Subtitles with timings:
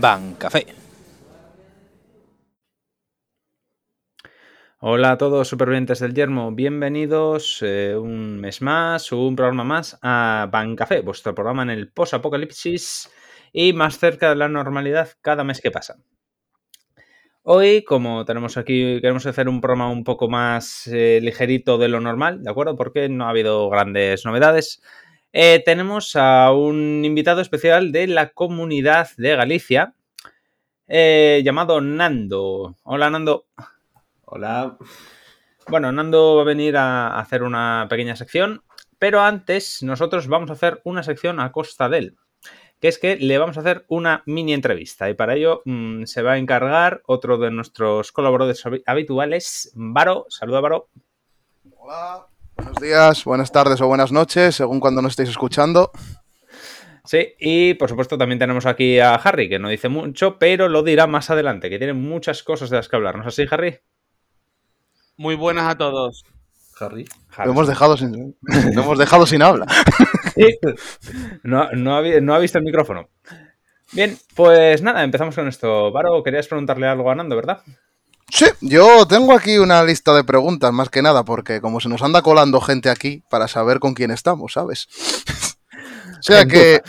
[0.00, 0.66] Bancafé.
[4.78, 10.48] Hola a todos supervivientes del yermo, bienvenidos eh, un mes más, un programa más a
[10.50, 13.10] Bancafé, vuestro programa en el post-apocalipsis
[13.52, 15.96] y más cerca de la normalidad cada mes que pasa.
[17.42, 22.00] Hoy, como tenemos aquí, queremos hacer un programa un poco más eh, ligerito de lo
[22.00, 22.74] normal, ¿de acuerdo?
[22.74, 24.80] Porque no ha habido grandes novedades.
[25.32, 29.94] Eh, tenemos a un invitado especial de la comunidad de Galicia,
[30.88, 32.76] eh, llamado Nando.
[32.82, 33.46] Hola, Nando.
[34.24, 34.76] Hola.
[35.68, 38.64] Bueno, Nando va a venir a hacer una pequeña sección,
[38.98, 42.16] pero antes nosotros vamos a hacer una sección a costa de él,
[42.80, 46.22] que es que le vamos a hacer una mini entrevista y para ello mmm, se
[46.22, 50.26] va a encargar otro de nuestros colaboradores habituales, Varo.
[50.28, 50.88] Saluda, Varo.
[51.76, 52.29] Hola.
[52.60, 55.92] Buenos días, buenas tardes o buenas noches, según cuando nos estéis escuchando.
[57.06, 60.82] Sí, y por supuesto también tenemos aquí a Harry, que no dice mucho, pero lo
[60.82, 63.26] dirá más adelante, que tiene muchas cosas de las que hablarnos.
[63.26, 63.78] ¿Así, Harry?
[65.16, 66.22] Muy buenas a todos.
[66.78, 67.06] Harry.
[67.34, 67.46] Harry.
[67.46, 68.36] Lo hemos dejado sin,
[68.74, 69.66] lo hemos dejado sin habla.
[70.34, 70.58] Sí.
[71.42, 73.08] No, no, ha, no ha visto el micrófono.
[73.92, 75.90] Bien, pues nada, empezamos con esto.
[75.92, 77.62] Varo, querías preguntarle algo a Nando, ¿verdad?
[78.30, 82.02] Sí, yo tengo aquí una lista de preguntas, más que nada, porque como se nos
[82.02, 84.88] anda colando gente aquí para saber con quién estamos, ¿sabes?
[86.18, 86.82] o sea que...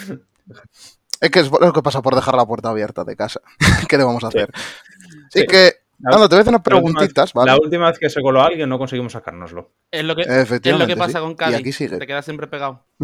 [1.19, 3.41] Es que es lo que pasa por dejar la puerta abierta de casa.
[3.87, 4.51] ¿Qué le vamos a hacer?
[5.27, 5.45] Así sí.
[5.45, 7.51] que, Nando, te voy a hacer unas preguntitas, la ¿vale?
[7.51, 9.71] La última vez que se coló alguien no conseguimos sacárnoslo.
[9.91, 11.23] Es lo que, es lo que pasa sí.
[11.23, 11.53] con Cali.
[11.53, 11.99] Y aquí sigue.
[11.99, 12.83] Te quedas siempre pegado.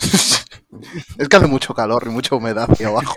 [0.00, 3.14] es que hace mucho calor y mucha humedad aquí abajo.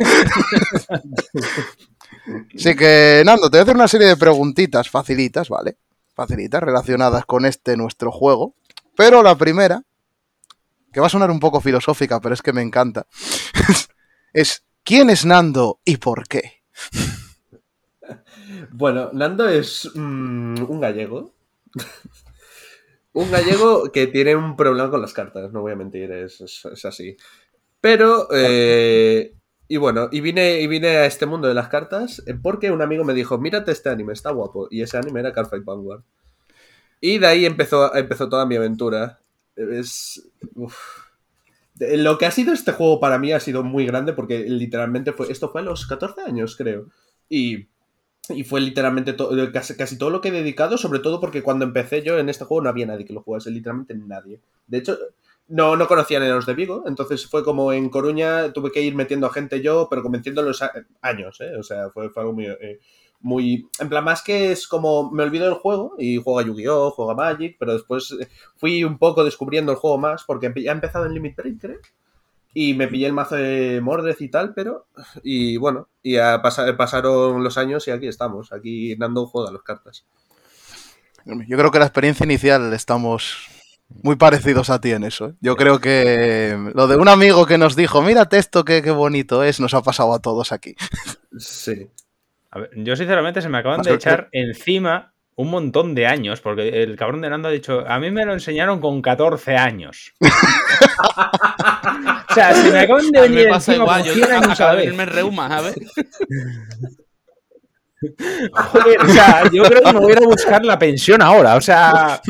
[2.56, 5.78] Así que, Nando, te voy a hacer una serie de preguntitas facilitas, ¿vale?
[6.14, 8.56] Facilitas relacionadas con este nuestro juego.
[8.96, 9.84] Pero la primera,
[10.92, 13.08] que va a sonar un poco filosófica, pero es que me encanta,
[14.34, 16.64] es ¿quién es Nando y por qué?
[18.72, 21.34] Bueno, Nando es mmm, un gallego.
[23.14, 26.66] un gallego que tiene un problema con las cartas, no voy a mentir, es, es,
[26.72, 27.18] es así.
[27.82, 29.37] Pero eh,
[29.68, 33.04] y bueno, y vine, y vine a este mundo de las cartas porque un amigo
[33.04, 34.68] me dijo, mírate este anime, está guapo.
[34.72, 36.04] Y ese anime era Cardfight Vanguard.
[37.02, 39.20] Y de ahí empezó, empezó toda mi aventura.
[39.56, 40.30] Es...
[40.56, 40.78] Uf.
[41.80, 45.32] Lo que ha sido este juego para mí ha sido muy grande porque literalmente fue...
[45.32, 46.88] Esto fue a los 14 años, creo.
[47.30, 47.68] Y,
[48.30, 49.16] y fue literalmente
[49.52, 52.46] casi, casi todo lo que he dedicado, sobre todo porque cuando empecé yo en este
[52.46, 54.40] juego no había nadie que lo jugase, literalmente nadie.
[54.66, 54.98] De hecho,
[55.50, 58.96] no, no conocían a los de Vigo, entonces fue como en Coruña tuve que ir
[58.96, 60.72] metiendo a gente yo, pero convenciéndolos a,
[61.02, 61.56] años, ¿eh?
[61.58, 62.80] O sea, fue, fue algo muy, eh,
[63.22, 63.70] muy...
[63.80, 67.12] En plan, más que es como me olvido del juego y juego a Yu-Gi-Oh!, juego
[67.12, 68.16] a Magic, pero después
[68.58, 71.80] fui un poco descubriendo el juego más porque ya he empezado en Limit Break, creo.
[72.54, 74.88] Y me pillé el mazo de Mordred y tal, pero...
[75.24, 79.62] Y bueno, y a pasar, pasaron los años y aquí estamos, aquí Nando juega las
[79.62, 80.06] cartas.
[81.26, 83.50] Yo creo que la experiencia inicial estamos
[83.90, 85.30] muy parecidos a ti en eso.
[85.30, 85.34] ¿eh?
[85.42, 89.44] Yo creo que lo de un amigo que nos dijo, mírate esto, qué, qué bonito
[89.44, 90.76] es, nos ha pasado a todos aquí.
[91.38, 91.90] Sí.
[92.52, 96.82] A ver, yo sinceramente se me acaban de echar encima un montón de años, porque
[96.82, 100.14] el cabrón de Nando ha dicho, a mí me lo enseñaron con 14 años.
[100.20, 100.26] o
[102.34, 104.66] sea, se me acaban de venir me pasa encima igual, con yo 100 años a
[104.66, 104.96] la vez.
[104.96, 105.76] me reuma, ¿sabes?
[108.00, 111.56] Joder, o sea, yo creo que me voy a ir a buscar la pensión ahora.
[111.56, 112.22] O sea,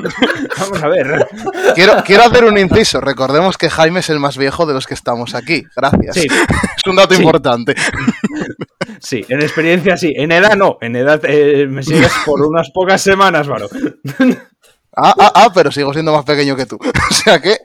[0.60, 1.28] vamos a ver.
[1.76, 3.02] Quiero, quiero hacer un inciso.
[3.02, 5.64] Recordemos que Jaime es el más viejo de los que estamos aquí.
[5.76, 6.16] Gracias.
[6.16, 6.28] Sí.
[6.78, 7.22] Es un dato Sí.
[7.22, 7.76] importante.
[9.02, 10.14] Sí, en experiencia sí.
[10.16, 10.78] En edad no.
[10.80, 13.68] En edad eh, me sigues por unas pocas semanas, Varo.
[14.96, 16.78] Ah, ah, ah, pero sigo siendo más pequeño que tú.
[17.10, 17.58] O sea que.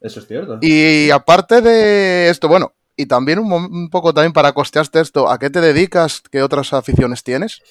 [0.00, 0.58] Eso es cierto.
[0.60, 5.50] Y aparte de esto, bueno, y también un, poco también para costearte esto, ¿a qué
[5.50, 6.22] te dedicas?
[6.30, 7.62] ¿Qué otras aficiones tienes?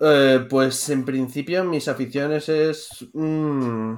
[0.00, 3.94] Eh, pues en principio mis aficiones es mm,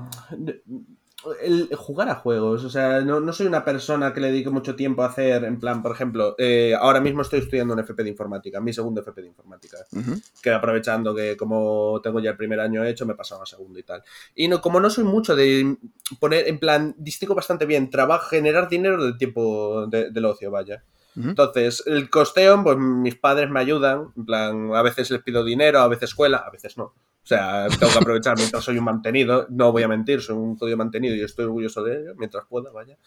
[1.43, 2.65] el jugar a juegos.
[2.65, 5.59] O sea, no, no soy una persona que le dedique mucho tiempo a hacer, en
[5.61, 9.23] plan, por ejemplo, eh, ahora mismo estoy estudiando un FP de informática, mi segundo FP
[9.23, 9.79] de informática.
[10.43, 13.79] Que aprovechando que como tengo ya el primer año hecho, me he pasado a segundo
[13.79, 14.03] y tal.
[14.35, 15.77] Y no, como no soy mucho de
[16.19, 20.83] poner, en plan, distingo bastante bien trabajo, generar dinero del tiempo de- del ocio, vaya.
[21.31, 24.13] Entonces, el costeo, pues mis padres me ayudan.
[24.17, 26.95] En plan, a veces les pido dinero, a veces escuela, a veces no.
[27.31, 29.47] O sea, tengo que aprovechar mientras soy un mantenido.
[29.51, 32.73] No voy a mentir, soy un jodido mantenido y estoy orgulloso de ello, mientras pueda,
[32.73, 32.99] vaya.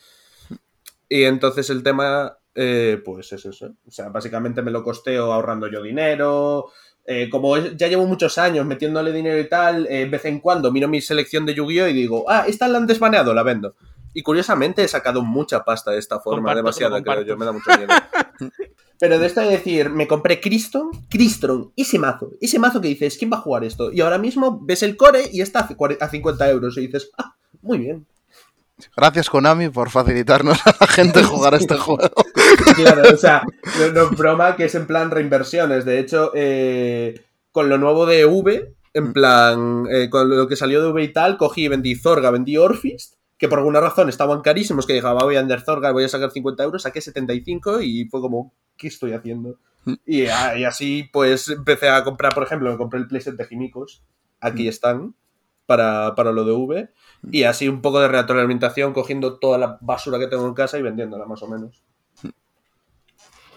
[1.09, 3.73] Y entonces el tema, eh, pues es eso.
[3.85, 6.71] O sea, básicamente me lo costeo ahorrando yo dinero.
[7.05, 10.71] Eh, como ya llevo muchos años metiéndole dinero y tal, eh, de vez en cuando
[10.71, 11.89] miro mi selección de Yu-Gi-Oh!
[11.89, 13.75] y digo, ah, esta la han desbaneado, la vendo.
[14.13, 17.51] Y curiosamente he sacado mucha pasta de esta forma, Comparto, demasiada, creo yo, me da
[17.51, 17.89] mucho miedo.
[19.03, 23.17] Pero de esto de decir, me compré Criston, Cristron, ese mazo, ese mazo que dices,
[23.17, 23.91] ¿quién va a jugar esto?
[23.91, 25.67] Y ahora mismo ves el core y está
[25.99, 28.05] a 50 euros y dices, ah, muy bien.
[28.95, 32.09] Gracias Konami por facilitarnos a la gente jugar a este juego.
[32.77, 33.43] Claro, o sea,
[33.93, 35.83] no, es broma que es en plan reinversiones.
[35.83, 39.13] De hecho, eh, con lo nuevo de V, en mm.
[39.13, 42.55] plan, eh, con lo que salió de V y tal, cogí y vendí Zorga, vendí
[42.55, 46.07] Orfist, que por alguna razón estaban carísimos, que dije, voy a vender Zorga, voy a
[46.07, 49.59] sacar 50 euros, saqué 75 y fue como, ¿qué estoy haciendo?
[49.83, 49.93] Mm.
[50.05, 54.01] Y, así, pues, empecé a comprar, por ejemplo, me compré el playset de Jimicos,
[54.39, 54.69] aquí mm.
[54.69, 55.15] están,
[55.65, 56.89] para, para lo de V,
[57.33, 60.81] y así un poco de retroalimentación, cogiendo toda la basura que tengo en casa y
[60.81, 61.83] vendiéndola más o menos.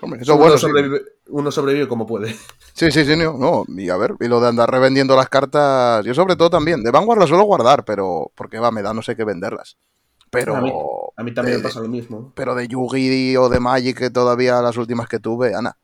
[0.00, 2.36] Hombre, eso uno, sobrevive, uno sobrevive como puede.
[2.74, 6.12] Sí, sí, sí, no, Y a ver, y lo de andar revendiendo las cartas, yo
[6.12, 6.82] sobre todo también.
[6.82, 9.78] De Vanguard las suelo guardar, pero porque va, me da no sé qué venderlas.
[10.30, 10.56] Pero.
[11.16, 12.32] A mí, también me pasa lo mismo.
[12.34, 15.78] Pero de Yugi o de Magic, que todavía las últimas que tuve, Ana.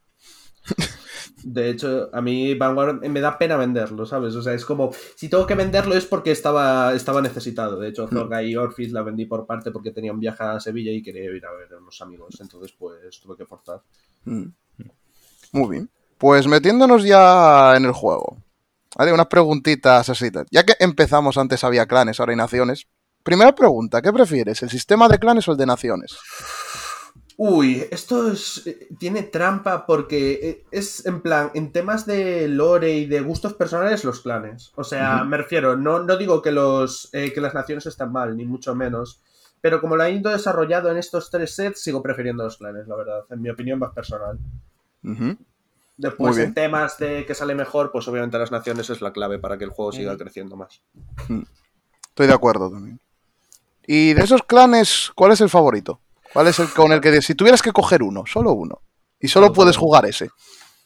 [1.44, 4.34] De hecho, a mí Vanguard me da pena venderlo, ¿sabes?
[4.34, 7.78] O sea, es como, si tengo que venderlo es porque estaba, estaba necesitado.
[7.78, 8.10] De hecho, mm.
[8.10, 11.24] Zorga y Orphis la vendí por parte porque tenía un viaje a Sevilla y quería
[11.24, 12.40] ir a ver a unos amigos.
[12.40, 13.80] Entonces, pues tuve que forzar.
[14.24, 14.46] Mm.
[15.52, 15.90] Muy bien.
[16.18, 18.38] Pues metiéndonos ya en el juego.
[18.96, 20.30] Vale, unas preguntitas así.
[20.50, 22.86] Ya que empezamos, antes había clanes, ahora hay naciones.
[23.22, 24.62] Primera pregunta, ¿qué prefieres?
[24.62, 26.16] ¿El sistema de clanes o el de naciones?
[27.44, 32.92] Uy, esto es, eh, tiene trampa porque eh, es en plan, en temas de lore
[32.92, 34.70] y de gustos personales, los clanes.
[34.76, 38.36] O sea, me refiero, no, no digo que, los, eh, que las naciones están mal,
[38.36, 39.20] ni mucho menos.
[39.60, 42.94] Pero como lo han ido desarrollado en estos tres sets, sigo prefiriendo los clanes, la
[42.94, 43.24] verdad.
[43.28, 44.38] En mi opinión más personal.
[45.96, 49.58] Después, en temas de que sale mejor, pues obviamente las naciones es la clave para
[49.58, 50.80] que el juego siga creciendo más.
[52.08, 53.00] Estoy de acuerdo también.
[53.84, 55.98] Y de esos clanes, ¿cuál es el favorito?
[56.32, 58.82] ¿Cuál es el con el que si tuvieras que coger uno, solo uno,
[59.20, 60.30] y solo puedes jugar ese?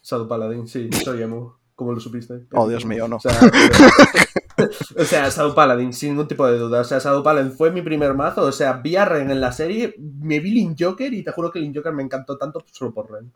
[0.03, 1.59] Shadow Paladin, sí, soy emo.
[1.75, 2.47] ¿Cómo lo supiste?
[2.53, 3.17] Oh, Dios mío, no.
[3.17, 3.39] O sea,
[4.99, 6.81] o sea, Shadow Paladin, sin ningún tipo de duda.
[6.81, 8.43] O sea, Shadow Paladin fue mi primer mazo.
[8.43, 11.51] O sea, vi a Ren en la serie, me vi Link Joker y te juro
[11.51, 13.31] que Link Joker me encantó tanto solo por Ren.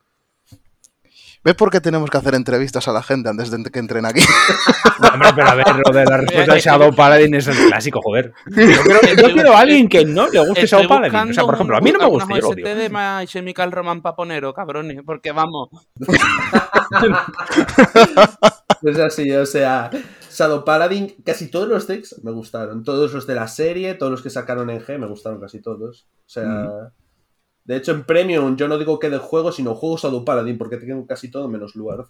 [1.42, 4.20] ¿Ves por qué tenemos que hacer entrevistas a la gente antes de que entren aquí?
[5.12, 8.34] hombre, pero a ver, lo de la respuesta de Shadow Paladin es el clásico, joder.
[8.46, 11.30] Yo quiero, a alguien que no le guste Shadow Paladin.
[11.30, 12.28] O sea, por ejemplo, a mí no me gusta.
[12.34, 12.74] Yo lo odio.
[12.74, 15.70] de My Chemical Roman Paponero, cabrones, porque vamos.
[18.82, 19.90] es así, o sea,
[20.30, 22.84] Shadow Paladin, casi todos los decks me gustaron.
[22.84, 26.06] Todos los de la serie, todos los que sacaron en G, me gustaron casi todos.
[26.26, 26.92] O sea.
[27.70, 30.76] De hecho, en Premium yo no digo que de juego, sino juegos a Paladin, porque
[30.76, 32.06] tengo casi todo menos lugar.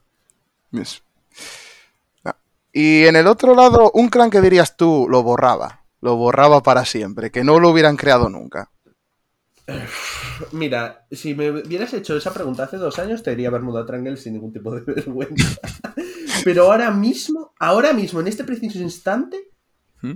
[2.25, 2.37] Ah,
[2.73, 5.83] y en el otro lado, un clan que dirías tú lo borraba.
[6.01, 8.71] Lo borraba para siempre, que no lo hubieran creado nunca.
[10.53, 14.33] Mira, si me hubieras hecho esa pregunta hace dos años, te diría Bermuda Triangle sin
[14.33, 15.61] ningún tipo de vergüenza.
[16.43, 19.51] Pero ahora mismo, ahora mismo, en este preciso instante,
[20.01, 20.13] ¿Mm?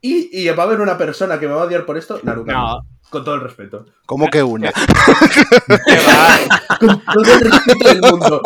[0.00, 2.50] y, y, va a haber una persona que me va a odiar por esto, Naruto.
[2.50, 3.86] No, con todo el respeto.
[4.04, 4.72] ¿Cómo que una?
[6.80, 8.42] Con todo el respeto del mundo.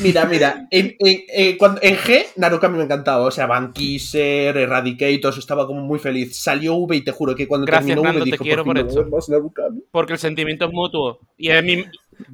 [0.00, 3.24] Mira, mira, en, en, G, Narukami me encantaba.
[3.24, 6.38] O sea, Bankiser, Eradicator, estaba como muy feliz.
[6.38, 9.08] Salió V y te juro que cuando Gracias, terminó V te dije, quiero por, esto.
[9.90, 11.20] Porque el sentimiento es mutuo.
[11.36, 11.84] Y es mi...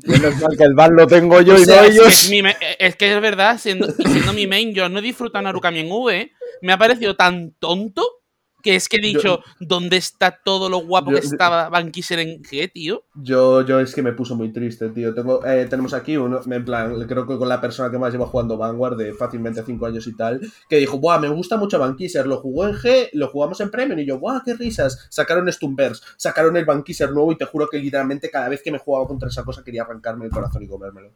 [0.04, 2.30] Menos mal que el ban lo tengo yo y no ellos.
[2.78, 6.32] Es, que es verdad, siendo, siendo mi main, yo no he disfrutado Narukami en V.
[6.62, 8.21] Me ha parecido tan tonto
[8.62, 12.68] que es que he dicho, ¿dónde está todo lo guapo que estaba Bankiser en qué,
[12.68, 13.04] tío?
[13.14, 15.14] Yo, yo es que me puso muy triste, tío.
[15.14, 18.26] Tengo, eh, tenemos aquí uno, en plan, creo que con la persona que más lleva
[18.26, 21.18] jugando Vanguard de fácilmente 5 años y tal, que dijo, ¡buah!
[21.18, 24.42] Me gusta mucho Bankiser, lo jugó en G, lo jugamos en Premium y yo, ¡buah!
[24.44, 25.06] ¡Qué risas!
[25.10, 28.78] Sacaron Stumbers, sacaron el Bankiser nuevo y te juro que literalmente cada vez que me
[28.78, 31.10] jugaba contra esa cosa quería arrancarme el corazón y comérmelo.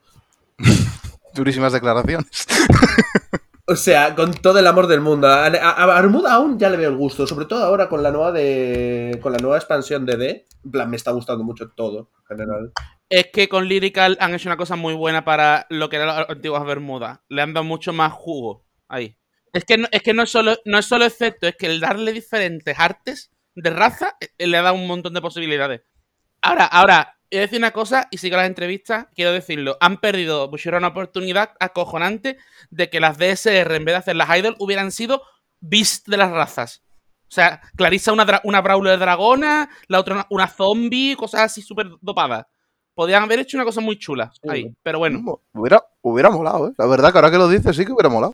[1.35, 2.47] Durísimas declaraciones.
[3.69, 5.27] O sea, con todo el amor del mundo.
[5.27, 5.99] A, a,
[6.31, 9.39] aún ya le veo el gusto, sobre todo ahora con la nueva de con la
[9.39, 10.47] nueva expansión de D.
[10.65, 12.73] En plan, me está gustando mucho todo, en general.
[13.09, 16.31] Es que con Lyrical han hecho una cosa muy buena para lo que eran las
[16.31, 17.21] antiguas Bermudas.
[17.29, 19.17] Le han dado mucho más jugo ahí.
[19.53, 21.81] Es que no es, que no es, solo, no es solo efecto, es que el
[21.81, 25.83] darle diferentes artes de raza eh, le da un montón de posibilidades.
[26.43, 29.77] Ahora, ahora, A decir una cosa y sigo las entrevistas, quiero decirlo.
[29.81, 32.39] Han perdido Bushiro una oportunidad acojonante
[32.71, 35.23] de que las DSR, en vez de hacer las Idol, hubieran sido
[35.61, 36.83] Beast de las razas.
[37.29, 42.47] O sea, Clarissa una, una Brawler dragona, la otra una, zombie, cosas así súper dopadas.
[42.95, 45.43] Podrían haber hecho una cosa muy chula ahí, pero bueno.
[45.53, 46.73] Hubiera, hubiera molado, ¿eh?
[46.79, 48.33] La verdad que ahora que lo dices sí que hubiera molado.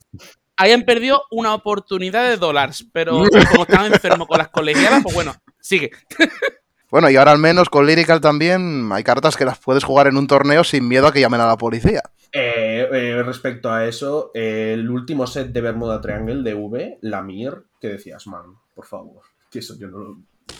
[0.56, 5.14] Ahí han perdido una oportunidad de dólares, pero como estaban enfermos con las colegiadas, pues
[5.14, 5.90] bueno, sigue.
[6.92, 10.16] Bueno, y ahora al menos con Lyrical también hay cartas que las puedes jugar en
[10.18, 12.02] un torneo sin miedo a que llamen a la policía.
[12.32, 17.22] Eh, eh, respecto a eso, eh, el último set de Bermuda Triangle de V, la
[17.22, 18.42] Mir, que decías, man,
[18.74, 20.16] por favor, que eso yo no lo...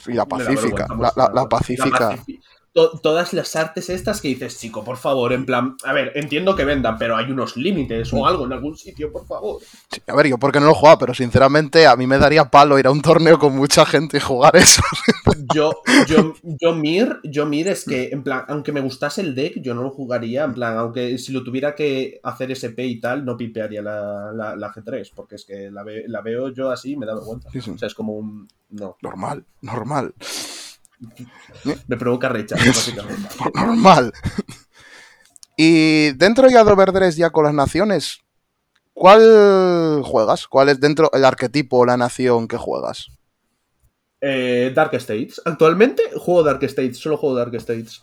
[0.06, 1.48] Y la pacífica, la, la- la mostrarlo.
[1.50, 2.16] pacífica.
[2.74, 6.56] To- todas las artes estas que dices, chico, por favor, en plan, a ver, entiendo
[6.56, 9.60] que vendan, pero hay unos límites o algo en algún sitio, por favor.
[9.90, 12.46] Sí, a ver, yo porque no lo he jugado, pero sinceramente a mí me daría
[12.46, 14.82] palo ir a un torneo con mucha gente y jugar eso.
[15.54, 15.72] Yo,
[16.08, 19.74] yo, yo Mir, yo Mir es que, en plan, aunque me gustase el deck, yo
[19.74, 23.36] no lo jugaría, en plan, aunque si lo tuviera que hacer SP y tal, no
[23.36, 26.96] pipearía la, la, la G3, porque es que la, ve- la veo yo así y
[26.96, 27.50] me da vergüenza.
[27.52, 27.70] Sí, sí.
[27.70, 28.48] O sea, es como un...
[28.70, 30.14] No, Normal, normal,
[31.86, 33.28] me provoca rechazo, básicamente.
[33.54, 34.12] normal.
[35.56, 38.20] Y dentro ya de Overdress, ya con las naciones,
[38.92, 40.46] ¿cuál juegas?
[40.48, 43.08] ¿Cuál es dentro el arquetipo o la nación que juegas?
[44.20, 45.42] Eh, Dark States.
[45.44, 48.02] Actualmente juego Dark States, solo juego Dark States.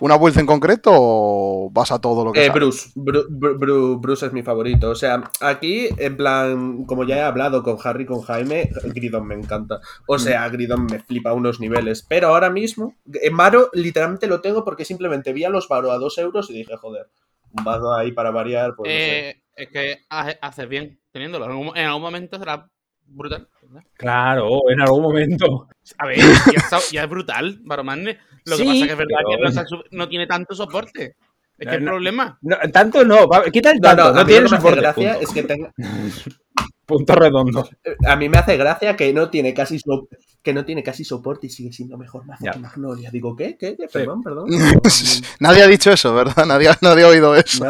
[0.00, 2.50] ¿Una build en concreto o vas a todo lo que Eh?
[2.50, 2.90] Bruce.
[2.94, 4.90] Bru- Bru- Bru- Bruce es mi favorito.
[4.90, 9.34] O sea, aquí, en plan, como ya he hablado con Harry, con Jaime, Gridon me
[9.34, 9.80] encanta.
[10.06, 12.04] O sea, Gridon me flipa a unos niveles.
[12.08, 15.98] Pero ahora mismo, en Varo literalmente lo tengo porque simplemente vi a los Varo a
[15.98, 17.06] dos euros y dije, joder,
[17.52, 18.74] un Varo ahí para variar.
[18.76, 19.28] Pues, no sé.
[19.30, 21.46] Eh, es que hace- haces bien teniéndolo.
[21.74, 22.70] En algún momento será
[23.08, 23.48] brutal.
[23.62, 23.82] ¿verdad?
[23.96, 25.68] Claro, en algún momento.
[25.98, 26.24] A ver, ya,
[26.56, 28.18] está- ya es brutal, Baromanne.
[28.44, 31.16] Lo que pasa es que es verdad pero- que no, tiene tanto soporte.
[31.58, 31.90] Es No, que el no.
[31.90, 32.38] problema.
[32.42, 34.80] No, tanto no, quita el No, tanto, no, no, tiene soporte.
[34.80, 35.26] gracia punto.
[35.28, 35.72] es que tenga,
[36.86, 37.68] Punto redondo.
[38.06, 40.08] a mí me hace gracia que no tiene casi so-
[40.42, 42.52] que no tiene casi soporte y sigue siendo mejor mazo Ya.
[42.52, 43.10] que Magnolia.
[43.10, 43.58] Digo, ¿qué?
[43.58, 43.76] ¿Qué?
[43.76, 43.88] ¿Qué?
[43.92, 44.46] Perdón, perdón.
[45.40, 46.46] Nadie ha dicho eso, ¿verdad?
[46.46, 47.66] Nadie, nadie ha oído eso.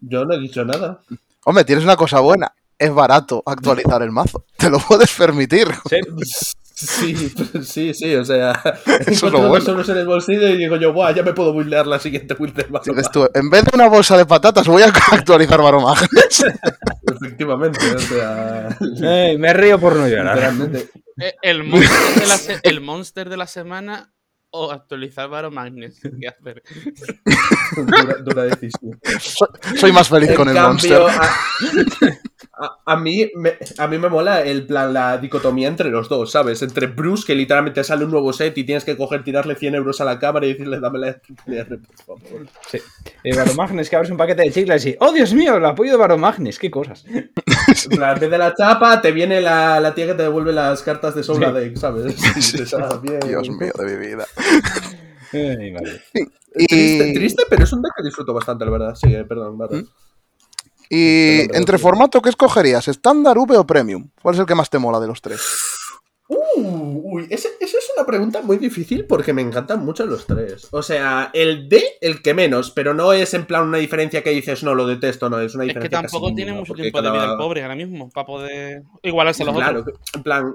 [0.00, 1.00] Yo no he dicho nada.
[1.44, 2.52] Hombre, tienes una cosa buena.
[2.80, 4.46] Es barato actualizar el mazo.
[4.56, 5.68] Te lo puedes permitir.
[5.88, 6.00] Sí.
[6.74, 7.14] Sí,
[7.62, 8.52] sí, sí, o sea,
[9.06, 9.82] es encuentro lo bueno.
[9.86, 12.66] en el bolsillo y digo yo, Buah, ya me puedo buildear la siguiente build del
[12.68, 12.86] Pass".
[13.12, 16.08] tú, en vez de una bolsa de patatas, voy a actualizar Baromagnes.
[17.14, 18.68] Efectivamente, o sea,
[19.02, 20.54] Ey, me río por no llorar.
[21.18, 24.14] Eh, El monster, de la el monster de la semana
[24.48, 26.00] o actualizar Baromagnes.
[26.00, 26.62] ¿Qué hacer?
[27.76, 28.98] Dura, dura decisión.
[29.20, 31.02] Soy, soy más feliz En con el monster.
[31.02, 31.30] a,
[32.60, 36.30] a- a mí me, a mí me mola el plan, la dicotomía entre los dos,
[36.32, 36.60] ¿sabes?
[36.62, 40.00] Entre Bruce, que literalmente sale un nuevo set y tienes que coger, tirarle 100 euros
[40.00, 41.16] a la cámara y decirle, dame la
[42.06, 42.46] por favor.
[42.70, 42.78] Sí.
[43.24, 45.56] Y Baromagnes, que abres un paquete de chicles y ¡Oh, Dios mío!
[45.56, 46.58] El apoyo de Baromagnes!
[46.58, 47.04] ¡Qué cosas!
[47.90, 50.52] En plan, en vez de la chapa, te viene la, la tía que te devuelve
[50.52, 51.52] las cartas de Soul Sí.
[51.52, 52.74] Deck, ¿sabes?
[52.74, 53.20] "Ah, bien".
[53.20, 54.26] Dios mío de mi vida.
[55.32, 55.74] Ay.
[56.56, 58.94] Y, Triste, triste, pero es un deck que disfruto bastante, la verdad.
[58.96, 59.84] Sí, eh, perdón, vale.
[60.90, 62.88] Y Perdón, entre formato, ¿qué escogerías?
[62.88, 64.10] ¿Estándar, V o Premium?
[64.20, 65.40] ¿Cuál es el que más te mola de los tres?
[66.28, 70.68] Uh, uy, esa es una pregunta muy difícil porque me encantan mucho los tres.
[70.70, 74.30] O sea, el D, el que menos, pero no es en plan una diferencia que
[74.30, 76.02] dices, no, lo detesto, no, es una Es que diferencia.
[76.02, 79.46] casi tampoco tiene mucho tiempo de vida el pobre ahora mismo para poder igualarse a
[79.46, 79.98] los Claro, otros.
[80.14, 80.52] en plan.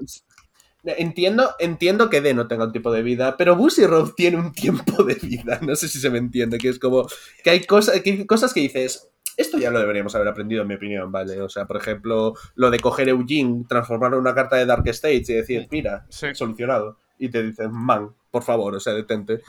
[0.84, 4.52] Entiendo, entiendo que D no tenga un tiempo de vida, pero Busy Road tiene un
[4.52, 5.58] tiempo de vida.
[5.62, 7.06] No sé si se me entiende, que es como
[7.42, 10.68] que hay, cosas que hay cosas que dices, esto ya lo deberíamos haber aprendido, en
[10.68, 11.40] mi opinión, ¿vale?
[11.42, 15.28] O sea, por ejemplo, lo de coger Eugene, transformarlo en una carta de Dark States
[15.30, 16.28] y decir, mira, Sí.
[16.34, 16.98] solucionado.
[17.18, 19.40] Y te dicen, man, por favor, o sea, detente.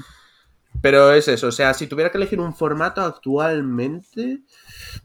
[0.82, 4.40] Pero es eso, o sea, si tuviera que elegir un formato actualmente.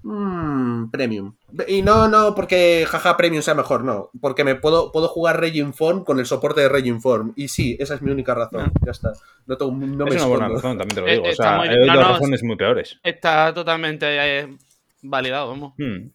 [0.03, 1.35] mm, premium.
[1.69, 4.11] Y no, no porque jaja Premium sea mejor, no.
[4.21, 7.33] Porque me puedo, puedo jugar Raging Form con el soporte de Raging Form.
[7.37, 8.73] Y sí, esa es mi única razón.
[8.85, 9.13] Ya está.
[9.47, 11.25] No, tengo, no me es una buena razón, también te lo Eh, digo.
[11.25, 12.99] O está sea, muy- hay no, dos no, razones muy peores.
[13.03, 14.07] Está totalmente
[14.41, 14.57] eh,
[15.03, 15.75] validado, vamos.
[15.79, 16.09] Hmm.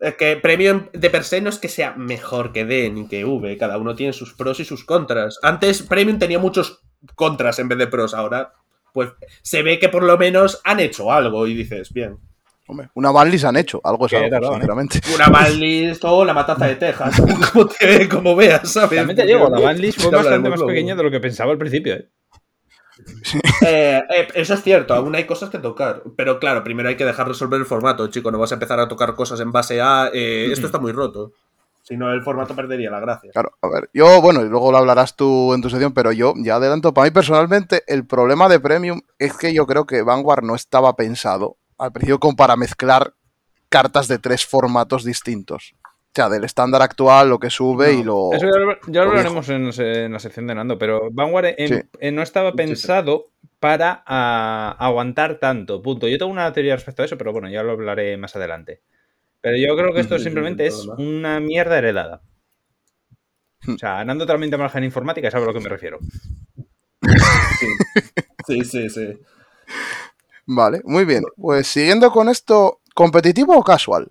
[0.00, 3.24] Es que Premium de per se no es que sea mejor que D ni que
[3.24, 3.56] V.
[3.58, 5.38] Cada uno tiene sus pros y sus contras.
[5.42, 6.82] Antes Premium tenía muchos
[7.14, 8.14] contras en vez de pros.
[8.14, 8.52] Ahora,
[8.92, 9.10] pues
[9.42, 12.16] se ve que por lo menos han hecho algo y dices, bien.
[12.66, 14.60] Hombre, una banlist han hecho, algo es Que algo, tardaban, ¿eh?
[14.60, 15.00] sinceramente.
[15.14, 17.20] Una banlist o la matanza de Texas.
[17.52, 18.96] como, te- como veas, ¿sabes?
[18.98, 21.94] También te digo, la banlist fue bastante más pequeña de lo que pensaba al principio.
[21.94, 22.08] ¿eh?
[23.66, 26.02] Eh, eh, eso es cierto, aún hay cosas que tocar.
[26.16, 28.30] Pero claro, primero hay que dejar resolver el formato, chico.
[28.30, 30.10] No vas a empezar a tocar cosas en base a.
[30.12, 31.32] eh, esto está muy roto.
[31.90, 33.32] Si no, el formato perdería la gracia.
[33.32, 36.34] Claro, a ver, yo, bueno, y luego lo hablarás tú en tu sección, pero yo
[36.36, 40.44] ya adelanto, para mí personalmente, el problema de Premium es que yo creo que Vanguard
[40.44, 43.14] no estaba pensado al principio como para mezclar
[43.68, 45.72] cartas de tres formatos distintos.
[45.82, 48.30] O sea, del estándar actual, lo que sube y lo...
[48.32, 51.54] Eso ya lo, ya lo lo hablaremos en, en la sección de Nando, pero Vanguard
[51.56, 51.80] en- Sí.
[52.00, 52.56] en- no estaba sí.
[52.56, 53.26] pensado
[53.58, 55.82] para ah, aguantar tanto.
[55.82, 56.06] Punto.
[56.08, 58.80] Yo tengo una teoría respecto a eso, pero bueno, ya lo hablaré más adelante.
[59.40, 62.22] Pero yo creo que esto simplemente es una mierda heredada.
[63.68, 65.98] O sea, Nando también de margen informática, sabe a lo que me refiero.
[68.46, 68.90] Sí, sí, sí.
[68.90, 69.18] sí.
[70.46, 71.24] Vale, muy bien.
[71.36, 74.10] Pues siguiendo con esto, ¿competitivo o casual?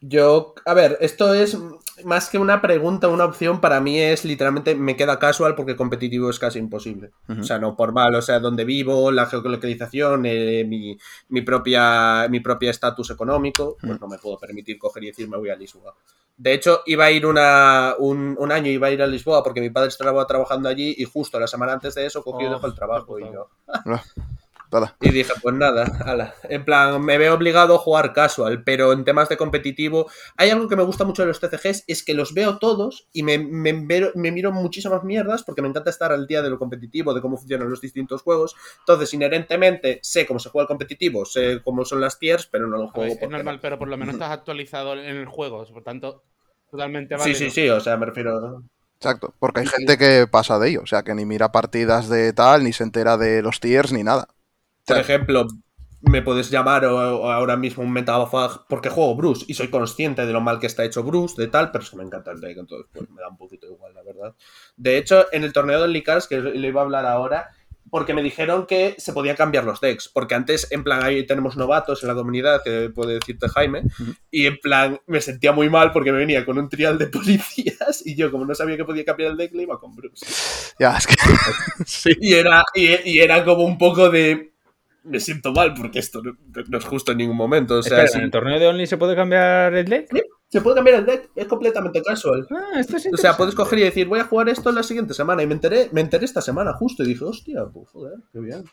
[0.00, 1.56] Yo, a ver, esto es
[2.04, 6.30] más que una pregunta, una opción, para mí es literalmente me queda casual porque competitivo
[6.30, 7.10] es casi imposible.
[7.28, 12.26] O sea, no por mal, o sea, donde vivo, la geolocalización, eh, mi, mi propia
[12.28, 15.56] mi propia estatus económico, pues no me puedo permitir coger y decir me voy a
[15.56, 15.94] Lisboa.
[16.36, 19.60] De hecho, iba a ir una, un, un año, iba a ir a Lisboa porque
[19.60, 22.54] mi padre estaba trabajando allí y justo la semana antes de eso cogió y Oh,
[22.54, 23.48] dejó el trabajo y yo...
[24.72, 24.96] Nada.
[25.00, 26.34] Y dije, pues nada, ala.
[26.44, 30.68] en plan, me veo obligado a jugar casual, pero en temas de competitivo, hay algo
[30.68, 33.72] que me gusta mucho de los TCGs, es que los veo todos y me, me,
[33.72, 37.68] miro muchísimas mierdas porque me encanta estar al día de lo competitivo, de cómo funcionan
[37.68, 38.54] los distintos juegos.
[38.80, 42.76] Entonces, inherentemente, sé cómo se juega el competitivo, sé cómo son las tiers, pero no
[42.76, 43.12] lo juego.
[43.12, 43.60] es porque normal, no.
[43.60, 45.64] pero por lo menos estás actualizado en el juego.
[45.72, 46.22] Por tanto,
[46.70, 47.38] totalmente Sí, válido.
[47.38, 48.62] sí, sí, o sea, me refiero.
[49.00, 52.32] Exacto, porque hay gente que pasa de ello, o sea, que ni mira partidas de
[52.34, 54.28] tal, ni se entera de los tiers, ni nada.
[54.86, 55.02] Por Claro.
[55.02, 55.46] ejemplo,
[56.02, 60.24] me puedes llamar o, o ahora mismo un metafag porque juego Bruce y soy consciente
[60.26, 62.40] de lo mal que está hecho Bruce, de tal, pero es que me encanta el
[62.40, 64.34] deck, entonces pues me da un poquito igual, la verdad.
[64.76, 67.48] De hecho, en el torneo del Licars, que le iba a hablar ahora,
[67.90, 71.56] porque me dijeron que se podían cambiar los decks, porque antes, en plan, ahí tenemos
[71.56, 73.82] novatos en la comunidad, que puede decirte Jaime,
[74.30, 78.02] y en plan, me sentía muy mal porque me venía con un trial de policías
[78.06, 80.24] y yo, como no sabía que podía cambiar el deck, le iba con Bruce.
[80.78, 81.14] Ya, es que.
[81.86, 82.10] sí.
[82.20, 84.52] Y era, y, y era como un poco de.
[85.04, 86.36] Me siento mal porque esto no,
[86.68, 87.78] no es justo en ningún momento.
[87.78, 90.08] O sea, Espera, sí, ¿en el torneo de Only se puede cambiar el deck?
[90.48, 92.44] se puede cambiar el deck, es completamente casual.
[92.50, 95.14] Ah, esto es O sea, puedes coger y decir, voy a jugar esto la siguiente
[95.14, 95.42] semana.
[95.42, 98.64] Y me enteré, me enteré esta semana justo y dije, hostia, pues joder, qué bien.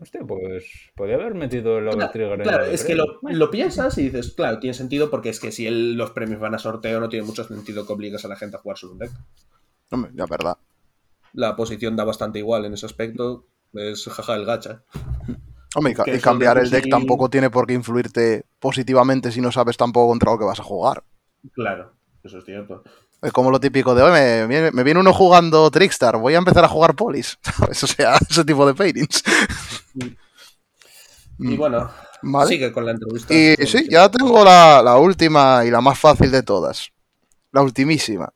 [0.00, 0.64] Hostia, pues
[0.96, 3.20] podía haber metido el Overtrigger en Claro, el es que lo.
[3.20, 6.40] Bueno, lo piensas y dices, claro, tiene sentido porque es que si el- los premios
[6.40, 8.94] van a sorteo, no tiene mucho sentido que obligues a la gente a jugar solo
[8.94, 9.10] un deck.
[9.90, 10.56] Hombre, ya, verdad.
[11.34, 13.44] La posición da bastante igual en ese aspecto.
[13.74, 14.82] Es jaja el gacha.
[15.74, 19.76] Hombre, y cambiar el deck sí- tampoco tiene por qué influirte positivamente si no sabes
[19.76, 21.04] tampoco contra lo que vas a jugar.
[21.52, 21.92] Claro,
[22.24, 22.82] eso es cierto.
[23.20, 26.38] Es como lo típico de, "Oye, me, viene- me viene uno jugando Trickstar, voy a
[26.38, 27.38] empezar a jugar Polis.
[27.42, 27.82] ¿Sabes?
[27.82, 29.22] O sea, ese tipo de pairings.
[31.40, 31.90] Y bueno,
[32.22, 32.48] Vale.
[32.48, 33.32] sigue con la entrevista.
[33.32, 36.88] Y sí, ya tengo la, la última y la más fácil de todas.
[37.52, 38.32] La ultimísima.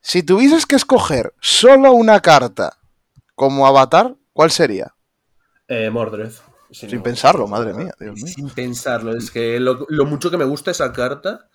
[0.00, 2.78] Si tuvieses que escoger solo una carta
[3.34, 4.94] como avatar, ¿cuál sería?
[5.68, 6.30] Eh, Mordred.
[6.70, 8.26] Sin pensarlo, madre mía, Dios mío.
[8.34, 9.16] Sin pensarlo.
[9.16, 11.48] Es que lo, lo mucho que me gusta esa carta.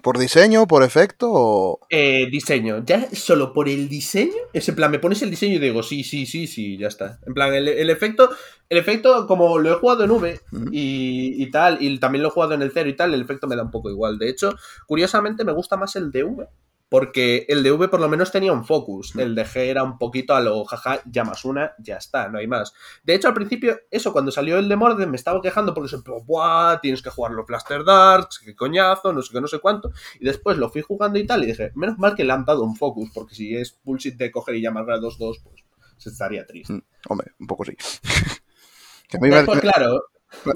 [0.00, 1.80] ¿Por diseño, por efecto o...?
[1.88, 2.82] eh, diseño.
[2.84, 4.32] Ya solo por el diseño.
[4.52, 7.20] Ese plan, me pones el diseño y digo, sí, sí, sí, sí, ya está.
[7.26, 8.30] En plan, el, el efecto.
[8.68, 10.40] El efecto, como lo he jugado en V
[10.72, 13.46] y, y tal, y también lo he jugado en el 0 y tal, el efecto
[13.46, 14.18] me da un poco igual.
[14.18, 14.54] De hecho,
[14.86, 16.48] curiosamente me gusta más el de V.
[16.92, 19.16] Porque el de V por lo menos tenía un focus.
[19.16, 22.46] El de G era un poquito a lo jaja, llamas una, ya está, no hay
[22.46, 22.74] más.
[23.02, 25.96] De hecho, al principio, eso, cuando salió el de Morden, me estaba quejando porque se
[26.04, 26.80] ¡buah!
[26.82, 29.90] Tienes que jugar los Blaster Darts, qué coñazo, no sé qué, no sé cuánto.
[30.20, 32.62] Y después lo fui jugando y tal, y dije, menos mal que le han dado
[32.62, 35.64] un focus, porque si es bullshit de coger y llamar a 2-2, pues
[35.96, 36.74] se estaría triste.
[36.74, 37.74] Mm, Hombre, un poco sí.
[39.08, 40.04] Que a mí Después, me- claro,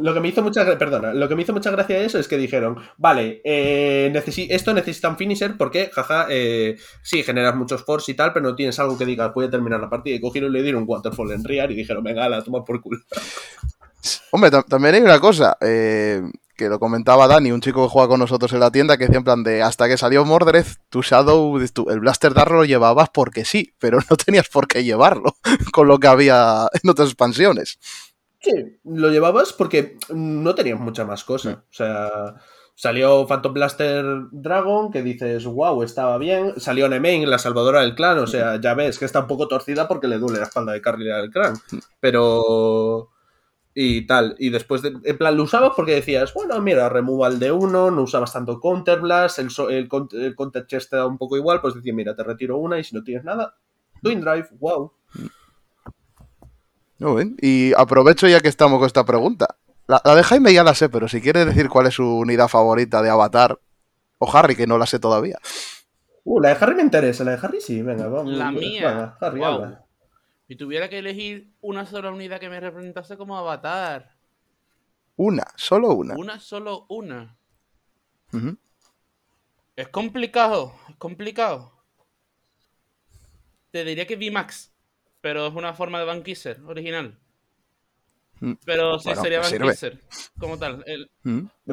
[0.01, 2.29] lo que me hizo mucha perdona, lo que me hizo mucha gracia de eso es
[2.29, 7.85] que dijeron, vale, eh, necesi- esto necesita un finisher porque, jaja, eh, sí, generas muchos
[7.85, 10.17] force y tal, pero no tienes algo que digas, voy a terminar la partida.
[10.17, 12.81] Y cogieron y le dieron un waterfall en Rear y dijeron, venga, la toma por
[12.81, 13.01] culo.
[14.31, 16.23] Hombre, tam- también hay una cosa, eh,
[16.57, 19.19] que lo comentaba Dani, un chico que juega con nosotros en la tienda, que decía
[19.19, 23.11] en plan de, hasta que salió Mordred, tu Shadow, tu- el Blaster Dart lo llevabas
[23.13, 25.37] porque sí, pero no tenías por qué llevarlo
[25.73, 27.79] con lo que había en otras expansiones.
[28.47, 31.65] Sí, lo llevabas porque no tenías mucha más cosa.
[31.69, 32.35] O sea,
[32.77, 36.55] salió Phantom Blaster Dragon, que dices, wow, estaba bien.
[36.59, 38.19] Salió Nemain, la salvadora del clan.
[38.19, 40.81] O sea, ya ves que está un poco torcida porque le duele la espalda de
[40.81, 41.55] Carly al clan.
[42.01, 43.11] Pero.
[43.75, 44.37] Y tal.
[44.39, 48.03] Y después, de- en plan, lo usabas porque decías, bueno, mira, removal de uno, no
[48.03, 51.61] usabas tanto Counter Blast, el, so- el, el Counter Chest te da un poco igual,
[51.61, 53.55] pues decía, mira, te retiro una y si no tienes nada,
[54.03, 54.93] Twin Drive, wow.
[56.99, 57.37] Muy bien.
[57.41, 59.57] Y aprovecho ya que estamos con esta pregunta.
[59.87, 62.49] La, la de Jaime ya la sé, pero si quiere decir cuál es su unidad
[62.49, 63.59] favorita de Avatar,
[64.19, 65.39] o Harry, que no la sé todavía.
[66.25, 68.33] Uh, la de Harry me interesa, la de Harry sí, venga, vamos.
[68.33, 69.17] La venga, mía.
[69.21, 69.55] Harry, Guau.
[69.63, 69.85] habla.
[70.49, 74.17] Si tuviera que elegir una sola unidad que me representase como avatar,
[75.17, 76.15] Una, solo una.
[76.17, 77.37] una solo una.
[79.77, 81.73] Es complicado, es complicado.
[83.71, 84.73] Te diría que VMAX,
[85.27, 87.19] pero es una forma de Bankiser original.
[88.39, 89.65] Mm, Pero sí bueno, sería sirve.
[89.67, 90.01] Bankiser,
[90.39, 90.85] como tal.
[90.87, 91.11] El-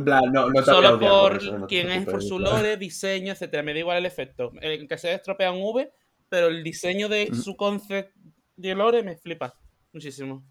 [0.04, 3.62] plan, no, no solo por no quién es, por su lore, diseño, etcétera.
[3.62, 4.52] Me da igual el efecto.
[4.60, 5.92] El que se estropea un V,
[6.30, 7.42] pero el diseño de Ujú.
[7.44, 8.16] su concept
[8.56, 9.54] de Lore me flipa
[9.92, 10.44] muchísimo.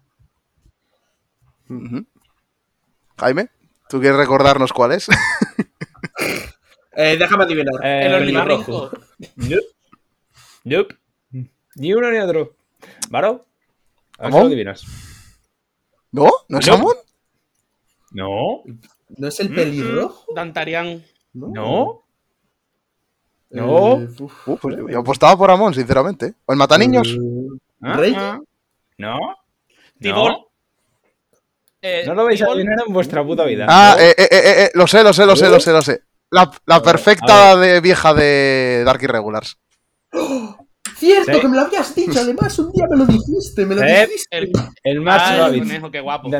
[3.17, 3.49] Jaime,
[3.89, 5.07] ¿tú quieres recordarnos cuál es?
[6.95, 7.73] Eh, déjame adivinar.
[7.83, 8.83] Eh, el pelirrojo.
[8.83, 8.91] ornitorrinco.
[9.35, 9.65] Nope.
[10.63, 10.95] Nope.
[11.73, 12.55] Ni uno ni otro.
[13.09, 13.45] ¿Varo?
[14.17, 14.39] A ver si ¿Cómo?
[14.39, 14.83] lo adivinas.
[16.11, 16.31] ¿No?
[16.47, 16.73] ¿No es No.
[16.75, 16.95] Amon?
[18.11, 18.27] No.
[19.17, 20.25] ¿No es el Mm, pelirrojo?
[20.35, 21.03] Dantarian.
[21.33, 22.03] No.
[23.49, 24.01] No.
[24.01, 26.33] Eh, uf, Uh, pues yo, apostaba por Amon, sinceramente.
[26.45, 27.17] ¿O el Mataniños?
[27.81, 27.97] ¿Ah?
[27.97, 28.13] ¿Rey?
[28.15, 28.39] Ah,
[28.97, 29.19] No.
[29.99, 30.31] Tibol.
[30.31, 30.47] No.
[31.81, 33.65] Eh, No lo vais a adivinar en vuestra puta vida.
[33.67, 36.01] Ah, eh, eh, eh, eh, lo sé, lo sé, lo sé, lo sé, lo sé.
[36.31, 39.57] La, perfecta de vieja de Dark Irregulars.
[40.97, 41.39] Cierto, Sí.
[41.41, 42.19] que me lo habías dicho.
[42.19, 43.65] Además, un día me lo dijiste.
[43.65, 43.87] Me lo Sí.
[43.87, 44.37] dijiste.
[44.37, 44.51] El,
[44.83, 46.29] El Max ah, el conejo, qué guapo.
[46.29, 46.37] De.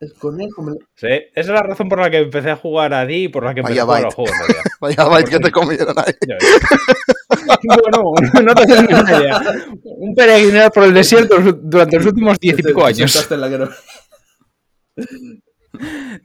[0.00, 0.76] El conejo me lo...
[0.94, 3.44] Sí, esa es la razón por la que empecé a jugar a Di y por
[3.44, 4.06] la que empecé Vaya a jugar a bite.
[4.06, 4.56] los juegos.
[4.80, 6.14] Vaya, vaya, que te comieron ahí.
[7.62, 9.40] Bueno, no te haces una idea.
[9.84, 13.28] Un peregrinar por el desierto durante los últimos diez y pico años.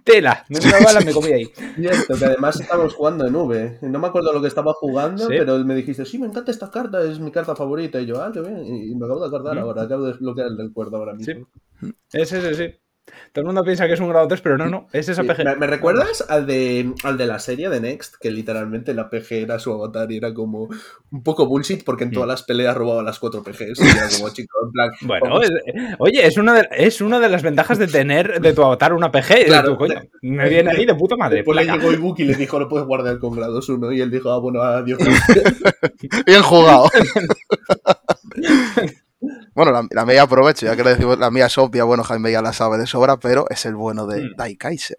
[0.04, 0.44] Tela,
[0.84, 1.46] bala me comí ahí.
[1.76, 3.78] Cierto, que además estábamos jugando en V.
[3.84, 5.36] No me acuerdo lo que estaba jugando, Sí.
[5.38, 8.02] pero me dijiste, sí, me encanta esta carta, es mi carta favorita.
[8.02, 8.66] Y yo, ah, qué bien.
[8.66, 9.60] Y me acabo de acordar Mm.
[9.60, 11.48] ahora, acabo de desbloquear el recuerdo ahora mismo.
[12.12, 12.76] Es ese, sí.
[13.36, 15.28] Todo el mundo piensa que es un grado 3, pero no, no, es esa Sí,
[15.28, 15.44] PG.
[15.44, 18.16] ¿Me, me recuerdas al de, al de la serie de Next?
[18.16, 20.70] Que literalmente la PG era su avatar y era como
[21.12, 23.78] un poco bullshit porque en todas las peleas robaba las cuatro PGs.
[23.82, 24.90] Y era como, chico, en plan.
[25.02, 25.52] Bueno, es-
[26.00, 29.12] oye, es una, de, es una de las ventajas de tener de tu avatar una
[29.12, 29.48] PG.
[29.48, 29.72] Claro.
[29.74, 30.02] tu coño.
[30.22, 31.36] Me viene ahí de puta madre.
[31.40, 33.92] Después le llegó Ibuki y le dijo, no puedes guardar con grados 1.
[33.92, 34.98] Y él dijo, ah, bueno, adiós.
[36.26, 36.88] Bien jugado.
[39.56, 42.32] Bueno, la, la mía aprovecho, ya que le decimos, la mía es obvia, bueno, Jaime
[42.32, 44.36] ya la sabe de sobra, pero es el bueno de Mm.
[44.36, 44.98] Dai Kaiser.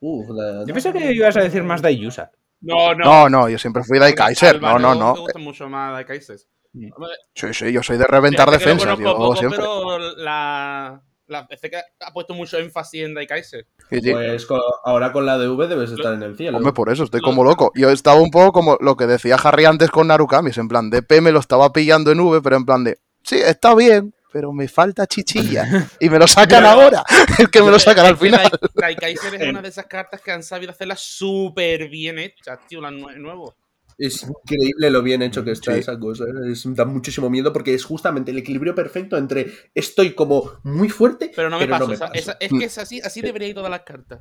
[0.00, 2.30] Uf, la- Yo pensé que ibas a decir más de Yusa.
[2.60, 3.04] No, no.
[3.04, 4.60] No, no, yo siempre fui Dai Kaiser.
[4.60, 5.14] No, no, no.
[5.14, 6.38] Me gusta mucho más Dai Kaiser.
[6.72, 6.90] Mm.
[6.94, 9.58] Hombre, Sí, sí, yo soy de reventar fíjate conozco yo poco, siempre.
[9.58, 13.66] Pero la, la que ha puesto mucho énfasis en Dai Kaiser.
[13.90, 14.12] Sí, sí.
[14.12, 14.46] Pues
[14.84, 16.58] ahora con la DV debes estar en el cielo.
[16.58, 17.70] Hombre, por eso estoy como loco.
[17.74, 21.20] Yo estaba un poco como lo que decía Harry antes con Narukami, en plan, DP
[21.22, 22.98] me lo estaba pillando en V, pero en plan de,
[23.28, 25.88] sí, está bien, pero me falta chichilla.
[26.00, 27.04] Y me lo sacan Pero- ahora,
[27.38, 28.50] el que me lo sacan Es al final.
[28.74, 32.80] Dai Kaiser es una de esas cartas que han sabido hacerlas súper bien hechas, tío,
[32.80, 33.54] las nue- nuevo.
[34.00, 35.80] Es increíble lo bien hecho que está Sí.
[35.80, 36.22] esa cosa.
[36.48, 41.32] Es, da muchísimo miedo porque es justamente el equilibrio perfecto entre estoy como muy fuerte,
[41.34, 41.88] Pero no me paso.
[41.88, 42.14] me esa- paso.
[42.18, 44.20] esa- es que es así, así debería ir todas las cartas.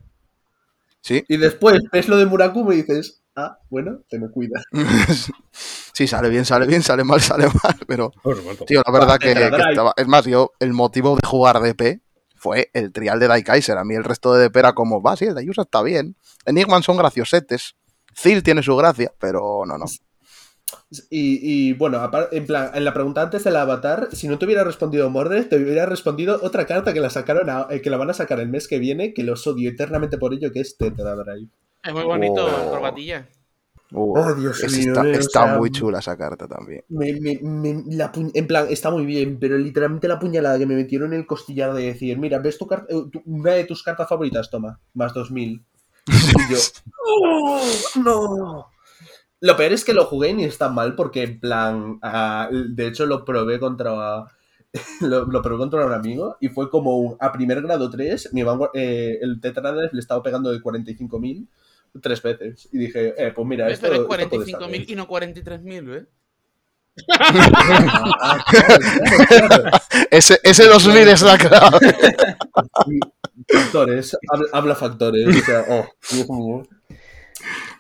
[1.02, 4.62] Sí, Y después ves lo de Murakumi y dices, ah, bueno, te me cuida.
[5.98, 8.12] Sí, sale bien, sale bien, sale mal, sale mal, pero,
[8.68, 9.94] tío, la verdad que, Mega que estaba...
[9.98, 12.02] Es más, yo, el motivo de jugar DP
[12.36, 13.78] fue el trial de Dai Kaiser.
[13.78, 16.16] A mí el resto de DP era como, va, sí, el de Yusa está bien.
[16.46, 17.76] Enigman son graciosetes.
[18.16, 19.86] Zil tiene su gracia, pero no, no.
[21.10, 24.64] Y, y, bueno, en plan, en la pregunta antes del avatar, si no te hubiera
[24.64, 28.10] respondido Mordred, te hubiera respondido otra carta que la sacaron a- eh, que la van
[28.10, 31.16] a sacar el mes que viene, que los odio eternamente por ello, que es Tetra
[31.16, 31.50] Drive.
[31.84, 32.70] Es muy bonito, Oh.
[32.72, 33.28] corbatilla.
[33.92, 36.84] Uh, Oh, Dios mío, está, eh, o está sea, muy chula esa carta también.
[36.90, 40.66] Me- me- me- la pu- en plan, está muy bien, pero literalmente la puñalada que
[40.66, 43.84] me metieron en el costillar de decir, mira, ves tu carta, eh, una de tus
[43.84, 45.64] cartas favoritas, toma, más 2000.
[46.08, 46.58] Y yo,
[47.08, 47.62] "Oh,
[48.04, 48.68] no.
[49.40, 52.00] Lo peor es que lo jugué y ni está mal porque en plan,
[52.76, 54.26] de hecho lo probé contra
[55.02, 58.42] lo, lo probé contra un amigo y fue como un- a primer grado 3, mi
[58.44, 61.48] Vanguard- eh, el Tetrader le estaba pegando de 45.000
[62.02, 64.86] tres veces y dije, eh, pues mira, esto, Pero es esto puede estar 45.000 bien.
[64.88, 66.06] y no 43.000, ¿eh?
[67.20, 68.78] Ah, claro,
[69.28, 69.78] claro, claro.
[70.12, 71.96] Ese, ese 2000 es la clave.
[73.48, 75.28] Factores, habla, habla factores.
[75.28, 76.64] O sea, oh, Dios mío.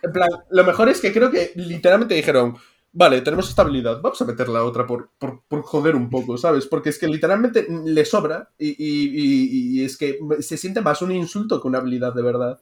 [0.03, 2.57] En plan, lo mejor es que creo que literalmente dijeron,
[2.93, 6.37] vale, tenemos esta habilidad, vamos a meter la otra por, por, por joder un poco,
[6.37, 6.67] ¿sabes?
[6.67, 11.01] Porque es que literalmente le sobra y, y- y- y es que se siente más
[11.01, 12.59] un insulto que una habilidad de verdad.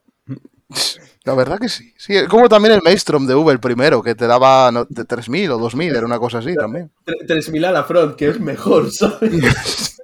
[1.23, 1.93] La verdad que sí.
[1.97, 2.13] sí.
[2.29, 5.95] Como también el Maelstrom de el primero, que te daba no, de 3000 o 2000,
[5.95, 6.91] era una cosa así también.
[7.05, 9.31] Tre- 3000 a la front, que es mejor, ¿sabes?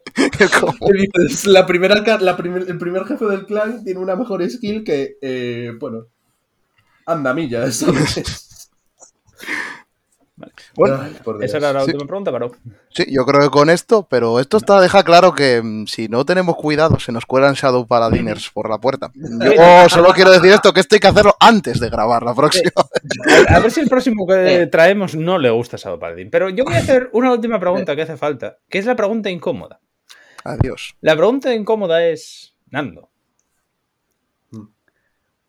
[0.93, 4.84] Dices, la primera, ca- la primer- el primer jefe del clan tiene una mejor skill
[4.84, 6.08] que, eh, bueno,
[7.06, 7.84] anda millas,
[10.75, 11.38] Bueno, Dios.
[11.41, 11.91] Esa era la Sí.
[11.91, 12.51] última pregunta, Paro.
[12.89, 16.25] Sí, yo creo que con esto, pero esto está deja claro que mm, si no
[16.25, 19.12] tenemos cuidado se nos cuelan Shadow Paladiners por la puerta.
[19.15, 22.71] Yo solo quiero decir esto, que esto hay que hacerlo antes de grabar la próxima.
[23.49, 26.30] A, a ver si el próximo que traemos no le gusta Shadow Paladin.
[26.30, 29.30] Pero yo voy a hacer una última pregunta que hace falta, que es la pregunta
[29.30, 29.80] incómoda.
[30.43, 30.95] Adiós.
[31.01, 33.10] La pregunta incómoda es, Nando,
[34.51, 34.65] Mm.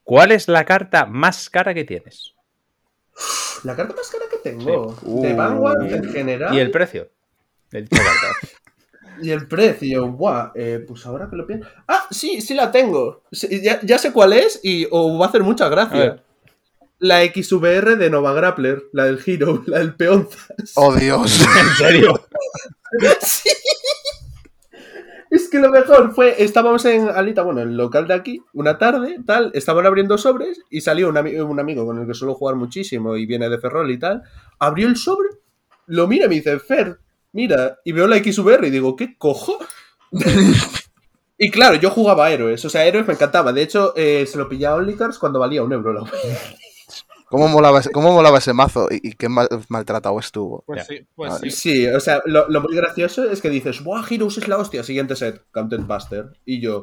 [0.03, 2.35] ¿cuál es la carta más cara que tienes?
[3.65, 4.97] La carta más cara que tengo.
[5.03, 5.23] Uh.
[5.23, 6.55] De Vanguard en general.
[6.55, 7.09] ¿Y el precio?
[7.71, 8.49] De dicha carta.
[9.21, 11.69] Y el precio, buah, eh, pues ahora que lo pienso.
[11.87, 13.23] Ah, sí, sí la tengo.
[13.31, 16.23] Sí, ya, ya sé cuál es y os va a hacer mucha A gracia.
[16.99, 20.73] La XVR de Nova Grappler, la del Hero, la del Peonzas.
[20.75, 21.41] Oh, Dios.
[21.61, 22.21] ¿En serio?
[23.21, 23.49] Sí.
[25.33, 28.77] Es que lo mejor fue, estábamos en Alita, bueno, en el local de aquí, una
[28.77, 32.35] tarde, tal, estaban abriendo sobres y salió un, ami- un amigo con el que suelo
[32.35, 34.23] jugar muchísimo y viene de Ferrol y tal,
[34.59, 35.31] abrió el sobre,
[35.87, 36.99] lo mira y me dice, Fer,
[37.33, 39.59] mira, y veo la XVR y digo, ¿qué cojo?
[41.39, 44.37] y claro, yo jugaba a héroes, o sea, héroes me encantaba, de hecho, eh, se
[44.39, 46.03] lo pillaba a Onlycars cuando valía un euro la
[47.33, 50.63] ¿Cómo molaba ese, cómo molaba ese mazo y, y qué mal- maltratado estuvo?
[50.67, 51.51] Pues sí, pues sí.
[51.51, 54.85] Sí, o sea, lo, lo muy gracioso es que dices, ¡Buah, Heroes es la hostia!
[54.85, 56.27] Siguiente set, Content Buster.
[56.45, 56.83] Y yo.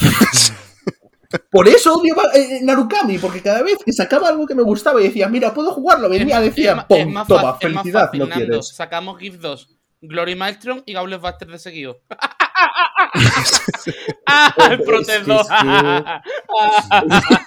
[1.50, 5.00] Por eso odio va- eh, Narukami, porque cada vez que sacaba algo que me gustaba
[5.00, 7.14] y decía, mira, puedo jugarlo, venía, Es- decía, es ma- es ¡pum!
[7.14, 8.68] Toma, fa- es más felicidad, no quieres.
[8.74, 12.00] Sacamos GIF 2, Glory Maelstrom y Gauntlet Buster de seguido.
[14.26, 14.54] ¡Ah!
[14.70, 15.46] El Es Protest que- 2.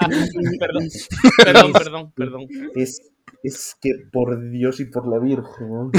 [0.10, 0.88] es perdón,
[1.38, 2.48] perdón, perdón, perdón.
[2.76, 3.02] Es,
[3.44, 5.92] es que, por Dios y por la Virgen.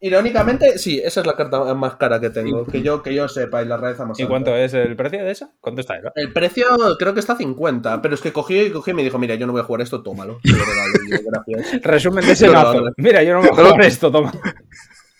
[0.00, 2.66] Irónicamente, sí, esa es la carta más cara que tengo.
[2.66, 4.30] Que yo, que yo sepa, y la rareza más ¿Y alta.
[4.32, 5.52] cuánto es el precio de esa?
[5.60, 5.96] ¿Cuánto está?
[5.96, 6.12] Eva?
[6.14, 6.66] El precio
[6.98, 9.34] creo que está a 50, pero es que cogí y cogí y me dijo, mira,
[9.36, 10.40] yo no voy a jugar esto, tómalo.
[10.42, 10.92] Te lo regalo.
[11.06, 11.82] Y yo, gracias.
[11.82, 12.82] Resumen de ese no.
[12.98, 14.30] Mira, yo no voy a jugar esto, toma.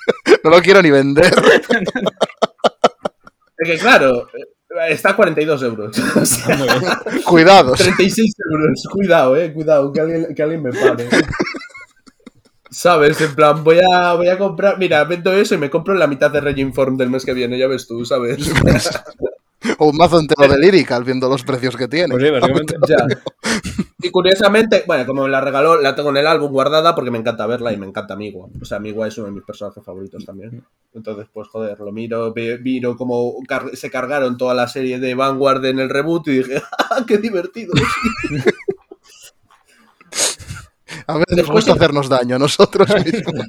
[0.44, 1.32] No lo quiero ni vender.
[3.56, 4.26] Es que claro,
[4.88, 5.96] está a 42 euros.
[6.16, 6.58] O sea.
[7.24, 7.78] Cuidados.
[7.78, 8.82] 36 euros.
[8.90, 11.08] Cuidado, eh, cuidado, que alguien, que alguien me pare.
[12.68, 13.20] ¿Sabes?
[13.20, 14.76] En plan, voy a, voy a comprar.
[14.76, 17.68] Mira, vendo eso y me compro la mitad de Reginform del mes que viene, ya
[17.68, 18.50] ves tú, ¿sabes?
[19.78, 22.12] O un mazo entero de Lyrical viendo los precios que tiene.
[22.12, 22.74] Pues sí, básicamente.
[22.88, 23.06] Ya.
[24.04, 27.16] Y curiosamente, bueno, como me la regaló, la tengo en el álbum guardada porque me
[27.18, 28.48] encanta verla y me encanta Migua.
[28.60, 30.62] O sea, Migua es uno de mis personajes favoritos también.
[30.92, 35.64] Entonces, pues joder, lo miro, miro cómo car- se cargaron toda la serie de Vanguard
[35.64, 37.72] en el reboot y dije, ¡ah, qué divertido!
[41.06, 43.46] A veces nos gusta hacernos daño a nosotros mismos.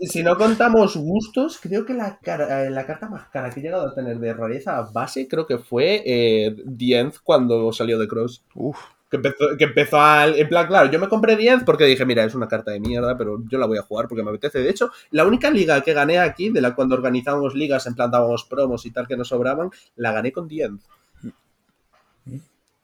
[0.00, 3.62] si no contamos gustos, creo que la, cara- eh, la carta más cara que he
[3.62, 8.42] llegado a tener de rareza base creo que fue eh, The cuando salió de Cross.
[8.54, 8.78] Uf.
[9.10, 10.38] Que empezó, que empezó al.
[10.38, 13.18] En plan, claro, yo me compré 10 porque dije, mira, es una carta de mierda,
[13.18, 14.60] pero yo la voy a jugar porque me apetece.
[14.60, 18.10] De hecho, la única liga que gané aquí, de la cuando organizábamos ligas, en plan
[18.10, 20.70] dábamos promos y tal que nos sobraban, la gané con 10.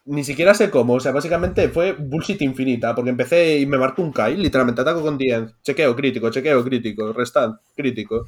[0.06, 4.02] Ni siquiera sé cómo, o sea, básicamente fue bullshit infinita, porque empecé y me marcó
[4.02, 8.24] un Kai, literalmente ataco con 10, chequeo crítico, chequeo crítico, restant, crítico.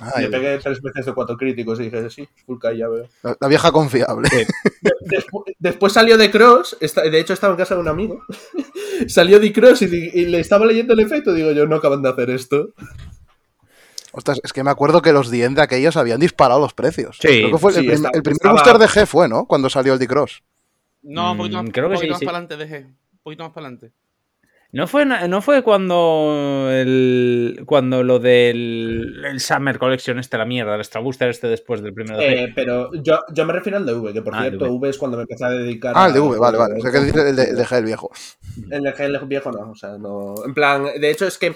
[0.00, 3.06] Ay, Le pegué tres veces de cuatro críticos y dije, sí, full Kai, ya veo.
[3.22, 4.28] la, la vieja confiable.
[5.02, 8.22] Despu- después salió de Cross, de hecho estaba en casa de un amigo.
[9.08, 9.88] salió de Cross y,
[10.26, 11.34] le estaba leyendo el efecto.
[11.34, 12.68] Digo yo, no acaban de hacer esto.
[14.12, 17.16] Ostras, es que me acuerdo que los Dien de aquellos habían disparado los precios.
[17.20, 19.46] Sí, Creo que fue el, prim- primer estaba- booster de G fue, ¿no?
[19.46, 20.42] Cuando salió el D-Cross.
[21.02, 22.26] No, un poquito Mm, más, creo que un poquito sí, más sí.
[22.26, 22.84] para adelante, dejé.
[22.86, 23.92] Un poquito más para adelante.
[24.74, 30.46] ¿No fue, na- no fue cuando el, cuando lo del el Summer Collection este, la
[30.46, 32.44] mierda, el Extra Booster este después del primero de?
[32.44, 34.70] Eh, pero yo, yo me refiero al de V, que por Ah, cierto, V.
[34.78, 36.74] V es cuando me empecé a dedicar Ah, el de a- V, vale, vale.
[36.78, 38.10] O sea, que dice el de, el de G, el viejo.
[38.70, 40.34] El de G, el viejo no, o sea, no.
[40.46, 41.54] En plan, de hecho es que,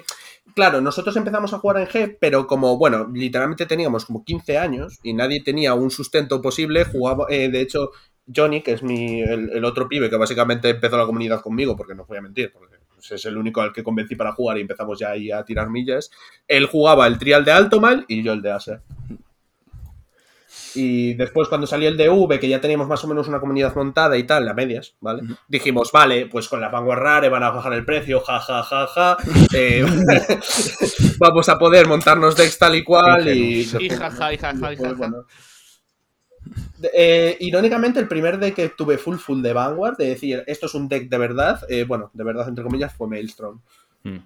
[0.54, 4.98] claro, nosotros empezamos a jugar en G, pero como, bueno, literalmente teníamos como 15 años
[5.02, 7.92] y nadie tenía un sustento posible, jugaba, eh, de hecho,
[8.34, 11.94] Johnny, que es mi, el, el otro pibe que básicamente empezó la comunidad conmigo, porque
[11.94, 12.75] no voy a mentir, porque
[13.08, 15.70] pues, es el único al que convencí para jugar y empezamos ya ahí a tirar
[15.70, 16.10] millas,
[16.46, 18.80] él jugaba el trial de Altomal y yo el de Aser.
[20.74, 24.16] Y después, cuando salió el DV, que ya teníamos más o menos una comunidad montada
[24.18, 25.22] y tal, a medias, ¿vale?
[25.48, 28.86] Dijimos, vale, pues con la Vanguard Rare van a bajar el precio, ja, ja, ja,
[28.86, 29.16] ja.
[29.54, 29.86] eh,
[31.18, 33.26] vamos a poder montarnos decks tal y cual.
[33.26, 34.92] Y, Y jaja, y jaja, y jaja.
[34.92, 35.26] bueno.
[36.92, 40.74] Eh, irónicamente, el primer deck que tuve full full de Vanguard, de decir, esto es
[40.74, 43.60] un deck de verdad, eh, bueno, de verdad entre comillas, fue Maelstrom.
[44.02, 44.18] Mm.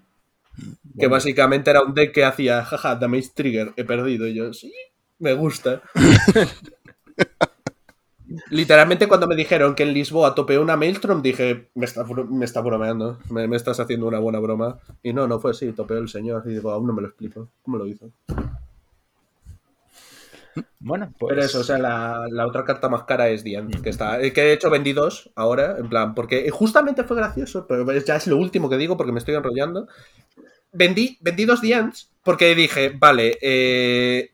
[0.98, 4.26] Que básicamente era un deck que hacía, jaja, Damage Trigger, he perdido.
[4.26, 4.72] Y yo, sí,
[5.18, 5.83] me gusta.
[8.50, 12.61] Literalmente cuando me dijeron que en Lisboa topeó una Maelstrom, dije, me está, me está
[12.61, 14.78] bromeando, me, me estás haciendo una buena broma.
[15.02, 16.42] Y no, no fue así, topeó el señor.
[16.46, 17.48] Y digo, aún no me lo explico.
[17.62, 18.11] ¿Cómo lo hizo?
[20.81, 21.31] Bueno, pues.
[21.31, 24.19] Pero eso, o sea, la, la otra carta más cara es Dian, que está.
[24.19, 28.27] Que de hecho vendí dos ahora, en plan, porque justamente fue gracioso, pero ya es
[28.27, 29.89] lo último que digo porque me estoy enrollando.
[30.73, 34.31] Vendí, vendí dos Dians porque dije, vale, eh,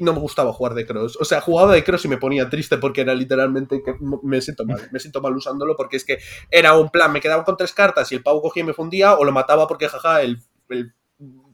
[0.00, 1.16] no me gustaba jugar de cross.
[1.20, 4.64] O sea, jugaba de cross y me ponía triste porque era literalmente que me siento
[4.64, 4.88] mal.
[4.92, 6.18] Me siento mal usándolo porque es que
[6.50, 9.14] era un plan, me quedaba con tres cartas y el pavo cogía y me fundía
[9.14, 10.94] o lo mataba porque jaja el, el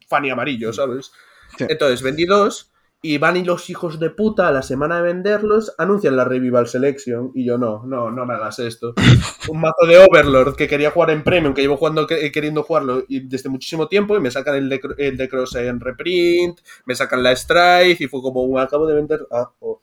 [0.09, 1.13] Fanny amarillo, ¿sabes?
[1.57, 1.67] Sí.
[1.69, 2.74] Entonces vendí dos
[3.05, 6.67] y van y los hijos de puta a la semana de venderlos anuncian la Revival
[6.67, 8.95] Selection y yo no, no, no me hagas esto.
[9.49, 13.05] Un mazo de Overlord que quería jugar en Premium, que llevo jugando, que- queriendo jugarlo
[13.07, 16.95] y desde muchísimo tiempo y me sacan el de, el de Cross en reprint, me
[16.95, 19.27] sacan la Strife y fue como acabo de vender...
[19.31, 19.81] Ah, oh.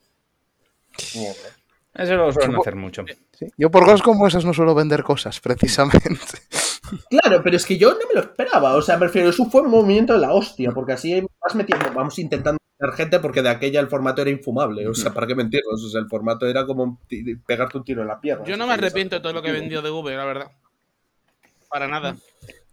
[1.15, 1.60] Mierda.
[2.01, 3.05] Eso lo suelen hacer mucho.
[3.33, 3.47] Sí.
[3.57, 6.39] Yo por cosas como esas no suelo vender cosas, precisamente.
[7.09, 8.75] Claro, pero es que yo no me lo esperaba.
[8.75, 11.91] O sea, me refiero, eso fue un movimiento de la hostia, porque así vas metiendo,
[11.93, 14.87] vamos intentando meter gente, porque de aquella el formato era infumable.
[14.87, 15.83] O sea, ¿para qué mentirnos?
[15.83, 16.99] O sea, el formato era como
[17.45, 18.45] pegarte un tiro en la pierna.
[18.45, 20.51] Yo no me arrepiento de todo lo que he vendido de V, la verdad.
[21.69, 22.17] Para nada.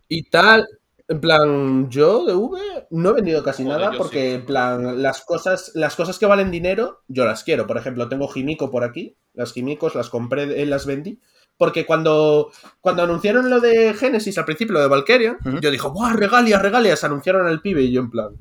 [0.08, 0.66] Y tal,
[1.08, 5.22] en plan, yo de V no he vendido casi Joder, nada porque, en plan, las
[5.22, 7.66] cosas, las cosas que valen dinero, yo las quiero.
[7.66, 11.18] Por ejemplo, tengo Jimico por aquí, las Jimicos las compré, eh, las vendí.
[11.56, 16.12] Porque cuando, cuando anunciaron lo de Genesis al principio, lo de Valkyria, yo dije, ¡buah,
[16.12, 17.02] regalias, regalias!
[17.02, 18.36] Anunciaron al pibe y yo en plan,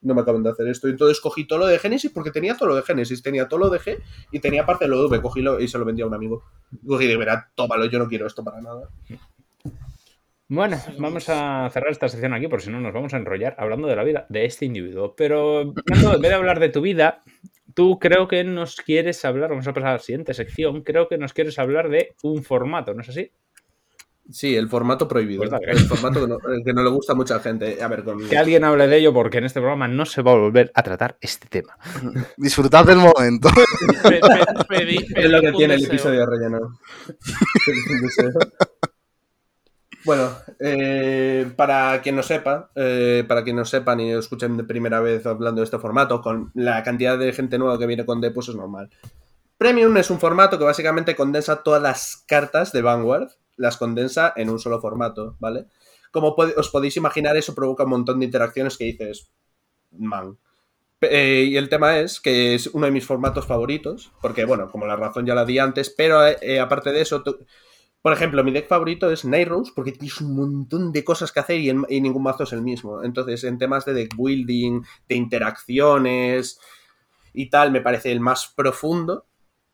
[0.00, 0.88] no me acaban de hacer esto.
[0.88, 3.60] Y entonces cogí todo lo de Genesis porque tenía todo lo de Genesis, tenía todo
[3.60, 3.98] lo de G
[4.32, 5.22] y tenía parte de lo de V.
[5.22, 6.42] Cogílo y se lo vendí a un amigo.
[6.86, 8.88] Cogí y dije, mira, tómalo, yo no quiero esto para nada.
[10.54, 13.88] Bueno, vamos a cerrar esta sección aquí, porque si no nos vamos a enrollar hablando
[13.88, 15.14] de la vida de este individuo.
[15.16, 17.22] Pero, Fernando, en vez de hablar de tu vida,
[17.72, 21.16] tú creo que nos quieres hablar, vamos a pasar a la siguiente sección, creo que
[21.16, 23.30] nos quieres hablar de un formato, ¿no es así?
[24.30, 25.42] Sí, el formato prohibido.
[25.48, 27.82] Pues el formato que no, el que no le gusta a mucha gente.
[27.82, 28.28] A ver, con...
[28.28, 30.82] Que alguien hable de ello, porque en este programa no se va a volver a
[30.82, 31.78] tratar este tema.
[32.36, 33.48] Disfrutad del momento.
[34.02, 36.58] Pe- pe- pedí- es lo que tiene el episodio relleno.
[40.04, 45.00] Bueno, eh, para quien no sepa, eh, para quien no sepa ni escuchen de primera
[45.00, 48.32] vez hablando de este formato, con la cantidad de gente nueva que viene con D,
[48.32, 48.90] pues es normal.
[49.58, 54.50] Premium es un formato que básicamente condensa todas las cartas de Vanguard, las condensa en
[54.50, 55.66] un solo formato, ¿vale?
[56.10, 59.30] Como os podéis imaginar, eso provoca un montón de interacciones que dices,
[59.92, 60.36] man.
[61.00, 64.86] Eh, y el tema es que es uno de mis formatos favoritos, porque, bueno, como
[64.86, 67.22] la razón ya la di antes, pero eh, aparte de eso,
[68.02, 71.40] por ejemplo, mi deck favorito es Night Rose, porque tienes un montón de cosas que
[71.40, 73.02] hacer y, en- y ningún mazo es el mismo.
[73.02, 76.58] Entonces, en temas de deck building, de interacciones
[77.32, 79.26] y tal, me parece el más profundo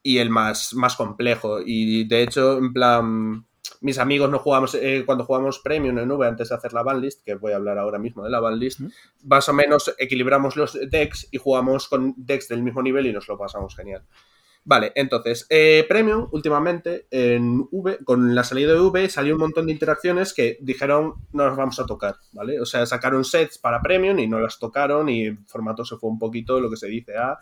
[0.03, 1.61] y el más, más complejo.
[1.65, 3.47] Y de hecho, en plan,
[3.81, 7.25] mis amigos no jugamos, eh, cuando jugamos Premium en V antes de hacer la banlist,
[7.25, 8.89] que voy a hablar ahora mismo de la banlist, ¿Mm?
[9.25, 13.27] más o menos equilibramos los decks y jugamos con decks del mismo nivel y nos
[13.29, 14.05] lo pasamos genial.
[14.69, 19.65] Vale, entonces, eh, Premium, últimamente, en V, con la salida de V, salió un montón
[19.65, 22.61] de interacciones que dijeron no las vamos a tocar, ¿vale?
[22.61, 26.11] O sea, sacaron sets para Premium y no las tocaron y el formato se fue
[26.11, 27.39] un poquito, lo que se dice, a,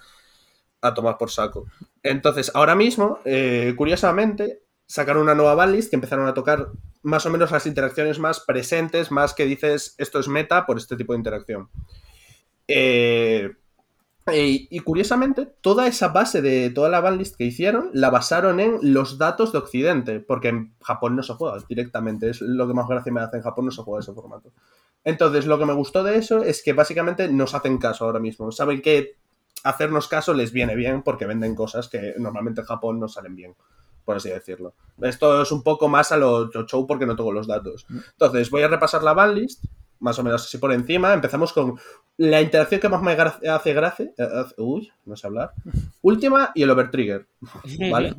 [0.81, 1.67] a tomar por saco.
[2.01, 6.69] Entonces, ahora mismo, eh, curiosamente, sacaron una nueva banlist que empezaron a tocar
[7.03, 10.95] más o menos las interacciones más presentes, más que dices esto es meta por este
[10.95, 11.71] tipo de interacción.
[12.69, 13.51] Eh,
[14.33, 18.79] eh, y curiosamente, toda esa base de toda la banlist que hicieron la basaron en
[18.83, 22.89] los datos de Occidente, porque en Japón no se juega directamente, es lo que más
[22.89, 24.53] gracia me hace, en Japón no se juega ese formato.
[25.05, 28.51] Entonces, lo que me gustó de eso es que básicamente nos hacen caso ahora mismo,
[28.51, 29.15] saben que
[29.63, 33.55] hacernos caso les viene bien porque venden cosas que normalmente en Japón no salen bien,
[34.05, 34.75] por así decirlo.
[35.03, 37.87] Esto es un poco más a lo show porque no tengo los datos.
[37.89, 39.65] Entonces, voy a repasar la banlist,
[40.01, 41.13] más o menos así por encima.
[41.13, 41.79] Empezamos con
[42.19, 44.07] la interacción que más me gra- hace gracia.
[44.17, 45.53] eh, Uy, no sé hablar.
[46.03, 47.27] Última y el overtrigger.
[47.91, 48.15] ¿Vale?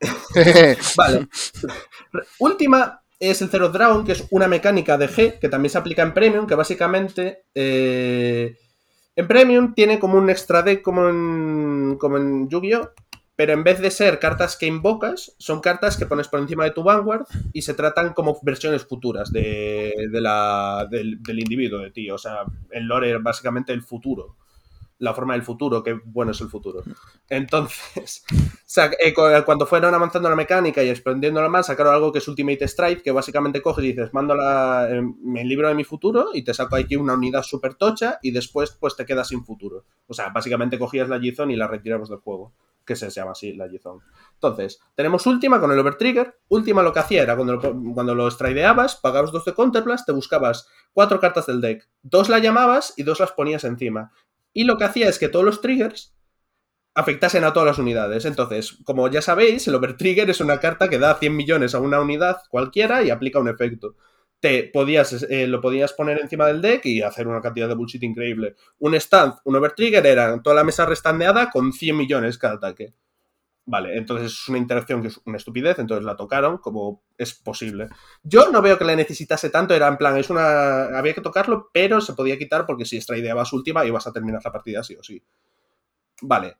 [0.96, 1.28] Vale.
[2.38, 6.02] Última es el Zero Dragon, que es una mecánica de G que también se aplica
[6.02, 8.56] en Premium, que básicamente eh,
[9.16, 12.90] en Premium tiene como un extra deck como en, como en Yu-Gi-Oh!
[13.36, 16.70] Pero en vez de ser cartas que invocas, son cartas que pones por encima de
[16.70, 21.90] tu Vanguard y se tratan como versiones futuras de, de la, del, del individuo, de
[21.90, 22.10] ti.
[22.10, 24.36] O sea, el lore es básicamente el futuro.
[24.98, 26.82] La forma del futuro, que bueno es el futuro.
[27.28, 28.24] Entonces,
[29.00, 32.64] eh, cu- cuando fueron avanzando la mecánica y expandiéndola más, sacaron algo que es Ultimate
[32.64, 35.02] Strike, que básicamente coges y dices, mando la, eh,
[35.44, 38.96] libro de mi futuro y te saco aquí una unidad súper tocha y después pues
[38.96, 39.84] te quedas sin futuro.
[40.06, 42.52] O sea, básicamente cogías la Gizon y la retiramos del juego,
[42.86, 44.00] que se llama así, la Gizon.
[44.34, 46.38] Entonces, tenemos última con el Overtrigger.
[46.48, 50.12] Última lo que hacía era cuando lo, cuando lo strideabas, pagabas dos de Counterblast, te
[50.12, 54.12] buscabas cuatro cartas del deck, dos la llamabas y dos las ponías encima.
[54.52, 56.16] Y lo que hacía es que todos los triggers
[56.94, 58.24] afectasen a todas las unidades.
[58.24, 62.00] Entonces, como ya sabéis, el Overtrigger es una carta que da 100 millones a una
[62.00, 63.96] unidad cualquiera y aplica un efecto.
[64.40, 68.02] Te podías, eh, lo podías poner encima del deck y hacer una cantidad de bullshit
[68.02, 68.56] increíble.
[68.78, 72.94] Un stand, un overtrigger era toda la mesa restandeada con 100 millones cada ataque.
[73.68, 77.88] Vale, entonces es una interacción que es una estupidez, entonces la tocaron como es posible.
[78.22, 80.96] Yo no veo que la necesitase tanto, era en plan, es una.
[80.96, 84.52] Había que tocarlo, pero se podía quitar porque si extraideabas última ibas a terminar la
[84.52, 85.20] partida sí o sí.
[86.22, 86.58] Vale.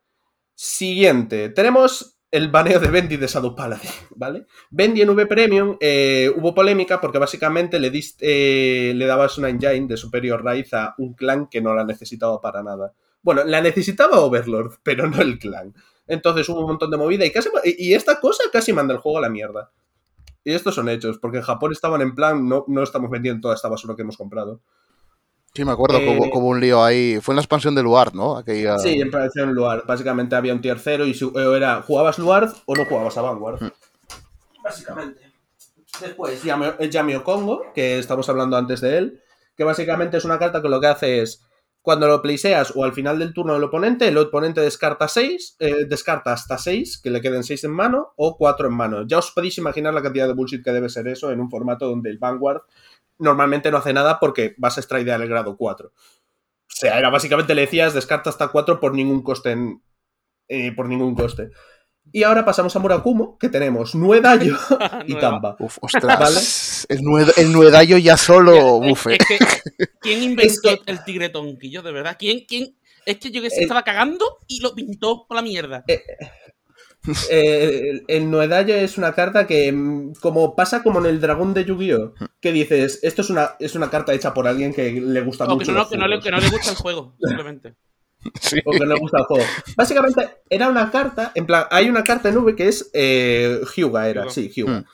[0.52, 1.50] Siguiente.
[1.50, 4.46] Tenemos el baneo de Bendy de Shadow Paladin, ¿vale?
[4.70, 9.48] Bendy en V Premium eh, hubo polémica porque básicamente le, diste, eh, le dabas una
[9.48, 12.92] engine de superior raíz a un clan que no la necesitaba para nada.
[13.22, 15.74] Bueno, la necesitaba Overlord, pero no el clan.
[16.06, 19.18] Entonces hubo un montón de movida y casi y esta cosa casi manda el juego
[19.18, 19.72] a la mierda.
[20.44, 23.56] Y estos son hechos, porque en Japón estaban en plan, no, no estamos vendiendo toda
[23.56, 24.60] esta basura que hemos comprado.
[25.56, 27.18] Sí, me acuerdo que hubo, Eh, un lío ahí.
[27.20, 28.36] Fue en la expansión de Luar, ¿no?
[28.36, 28.78] Aquella...
[28.78, 29.84] Sí, en expansión Luard.
[29.86, 33.22] Básicamente había un tier 0 y su- eh, era jugabas Luard o no jugabas a
[33.22, 33.60] Vanguard.
[34.62, 35.20] Básicamente.
[36.00, 39.20] Después, eh, Yamio Congo, que estamos hablando antes de él,
[39.56, 41.42] que básicamente es una carta que lo que hace es,
[41.80, 45.56] cuando lo playseas o al final del turno del oponente, el oponente descarta 6,
[45.88, 49.06] descarta hasta 6, que le queden 6 en mano, o 4 en mano.
[49.06, 51.86] Ya os podéis imaginar la cantidad de bullshit que debe ser eso en un formato
[51.88, 52.62] donde el Vanguard
[53.18, 55.88] normalmente no hace nada porque vas a extraidear el grado 4.
[55.88, 55.92] O
[56.68, 59.82] sea, era básicamente le decías descarta hasta 4 por ningún coste en-
[60.48, 61.50] eh, por ningún coste.
[62.12, 64.56] Y ahora pasamos a Murakumo, que tenemos Nuedayo
[65.06, 65.14] y.
[65.16, 65.56] Tamba.
[65.58, 66.86] Uf, ostras.
[66.88, 68.82] El, nue- el nuedallo ya solo.
[68.84, 68.92] Eh.
[68.92, 69.38] es que,
[70.00, 72.16] ¿Quién inventó Es que- el tigre tonquillo, de verdad?
[72.18, 72.78] ¿Quién, quién?
[73.04, 75.82] Es que yo que se El- estaba cagando y lo pintó por la mierda.
[75.88, 76.00] Eh,
[77.30, 81.64] el, el Nuedayo es una carta que, mm, como pasa como en el dragón de
[81.64, 82.14] Yu-Gi-Oh!
[82.40, 85.48] Que dices, esto es una, es una carta hecha por alguien que le gusta O
[85.48, 85.72] que mucho.
[85.72, 87.74] no, los que, no le, que no le gusta el juego, simplemente.
[88.40, 88.58] Sí.
[88.64, 89.44] o que no le gusta el juego.
[89.76, 94.08] Básicamente, era una carta, en plan, hay una carta en V que es eh, Hyuga,
[94.08, 94.32] era, Hyuga.
[94.32, 94.80] sí, Hyuga.
[94.80, 94.84] Mm.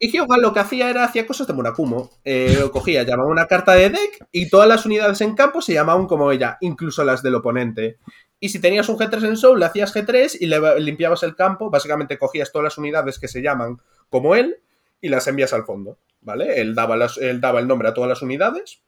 [0.00, 2.10] Y Hyuga lo que hacía era, hacía cosas de Murakumo.
[2.24, 5.74] Eh, lo cogía, llamaba una carta de deck y todas las unidades en campo se
[5.74, 7.98] llamaban como ella, incluso las del oponente.
[8.42, 11.70] Y si tenías un G3 en Soul, le hacías G3 y le limpiabas el campo.
[11.70, 13.80] Básicamente cogías todas las unidades que se llaman
[14.10, 14.58] como él
[15.00, 16.60] y las envías al fondo, ¿vale?
[16.60, 18.82] Él daba, las- él daba el nombre a todas las unidades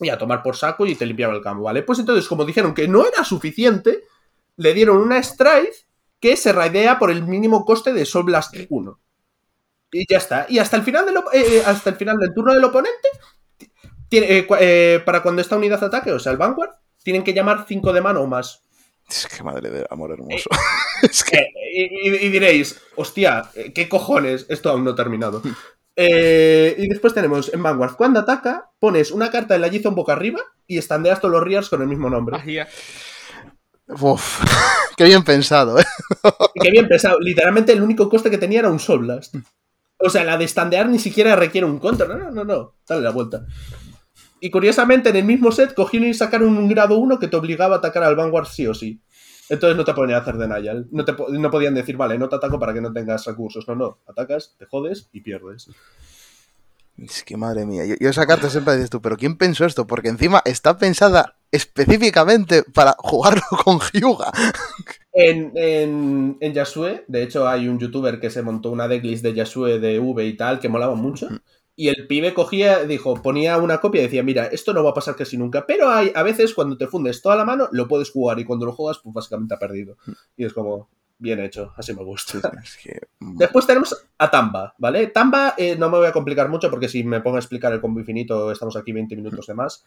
[0.00, 1.82] y a tomar por saco y te limpiaba el campo, ¿vale?
[1.82, 4.04] Pues entonces, como dijeron que no era suficiente,
[4.56, 5.86] le dieron una strike
[6.20, 9.00] que se raidea por el mínimo coste de Soul Blast 1.
[9.92, 10.46] Y ya está.
[10.48, 13.08] Y hasta el final del, eh, eh, hasta el final del turno del oponente,
[14.08, 16.70] tiene, eh, eh, para cuando esta unidad ataque, o sea, el Vanguard,
[17.02, 18.62] tienen que llamar 5 de mano o más.
[19.10, 20.48] Es que madre del amor hermoso.
[21.02, 21.36] es que.
[21.36, 24.46] Eh, y, diréis, hostia, eh, ¿qué cojones?
[24.48, 25.42] Esto aún no ha terminado.
[25.96, 30.12] Eh, y después tenemos en Vanguard, cuando ataca, pones una carta de la Gizon boca
[30.12, 32.38] arriba y estandeas todos los Rears con el mismo nombre.
[33.88, 34.40] Uf,
[34.96, 35.84] qué bien pensado, ¿eh?
[36.62, 37.18] Que bien pesado.
[37.20, 39.34] Literalmente el único coste que tenía era un Soul Blast.
[39.98, 42.06] O sea, la de standear ni siquiera requiere un contra.
[42.06, 42.74] No, no, no, no.
[42.88, 43.44] Dale la vuelta.
[44.40, 47.76] Y curiosamente, en el mismo set cogieron y sacaron un grado 1 que te obligaba
[47.76, 49.00] a atacar al Vanguard sí o sí.
[49.48, 50.86] Entonces no te ponían a hacer denial.
[50.92, 53.66] No, te, po- no podían decir, vale, no te ataco para que no tengas recursos.
[53.68, 53.98] No, no.
[54.06, 55.68] Atacas, te jodes y pierdes.
[56.96, 57.84] Es que madre mía.
[57.86, 59.86] Yo, yo esa carta siempre dices tú, pero ¿quién pensó esto?
[59.86, 64.30] Porque encima está pensada específicamente para jugarlo con Hyuga.
[65.12, 69.34] En, en, en Yasue, de hecho, hay un youtuber que se montó una decklist de
[69.34, 71.28] Yasue de V y tal, que molaba mucho.
[71.80, 74.92] Y el pibe cogía, dijo, ponía una copia y decía, mira, esto no va a
[74.92, 75.64] pasar casi nunca.
[75.64, 78.38] Pero hay, a veces cuando te fundes toda la mano, lo puedes jugar.
[78.38, 79.96] Y cuando lo juegas, pues básicamente ha perdido.
[80.36, 82.36] Y es como, bien hecho, así me gusta.
[82.62, 85.06] Es que, mm, Después tenemos a Tamba, ¿vale?
[85.06, 87.80] Tamba eh, no me voy a complicar mucho porque si me pongo a explicar el
[87.80, 89.82] combo infinito estamos aquí 20 minutos de más.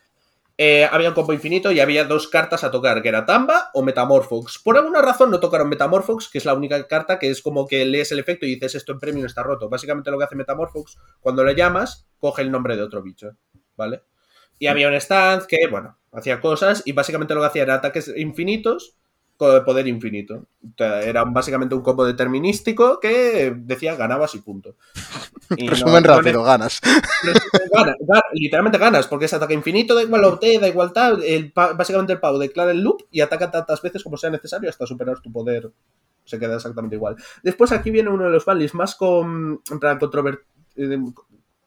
[0.58, 3.82] Eh, había un combo infinito y había dos cartas a tocar, que era Tamba o
[3.82, 4.60] Metamorphox.
[4.60, 7.86] Por alguna razón no tocaron Metamorphox, que es la única carta que es como que
[7.86, 9.68] lees el efecto y dices esto en premio está roto.
[9.68, 13.32] Básicamente lo que hace Metamorphox, cuando le llamas, coge el nombre de otro bicho,
[13.76, 14.04] ¿vale?
[14.60, 18.14] Y había un stance que, bueno, hacía cosas y básicamente lo que hacía era ataques
[18.16, 18.96] infinitos
[19.38, 20.46] poder infinito.
[20.78, 24.76] Era básicamente un combo determinístico que decía ganabas y punto.
[25.58, 26.80] Y no- resumen no rápido, ganas.
[27.72, 31.22] Gana- gana- literalmente ganas, porque es ataque infinito, da igual OT, da igual tal.
[31.22, 34.88] El, básicamente el pavo declara el loop y ataca tantas veces como sea necesario hasta
[34.88, 35.70] superar tu poder.
[36.26, 37.18] Se queda exactamente igual.
[37.44, 39.62] Después aquí viene uno de los valis más con,
[40.78, 41.00] eh,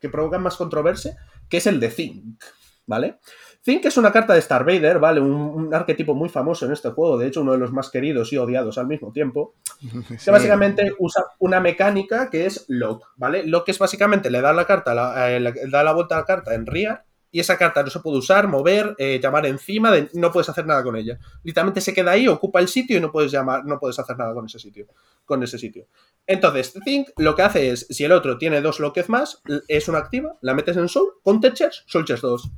[0.00, 1.16] que provocan más controversia,
[1.48, 2.42] que es el de Think,
[2.86, 3.18] ¿vale?
[3.66, 5.20] Think es una carta de Star Vader, ¿vale?
[5.20, 8.32] Un, un arquetipo muy famoso en este juego, de hecho uno de los más queridos
[8.32, 9.54] y odiados al mismo tiempo
[10.24, 13.44] que básicamente usa una mecánica que es lock, ¿vale?
[13.46, 16.24] Lock es básicamente le da la carta, la- eh, le da la vuelta a la
[16.24, 20.08] carta en rear y esa carta no se puede usar, mover, eh, llamar encima, de-
[20.14, 21.18] no puedes hacer nada con ella.
[21.42, 24.32] Literalmente se queda ahí, ocupa el sitio y no puedes llamar, no puedes hacer nada
[24.32, 24.86] con ese sitio.
[25.26, 25.88] con ese sitio.
[26.24, 29.98] Entonces, Think lo que hace es, si el otro tiene dos lockers más, es una
[29.98, 32.48] activa, la metes en Soul, con Techers, Soul Chest 2.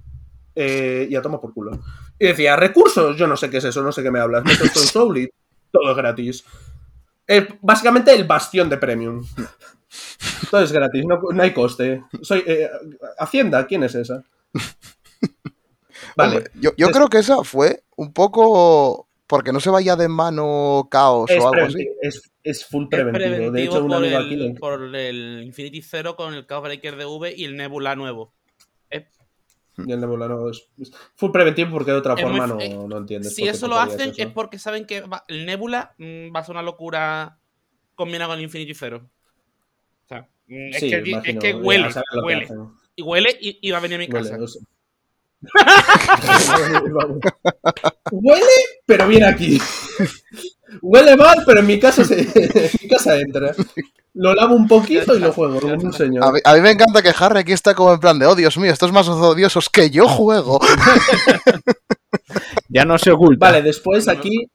[0.60, 1.78] Eh, y a toma por culo.
[2.18, 4.42] Y decía, recursos, yo no sé qué es eso, no sé qué me hablas.
[4.44, 5.30] Meto esto en Soul y
[5.70, 6.44] todo es gratis.
[7.28, 9.24] Eh, básicamente el bastión de Premium.
[10.50, 12.02] Todo es gratis, no, no hay coste.
[12.22, 12.68] Soy, eh,
[13.18, 14.24] Hacienda, ¿quién es esa?
[16.16, 16.36] Vale.
[16.38, 20.08] Hombre, yo yo Es- creo que esa fue un poco porque no se vaya de
[20.08, 21.86] mano caos Es, o algo así.
[22.02, 23.24] es, es full Es preventivo.
[23.28, 26.46] preventivo De hecho, un por, amigo el, aquí le- por el Infinity Zero con el
[26.46, 28.32] Chaos Breaker de V y el Nebula nuevo.
[29.86, 32.60] Y el Nebula no es, es full preventivo porque de otra Es forma muy no,
[32.60, 33.34] fe- no entiendes.
[33.34, 34.22] si eso lo hacen eso.
[34.22, 37.38] es porque saben que va- el Nebula mm, va a ser una locura
[37.94, 39.08] combinada con el Infinity Zero.
[40.04, 40.96] O sea, mm, es, Sí, que,
[41.50, 41.88] es huele,
[42.24, 42.48] huele.
[42.96, 44.42] Y huele y, y va a venir a mi Huele, casa.
[44.42, 44.62] o sea.
[48.10, 48.44] Huele,
[48.86, 49.60] pero viene aquí.
[50.82, 53.54] Huele mal, pero en mi casa se, en mi casa entra.
[54.20, 56.24] Lo lavo un poquito y lo juego, como un señor.
[56.24, 58.34] A mí, a mí me encanta que Harry aquí está como en plan de, oh
[58.34, 60.58] Dios mío, estos más odiosos que yo juego.
[62.70, 63.46] Ya no se oculta.
[63.46, 64.46] Vale, después aquí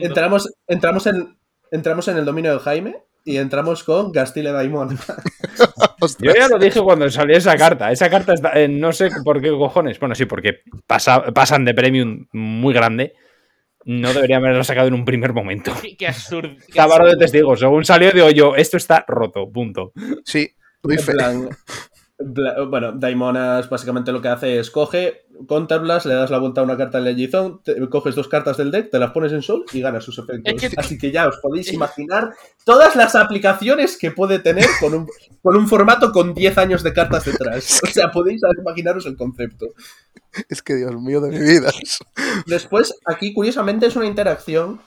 [0.00, 1.36] entramos, entramos, en,
[1.70, 4.98] entramos en el dominio de Jaime y entramos con Castile Daimon.
[6.20, 7.90] Yo ya lo dije cuando salió esa carta.
[7.90, 9.98] Esa carta está, eh, no sé por qué cojones.
[9.98, 13.14] Bueno, sí, porque pasa- pasan de premium muy grande.
[13.88, 15.72] No debería haberlo sacado en un primer momento.
[15.80, 16.50] Qué, qué absurdo.
[16.66, 17.18] qué Cábaro de absurdo.
[17.24, 17.60] testigos.
[17.60, 19.50] Según salió, digo yo, esto está roto.
[19.50, 19.92] Punto.
[20.24, 20.50] Sí,
[20.82, 21.12] doy fe.
[21.14, 21.48] plan-
[22.18, 26.76] bueno, Daimonas básicamente lo que hace es coge, counterblast, le das la vuelta a una
[26.76, 27.60] carta en Legizón,
[27.90, 30.62] coges dos cartas del deck, te las pones en sol y ganas sus efectos.
[30.62, 32.30] Es que- Así que ya os podéis imaginar
[32.64, 35.06] todas las aplicaciones que puede tener con un,
[35.42, 37.80] con un formato con 10 años de cartas detrás.
[37.84, 39.66] O sea, podéis imaginaros el concepto.
[40.48, 41.70] Es que Dios mío de mi vida.
[42.46, 44.80] Después, aquí curiosamente es una interacción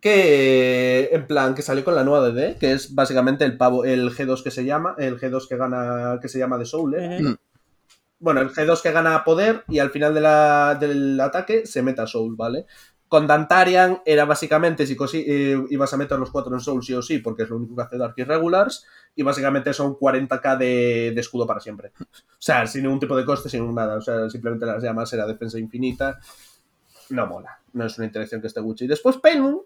[0.00, 4.10] que, en plan, que salió con la nueva DD, que es básicamente el pavo, el
[4.10, 7.18] G2 que se llama, el G2 que gana, que se llama de Soul, ¿eh?
[7.22, 7.36] Ujú.
[8.18, 12.06] Bueno, el G2 que gana poder y al final de la- del ataque se meta
[12.06, 12.66] Soul, ¿vale?
[13.08, 16.94] Con Dantarian era básicamente si cosi- eh, ibas a meter los cuatro en Soul sí
[16.94, 21.12] o sí, porque es lo único que hace Dark Irregulars, y básicamente son 40k de,
[21.14, 21.92] de escudo para siempre.
[22.00, 22.04] O
[22.38, 23.96] sea, sin ningún tipo de coste, sin nada.
[23.96, 26.18] O sea, simplemente las llamas era defensa infinita.
[27.10, 27.60] No mola.
[27.74, 28.84] No es una interacción que esté Gucci.
[28.86, 29.60] Y después Pelmoon,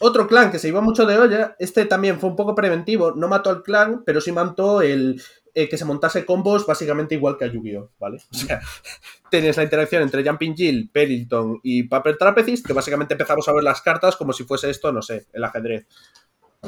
[0.00, 1.54] otro clan que se iba mucho de olla.
[1.58, 3.12] Este también fue un poco preventivo.
[3.12, 5.22] No mató al clan, pero sí mató el,
[5.54, 7.90] eh, que se montase combos básicamente igual que a Yu-Gi-Oh!
[7.98, 8.18] ¿Vale?
[8.30, 8.60] O sea,
[9.30, 13.62] tienes la interacción entre Jumping Jill, Perilton y Paper Trapezist, que básicamente empezamos a ver
[13.64, 15.86] las cartas como si fuese esto, no sé, el ajedrez.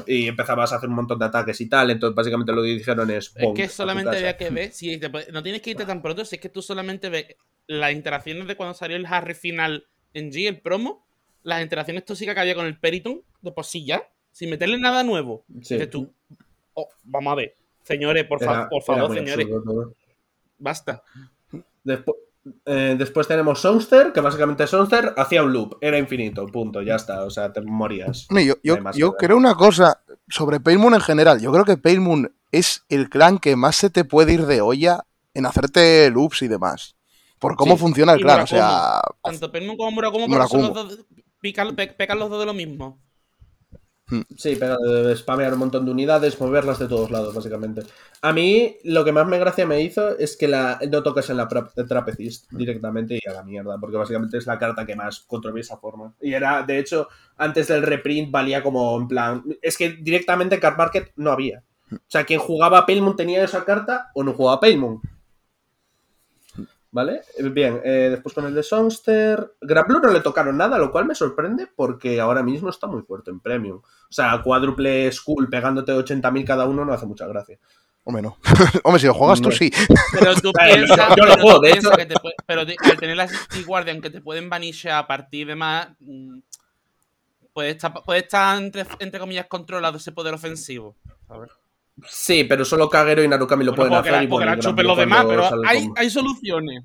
[0.07, 1.91] Y empezabas a hacer un montón de ataques y tal.
[1.91, 3.27] Entonces, básicamente lo que dijeron es.
[3.37, 4.19] Es "Pum, que solamente casa".
[4.21, 4.73] había que ver.
[4.73, 7.27] Si te no tienes que irte tan pronto, si es que tú solamente ves
[7.67, 11.02] las interacciones de cuando salió el Harry final en G, el promo,
[11.43, 15.03] las interacciones tóxicas que había con el Periton, de por sí ya, sin meterle nada
[15.03, 15.45] nuevo.
[15.63, 15.75] Sí.
[15.75, 16.13] Dices tú,
[16.75, 19.95] oh, vamos a ver, señores, por, fa- Era- por favor, señores, absurdo
[20.59, 21.03] basta.
[21.85, 22.17] Despu-
[22.67, 27.25] eh, después tenemos Songster, que básicamente Songster hacía un loop, era infinito, punto, ya está,
[27.25, 28.27] o sea, te morías.
[28.31, 31.41] Yo, yo- yo creo una cosa sobre Paylmoon en general.
[31.41, 35.05] Yo creo que Paylmoon es el clan que más se te puede ir de olla
[35.35, 36.97] en hacerte loops y demás.
[37.39, 37.81] Por cómo Sí.
[37.81, 38.43] funciona el clan.
[38.43, 40.67] O sea, Tanto Penmu como Murakumo, Murakumo.
[40.67, 41.07] son los dos,
[41.43, 43.03] pican, pe- pecan los dos de lo mismo.
[44.37, 44.77] Sí, pero
[45.11, 47.83] eh, spamear un montón de unidades, moverlas de todos lados, básicamente.
[48.21, 51.39] A mí, lo que más me gracia me hizo es que la, no tocas en
[51.39, 55.61] la Trapezist directamente y a la mierda, porque básicamente es la carta que más controlé
[55.63, 56.15] esa forma.
[56.21, 59.45] Y era, de hecho, antes del reprint valía como en plan.
[59.63, 61.63] Es que directamente en Card Market no había.
[61.91, 62.87] O sea, quien jugaba a
[63.17, 65.01] tenía esa carta o no jugaba a.
[66.95, 67.23] ¿Vale?
[67.39, 69.55] Eh, Bien, eh, después con el de Songster.
[69.63, 73.31] Grappler no le tocaron nada, lo cual me sorprende porque ahora mismo está muy fuerte
[73.31, 73.79] en Premium.
[73.79, 77.59] O sea, cuádruple Skull pegándote 80.000 cada uno no hace mucha gracia.
[78.05, 78.37] hombre, no.
[78.85, 79.73] hombre, si lo juegas tú, sí.
[80.13, 83.17] Pero tú piensas, yo- lo juego, de piensas hecho- que te puede- pero al tener
[83.17, 86.41] la City Guardian que te pueden vanishar a partir de más, mm,
[87.55, 90.95] puede estar, puede estar entre, entre comillas controlado ese poder ofensivo.
[91.27, 91.51] ¿sabes?
[92.09, 94.13] Sí, pero solo Kagero y Narukami lo Bueno, pueden hacer.
[94.13, 95.49] la, y porque la chupen los demás, pero
[95.97, 96.85] hay, soluciones.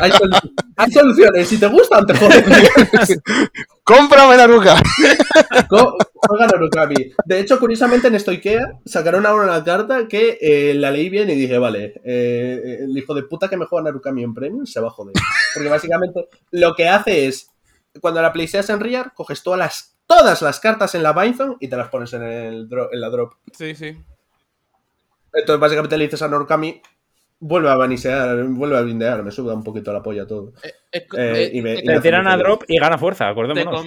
[0.00, 1.48] hay, solu- hay soluciones.
[1.48, 2.44] Si te gustan, te joden.
[3.84, 4.80] ¡Cómprame Naruka!
[5.68, 6.94] Co- Juega Narukami.
[7.24, 11.34] De hecho, curiosamente en Stoikea sacaron ahora una carta que eh, la leí bien y
[11.34, 14.88] dije, vale, eh, el hijo de puta que me juega Narukami en Premium se va
[14.88, 15.14] a joder.
[15.54, 17.50] Porque básicamente lo que hace es,
[18.00, 21.68] cuando la playseas en Rear, coges todas las, todas las cartas en la Bindzone y
[21.68, 23.34] te las pones en, el en la drop.
[23.52, 23.96] Sí, sí.
[25.32, 26.82] Entonces básicamente le dices a Narukami,
[27.40, 30.52] vuelve a banisear, vuelve a bindear, me suda un poquito la polla todo.
[30.62, 33.86] Eh, Eh, eh, y me- te tiran a drop y gana fuerza, acordémonos.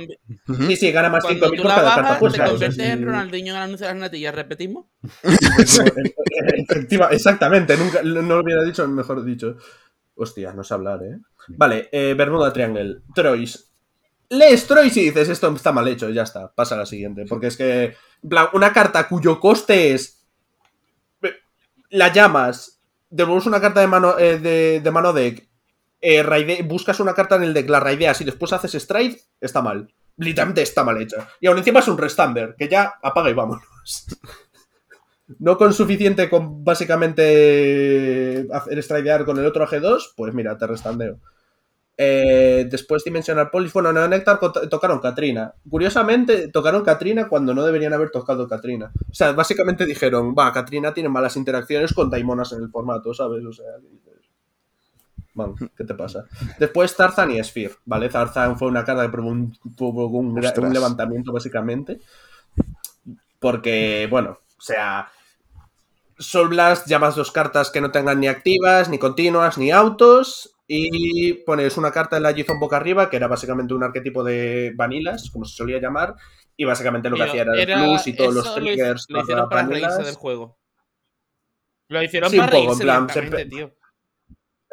[0.67, 2.97] Sí, sí, gana más Cuando 5.000 tú por cada carta bajas, te o sea, en
[2.99, 3.05] sí.
[3.05, 4.34] Ronaldinho en el anuncio de las natillas.
[4.34, 4.86] ¿Repetimos?
[6.57, 9.57] Efectiva, exactamente, nunca no lo hubiera dicho, mejor dicho.
[10.15, 11.19] Hostia, no sé hablar, ¿eh?
[11.49, 13.01] Vale, eh, Bermuda Triangle.
[13.13, 13.71] Troyes.
[14.30, 17.26] Lees Troyes y dices, esto está mal hecho, ya está, pasa a la siguiente.
[17.28, 17.95] Porque es que,
[18.53, 20.26] una carta cuyo coste es.
[21.89, 25.47] La llamas, devuelves una carta de mano, eh, de, de mano deck,
[26.01, 29.61] eh, raide- buscas una carta en el deck, la raideas y después haces stride, está
[29.61, 29.93] mal.
[30.17, 31.28] Literalmente está mal hecha.
[31.39, 33.63] Y aún encima es un restander, que ya apaga y vámonos.
[35.39, 41.17] No con suficiente con básicamente hacer stridear con el otro AG2, pues mira, te restandeo.
[41.98, 44.39] Eh, después Dimensional Police, bueno, Neonectar
[44.70, 45.54] tocaron Katrina.
[45.70, 48.91] Curiosamente, tocaron Katrina cuando no deberían haber tocado Katrina.
[49.10, 53.46] O sea, básicamente dijeron, va, Katrina tiene malas interacciones con Daimonas en el formato, ¿sabes?
[53.46, 53.66] O sea,
[55.36, 56.26] Vamos, ¿qué te pasa?
[56.58, 58.08] Después Tarzan y Sphere, ¿vale?
[58.08, 62.00] Tarzan fue una carta que provocó un levantamiento, básicamente.
[63.38, 65.12] Porque, bueno, o sea,
[66.18, 70.55] Soul Blast llamas dos cartas que no tengan ni activas, ni continuas, ni autos.
[70.68, 74.74] Y pones una carta en la Gizon boca arriba, que era básicamente un arquetipo de
[74.76, 76.16] vanilas, como se solía llamar.
[76.57, 78.66] Y básicamente lo que Tío, hacía era el era- plus y todos los eso lo
[78.66, 79.05] triggers.
[79.09, 80.05] Lo hicieron para para reírse vanilas.
[80.07, 80.57] del juego.
[81.89, 83.72] Lo hicieron Sí, para un poco, reírse en plan, siempre- tío.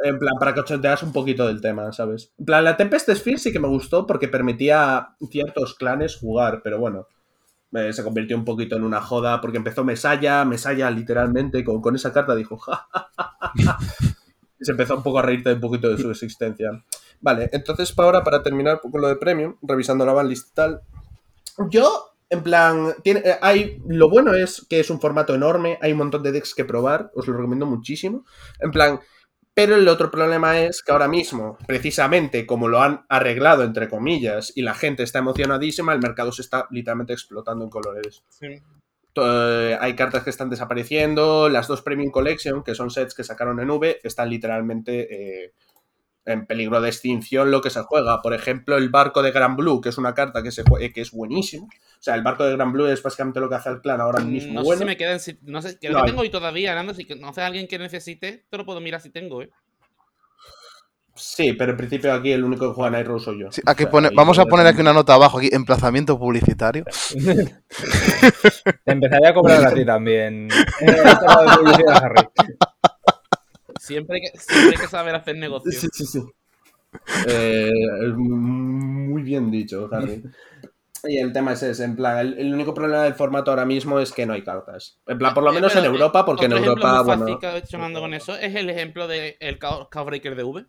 [0.05, 2.33] En plan, para que ochonteas un poquito del tema, ¿sabes?
[2.39, 6.61] En plan, la Tempest Sphere sí que me gustó porque permitía a ciertos clanes jugar,
[6.65, 7.07] pero bueno,
[7.73, 11.95] eh, se convirtió un poquito en una joda porque empezó Mesaya, Mesaya literalmente con, con
[11.95, 13.79] esa carta dijo, ja, ja, ja, ja.
[14.63, 16.71] Y se empezó un poco a reírte un poquito de su existencia.
[17.21, 20.81] Vale, entonces para ahora, para terminar con lo de Premium, revisando la banlist y tal,
[21.69, 25.93] yo, en plan, tiene, eh, hay, lo bueno es que es un formato enorme, hay
[25.93, 28.25] un montón de decks que probar, os lo recomiendo muchísimo.
[28.61, 29.01] En plan,
[29.55, 34.53] pero el otro problema es que ahora mismo, precisamente como lo han arreglado, entre comillas,
[34.57, 38.25] y la gente está emocionadísima, el mercado se está literalmente explotando en colores.
[38.31, 38.63] Sí.
[39.17, 43.61] Eh, hay cartas que están desapareciendo, las dos Premium Collection, que son sets que sacaron
[43.61, 45.53] en V, están literalmente eh,
[46.25, 48.23] en peligro de extinción lo que se juega.
[48.23, 51.01] Por ejemplo, el barco de Gran Blue, que es una carta que, se eh, que
[51.03, 51.67] es buenísimo.
[51.67, 54.21] O sea, el barco de Gran Blue es básicamente lo que hace el clan ahora
[54.21, 54.53] mismo.
[54.53, 54.79] Mm, No sé bueno.
[54.81, 55.21] si me quedan.
[55.43, 56.95] No sé, creo No, que hay- tengo hoy todavía, Nando.
[56.95, 59.51] Si conoces a alguien que necesite, te lo puedo mirar si tengo, ¿eh?
[61.15, 63.53] Sí, pero en principio aquí el único que juega Night Rose soy yo.
[63.53, 66.19] Sí, aquí O sea, pone- ahí vamos a poner aquí una nota abajo, aquí, emplazamiento
[66.19, 66.85] publicitario.
[66.85, 67.55] Te
[68.93, 70.49] empezaría a cobrar a ti también.
[73.79, 75.71] Siempre hay que, siempre hay que saber hacer negocio.
[75.73, 76.21] Sí, sí, sí.
[77.27, 77.71] Eh,
[78.07, 80.23] es muy bien dicho, Harry.
[81.05, 83.99] Y el tema es ese, en plan, el, el único problema del formato ahora mismo
[83.99, 85.01] es que no hay cartas.
[85.07, 87.41] En plan, por lo Eh, menos pero, en Europa, porque en Europa, fácil bueno...
[87.79, 89.35] Nando con eso es el ejemplo del
[89.91, 90.65] Cowbreaker de V.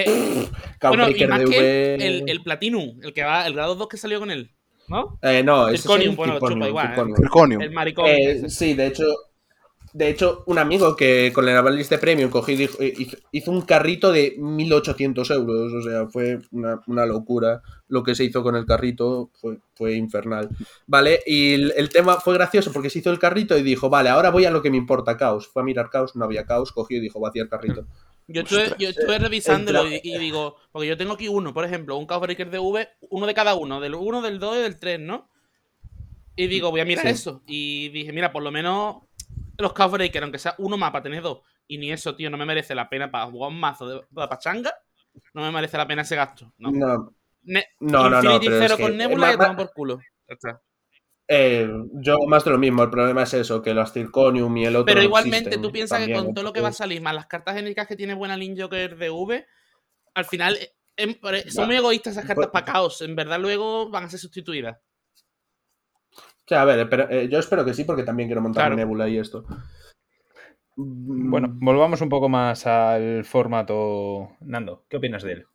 [0.00, 0.48] Eh,
[0.82, 3.88] bueno, y más de que el, el, el Platinum, el que va, el grado 2
[3.88, 4.50] que salió con él.
[4.86, 5.18] ¿No?
[5.22, 6.94] Eh, no, es el bueno, Zirconium, chupa igual, ¿eh?
[7.62, 8.04] El maricón.
[8.06, 9.04] Eh, sí, de hecho,
[9.94, 13.50] de hecho, un amigo que con el Avalist de Premium cogí, y dijo- hizo, hizo
[13.50, 15.72] un carrito de 1800 euros.
[15.72, 17.62] O sea, fue una, una locura.
[17.88, 20.50] Lo que se hizo con el carrito fue, fue infernal.
[20.86, 24.10] Vale, y el, el tema fue gracioso porque se hizo el carrito y dijo, vale,
[24.10, 25.46] ahora voy a lo que me importa, caos.
[25.46, 27.86] Fue a mirar caos, no había caos, cogió y dijo, vacía el carrito.
[28.26, 28.78] Yo estuve, Ostras.
[28.78, 32.06] yo estuve revisándolo Entra- y, y digo, porque yo tengo aquí uno, por ejemplo, un
[32.06, 35.28] Cowbreaker de V, uno de cada uno, del 1, del 2 y del 3, ¿no?
[36.36, 37.10] Y digo, voy a mirar Sí.
[37.12, 37.42] eso.
[37.46, 39.02] Y dije, mira, por lo menos
[39.58, 42.46] los Cowbreaker, aunque sea uno más para tener dos, y ni eso, tío, no me
[42.46, 44.72] merece la pena para jugar un mazo de, de pachanga,
[45.32, 46.52] no me merece la pena ese gasto.
[46.58, 46.70] No.
[46.72, 47.12] No,
[47.46, 49.98] Ne- No, no, no, Infinity pero es Zero que- con Nebula eh, y por culo.
[50.28, 50.62] Ya está.
[51.28, 52.82] Eh, yo más de lo mismo.
[52.82, 56.06] El problema es eso, que los Zirconium y el otro Pero igualmente, existen tú piensas
[56.06, 58.36] que con todo lo que va a salir, más las cartas genéricas que tiene buena
[58.36, 59.46] Link Joker de V,
[60.14, 63.00] al final eh, em, por- son muy egoístas esas cartas Pues- para caos.
[63.02, 64.78] En verdad, luego van a ser sustituidas.
[66.16, 68.76] O sea, a ver, pero, eh, yo espero que sí, porque también quiero montar Claro.
[68.76, 69.46] Nebula y esto.
[70.76, 74.36] Mm, Bueno, volvamos un poco más al formato.
[74.40, 75.46] Nando, ¿qué opinas de él?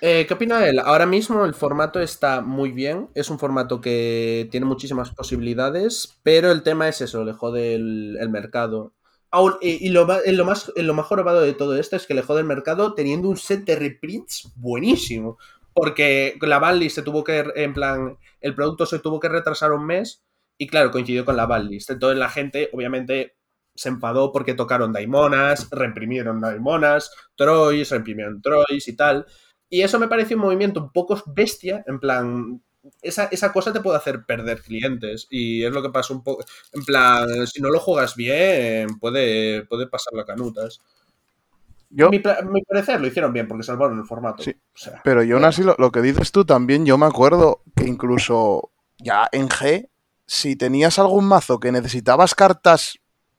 [0.00, 0.78] Eh, ¿qué opina él?
[0.78, 3.08] Ahora mismo el formato está muy bien.
[3.14, 8.16] Es un formato que tiene muchísimas posibilidades, pero el tema es eso, le jode el,
[8.20, 8.94] el mercado.
[9.30, 12.14] Aún- y y lo, lo más, eh, lo más jorobado de todo esto es que
[12.14, 15.38] le jode el mercado teniendo un set de reprints buenísimo.
[15.72, 19.86] Porque la banlist se tuvo que, en plan, el producto se tuvo que retrasar un
[19.86, 20.24] mes
[20.58, 21.90] y claro, coincidió con la banlist.
[21.90, 23.36] Entonces la gente, obviamente,
[23.74, 29.26] se enfadó porque tocaron Daimonas, reimprimieron Daimonas, Troyes, reimprimieron Troyes y tal.
[29.70, 32.60] Y eso me parece un movimiento un poco bestia, en plan,
[33.02, 35.26] esa, esa cosa te puede hacer perder clientes.
[35.30, 36.44] Y es lo que pasa un poco.
[36.72, 40.80] En plan, si no lo juegas bien, puede, puede pasar la canutas.
[41.88, 44.42] Yo, Mi, parecer lo hicieron bien porque salvaron el formato.
[44.42, 44.50] Sí.
[44.50, 47.62] O sea, pero yo aún así, lo, lo que dices tú también, yo me acuerdo
[47.74, 49.88] que incluso ya en G,
[50.26, 52.98] si tenías algún mazo que necesitabas cartas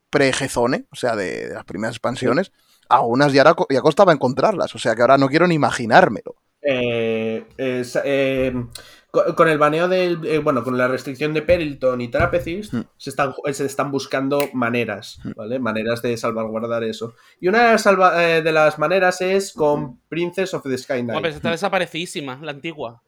[0.09, 2.51] pre-Gezone, o sea, de, de las primeras expansiones,
[2.97, 4.73] algunas ya, era ya costaba encontrarlas.
[4.75, 6.35] O sea que ahora no quiero ni imaginármelo.
[6.63, 8.53] eh, es- eh,
[9.09, 10.23] co- con el baneo del.
[10.27, 12.81] eh, bueno, con la restricción de Perilton y Trapezist, Hmm.
[12.97, 15.57] se, están, se están buscando maneras, ¿vale?
[15.57, 17.15] Maneras de salvaguardar eso.
[17.39, 21.01] Y una de las, salva- eh, de las maneras es con Princess of the Sky
[21.01, 21.15] Knight.
[21.17, 23.01] Hombre, está desaparecidísima, la antigua.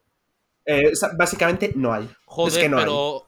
[0.66, 2.08] Eh, básicamente no hay.
[2.24, 3.26] Joder, es que no pero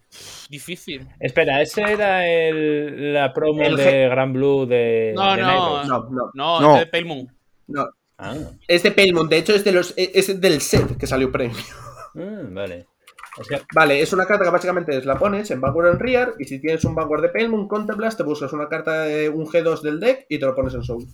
[0.48, 1.06] difícil.
[1.20, 5.12] Espera, ese era el, la promo El de Gran Blue de.
[5.16, 5.84] No, de no.
[5.84, 6.74] No, no, No, No.
[6.74, 7.36] es de Pale Moon.
[7.68, 7.88] no.
[8.18, 8.34] Ah,
[8.66, 11.54] Es de Palemon, de hecho es, de los, es del set que salió premio.
[12.14, 12.86] mm, vale.
[13.38, 16.32] O sea, Vale, es una carta que básicamente es la pones en Vanguard en Rear
[16.38, 19.82] y si tienes un Vanguard de Palemon, contemplas, te buscas una carta de un G2
[19.82, 21.04] del deck y te lo pones en Soul.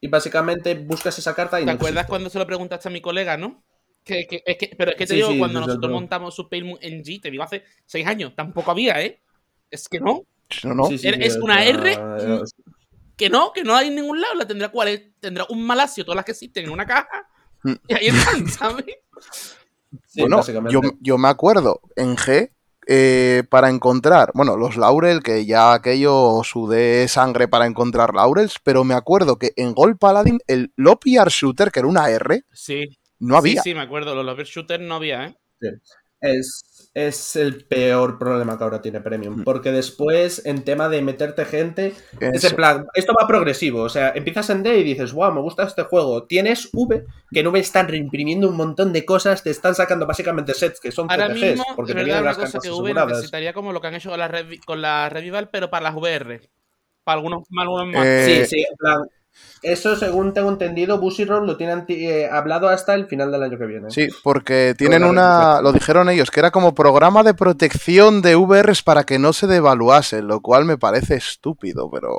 [0.00, 2.08] Y básicamente buscas esa carta y ¿Te no acuerdas existe.
[2.08, 3.62] cuando se lo preguntaste a mi colega, no?
[4.04, 5.94] Que, que- es que- pero es que te Sí, digo, sí, cuando nosotros luego.
[6.00, 9.20] montamos su Pale Moon en G, te digo hace seis años, tampoco había, ¿eh?
[9.70, 10.22] Es que no,
[10.62, 10.84] No, no.
[10.86, 12.40] Sí, sí, Es sí, una R, eh,
[13.16, 14.34] que no, que no hay en ningún lado.
[14.34, 15.02] La tendrá cuál es?
[15.20, 17.26] Tendrá un malacio, todas las que existen en una caja.
[17.62, 17.72] Mm.
[17.88, 18.84] Y ahí están, ¿sabes?
[20.06, 22.50] sí, bueno, yo, yo me acuerdo en G,
[22.86, 28.84] eh, para encontrar, bueno, los Laurel, que ya aquello sudé sangre para encontrar Laurels, pero
[28.84, 32.84] me acuerdo que en Gold Paladin el Lopiar Shooter, que era una R, Sí.
[33.24, 33.62] No había.
[33.62, 34.14] Sí, sí, me acuerdo.
[34.14, 35.34] Los Lover Shooter no había, ¿eh?
[36.20, 39.40] Es, es el peor problema que ahora tiene Premium.
[39.40, 39.44] Mm.
[39.44, 43.82] Porque después, en tema de meterte gente, es en plan, esto va progresivo.
[43.82, 46.24] O sea, empiezas en D y dices, wow, me gusta este juego.
[46.26, 50.54] Tienes V, que en V están reimprimiendo un montón de cosas, te están sacando básicamente
[50.54, 52.72] sets que son Ahora CTGs, mismo, porque de te verdad, una las cosa que V
[52.74, 53.08] aseguradas.
[53.12, 55.94] necesitaría como lo que han hecho con la, Revi- con la Revival, pero para las
[55.94, 56.40] VR.
[57.04, 58.06] Para algunos, para algunos más.
[58.06, 59.08] Eh, Sí, sí, en plan.
[59.62, 63.66] Eso, según tengo entendido, Bushiroad lo tienen eh, hablado hasta el final del año que
[63.66, 63.90] viene.
[63.90, 68.82] Sí, porque tienen una, lo dijeron ellos, que era como programa de protección de VRs
[68.82, 72.18] para que no se devaluasen, lo cual me parece estúpido, pero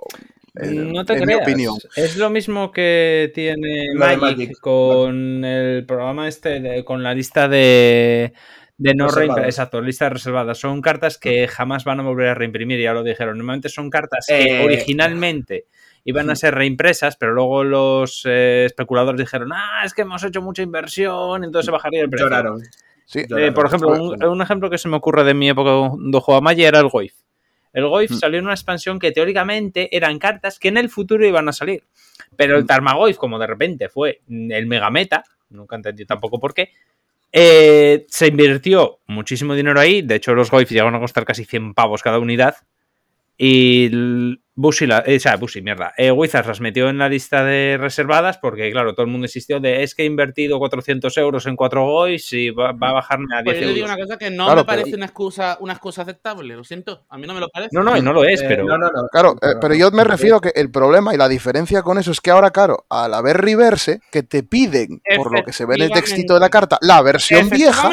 [0.61, 1.76] eh, no te en mi opinión.
[1.95, 4.59] Es lo mismo que tiene Magic, Magic.
[4.59, 8.34] con el programa este, de- con la lista de,
[8.78, 9.49] de no reimprimir.
[9.49, 10.57] Exacto, listas reservadas.
[10.57, 13.38] Son cartas que jamás van a volver a reimprimir, ya lo dijeron.
[13.38, 15.66] Normalmente son cartas que Eh, originalmente
[16.06, 20.41] iban a ser reimpresas, pero luego los eh, especuladores dijeron, ah, es que hemos hecho
[20.41, 22.28] mucha inversión, entonces se bajaría el precio.
[22.28, 22.62] Lloraron.
[23.06, 23.53] Sí, Eh, Lloraron.
[23.53, 26.66] por ejemplo, un, un ejemplo que se me ocurre de mi época cuando jugaba Magic
[26.66, 27.14] era el Goif.
[27.74, 28.16] El Goif Mm.
[28.16, 31.84] salió en una expansión que teóricamente eran cartas que en el futuro iban a salir.
[32.38, 36.72] Pero el Tarmagoyf, como de repente fue el Megameta, nunca entendí tampoco por qué,
[37.34, 40.01] eh, se invirtió muchísimo dinero ahí.
[40.01, 42.56] De hecho, los Goif llegaron a costar casi 100 pavos cada unidad.
[43.38, 43.89] Y
[44.58, 45.93] Bushi, la, eh, o sea, Bushi, mierda.
[45.97, 49.60] Eh, Wizards las metió en la lista de reservadas porque, claro, todo el mundo insistió
[49.60, 53.26] de es que he invertido 400 euros en 4 Gois y va, va a bajarme
[53.36, 53.95] a 10 Pues yo te digo euros.
[53.97, 57.06] una cosa que no Claro, me pero- parece una excusa, una excusa aceptable, lo siento.
[57.10, 57.70] A mí no me lo parece.
[57.76, 58.64] No, no, y no lo es, Eh, pero.
[58.64, 59.08] no, no, no.
[59.12, 62.22] Claro, eh, pero yo me refiero que el problema y la diferencia con eso es
[62.22, 65.82] que ahora, claro, al haber reverse, que te piden, por lo que se ve en
[65.82, 67.89] el textito de la carta, la versión vieja,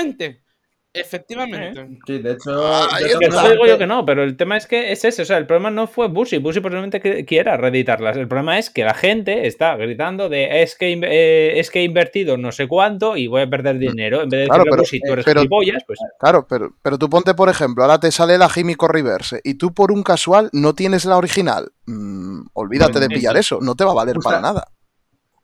[0.95, 1.99] Efectivamente.
[2.07, 2.67] Sí, de hecho.
[2.67, 5.23] Ah, yo Que no digo yo que no, pero el tema es que es ese.
[5.23, 6.37] O sea, el problema no fue Bushi.
[6.39, 8.17] Bushi probablemente que- quiera reeditarlas.
[8.17, 11.85] El problema es que la gente está gritando de es que, eh, es que he
[11.85, 14.23] invertido no sé cuánto y voy a perder dinero.
[14.23, 15.99] En vez de Claro, decirle pero- Bushi, tú eres pero- gilipollas, pues.
[16.21, 19.73] claro, pero, pero tú ponte, por ejemplo, ahora te sale la Jimico Reverse y tú
[19.73, 21.73] por un casual no tienes la original.
[21.87, 24.69] Mm, olvídate de pillar eso, no te va a valer para nada.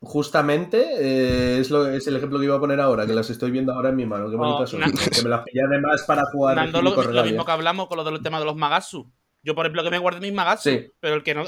[0.01, 3.51] Justamente eh, es, lo, es el ejemplo que iba a poner ahora, que las estoy
[3.51, 4.29] viendo ahora en mi mano.
[4.31, 4.81] Qué Oh, bonitas son.
[4.81, 6.57] na- Que me las pillé además para jugar.
[6.57, 9.11] Nando, lo, mismo que hablamos con lo del tema de los Magasu.
[9.43, 10.87] Yo, por ejemplo, que me guardé mis Magasu, Sí.
[11.01, 11.45] pero el que no,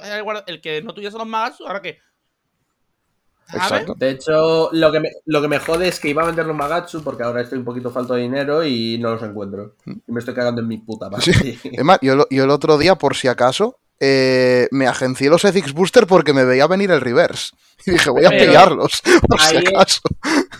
[0.46, 1.98] el que no tuviese los Magasu, ¿ahora qué?
[3.52, 3.94] Exacto.
[3.96, 6.54] De hecho, lo que, me, lo que me jode es que iba a vender los
[6.54, 9.74] Magatsu porque ahora estoy un poquito falto de dinero y no los encuentro.
[9.86, 11.32] Y me estoy cagando en mi puta madre.
[11.32, 11.58] Sí.
[11.64, 15.44] Es más, yo, lo- yo el otro día, por si acaso, eh, me agencié los
[15.44, 17.52] Ethics Booster porque me veía venir el reverse.
[17.86, 20.00] Y dije, voy a Pero pillarlos, por si acaso.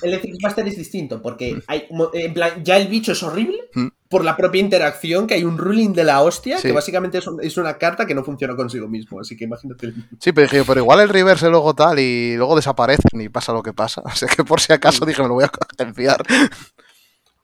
[0.01, 3.59] El Ethics Buster es distinto porque hay, mo- en plan, ya el bicho es horrible
[3.75, 3.89] Mm.
[4.09, 6.69] por la propia interacción, que hay un ruling de la hostia, Sí.
[6.69, 9.21] que básicamente es, un- es una carta que no funciona consigo mismo.
[9.21, 9.87] Así que imagínate.
[9.87, 13.53] el- Sí, pero dije, pero igual el reverse luego tal y luego desaparecen y pasa
[13.53, 14.03] lo que pasa.
[14.15, 16.23] Sea que por si acaso dije, me lo voy a agenciar.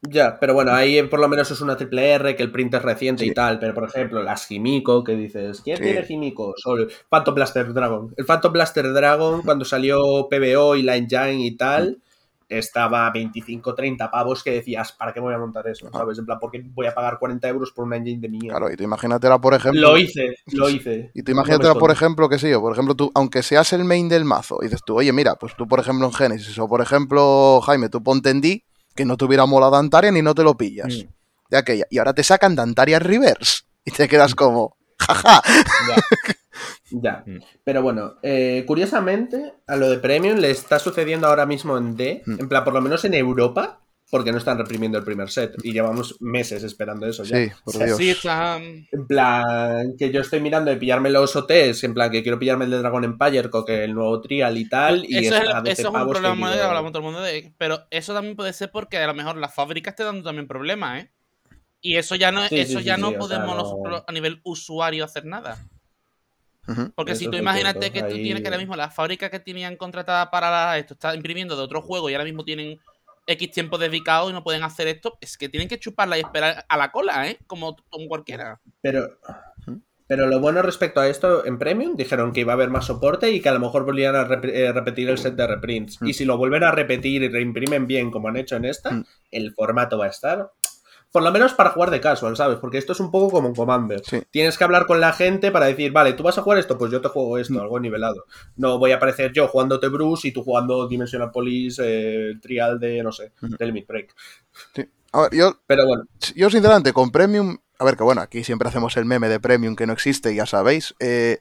[0.02, 2.82] Ya, pero bueno, ahí por lo menos es una triple R, que el print es
[2.82, 3.30] reciente Sí.
[3.30, 5.82] y tal, pero por ejemplo, las Himiko, que dices, ¿quién Sí.
[5.84, 6.54] tiene Himiko?
[6.56, 8.12] Solo Phantom Blaster Dragon.
[8.16, 11.98] El Phantom Blaster Dragon, cuando salió PBO y la Engine y tal,
[12.48, 15.88] estaba a 25, 30 pavos que decías, ¿para qué voy a montar eso?
[15.90, 16.16] ¿Sabes?
[16.18, 18.58] En plan, ¿por qué voy a pagar 40 euros por una engine de mierda?
[18.58, 19.80] Claro, y tú imagínatela, por ejemplo.
[19.80, 21.10] Lo hice, lo hice.
[21.14, 24.08] Y tú imagínatela, por ejemplo, que sí, o por ejemplo, tú, aunque seas el main
[24.08, 26.80] del mazo, y dices tú, oye, mira, pues tú, por ejemplo, en Genesis, o por
[26.82, 28.62] ejemplo, Jaime, tú ponte en D,
[28.96, 30.92] que no te hubiera molado Antaria ni no te lo pillas.
[30.92, 31.08] Mm.
[31.50, 31.84] De aquella.
[31.90, 33.60] Y ahora te sacan Dantaria Reverse.
[33.84, 35.40] Y te quedas como, jaja.
[36.90, 37.22] Ya.
[37.26, 37.38] Mm.
[37.64, 42.22] Pero bueno, eh, curiosamente, a lo de Premium le está sucediendo ahora mismo en D,
[42.26, 42.40] Mm.
[42.40, 43.80] en plan, por lo menos en Europa,
[44.10, 45.54] porque no están reprimiendo el primer set.
[45.64, 47.36] Y llevamos meses esperando eso ya.
[47.44, 47.96] Sí, por Dios.
[47.96, 48.58] Sí, está.
[48.58, 52.38] mm, En plan, que yo estoy mirando de pillarme los OTs, en plan, que quiero
[52.38, 55.04] pillarme el de Dragon Empire con que el nuevo Trial y tal.
[55.04, 57.00] Y Eso es, está a el- 12 eso es un que problema de hablamos todo
[57.00, 57.52] el mundo de.
[57.58, 61.02] Pero eso también puede ser porque a lo mejor la fábrica esté dando también problemas,
[61.02, 61.10] ¿eh?
[61.80, 64.04] Y eso ya no, Sí, eso sí, ya sí, no o sea, podemos no- nosotros
[64.06, 65.58] a nivel usuario hacer nada.
[66.96, 69.30] Porque Eso si tú imagínate cierto, que tú ahí- tienes que ahora mismo la fábrica
[69.30, 72.78] que tenían contratada para la- esto está imprimiendo de otro juego y ahora mismo tienen
[73.26, 76.64] X tiempo dedicado y no pueden hacer esto, es que tienen que chuparla y esperar
[76.68, 77.38] a la cola, ¿eh?
[77.46, 78.60] Como, como cualquiera.
[78.82, 79.18] Pero,
[80.06, 83.30] pero lo bueno respecto a esto, en Premium dijeron que iba a haber más soporte
[83.32, 86.00] y que a lo mejor volvían a rep- eh, repetir el set de reprints.
[86.00, 86.06] Mm.
[86.06, 89.04] Y si lo vuelven a repetir y reimprimen bien como han hecho en esta, Mm.
[89.32, 90.50] el formato va a estar.
[91.12, 92.58] Por lo menos para jugar de casual, ¿sabes?
[92.58, 94.02] Porque esto es un poco como un Commander.
[94.04, 94.22] Sí.
[94.30, 96.92] Tienes que hablar con la gente para decir, vale, tú vas a jugar esto, pues
[96.92, 97.58] yo te juego esto, Mm.
[97.60, 98.24] algo nivelado.
[98.56, 103.02] No voy a aparecer yo jugándote Bruce y tú jugando Dimensional Police, eh, Trial de,
[103.02, 103.56] no sé, Ujú.
[103.56, 104.14] del Midbreak.
[105.12, 106.04] A ver, yo, Pero bueno,
[106.34, 109.74] yo sinceramente con Premium, a ver que bueno, aquí siempre hacemos el meme de Premium
[109.76, 110.94] que no existe, ya sabéis.
[111.00, 111.38] eh,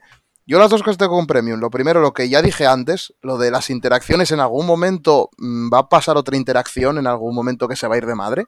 [0.47, 1.59] yo las dos cosas tengo con Premium.
[1.59, 5.74] Lo primero, lo que ya dije antes, lo de las interacciones, en algún momento mm,
[5.74, 8.45] va a pasar otra interacción, en algún momento que se va a ir de madre.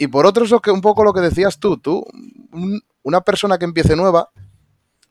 [0.00, 2.04] Y por otro, es lo que, un poco lo que decías tú, tú,
[2.52, 4.30] un- una persona que empiece nueva,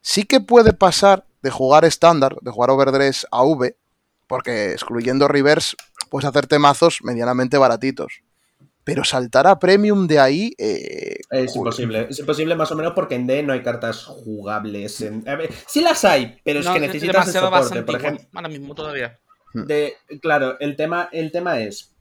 [0.02, 3.78] sí que puede pasar de jugar estándar, de jugar overdress a V,
[4.28, 5.78] porque excluyendo reverse,
[6.10, 8.22] puedes hacerte mazos medianamente baratitos.
[8.84, 10.54] Pero saltar a premium de ahí.
[10.58, 12.08] eh, Es imposible.
[12.10, 15.02] Es imposible más o menos porque en D no hay cartas jugables.
[15.02, 15.28] En...
[15.30, 17.84] a ver, sí las hay, pero es No, que es necesitas el demasiado soporte.
[17.84, 19.20] Por ejemplo, ahora mismo todavía.
[19.54, 21.92] de, claro, el tema, el tema es.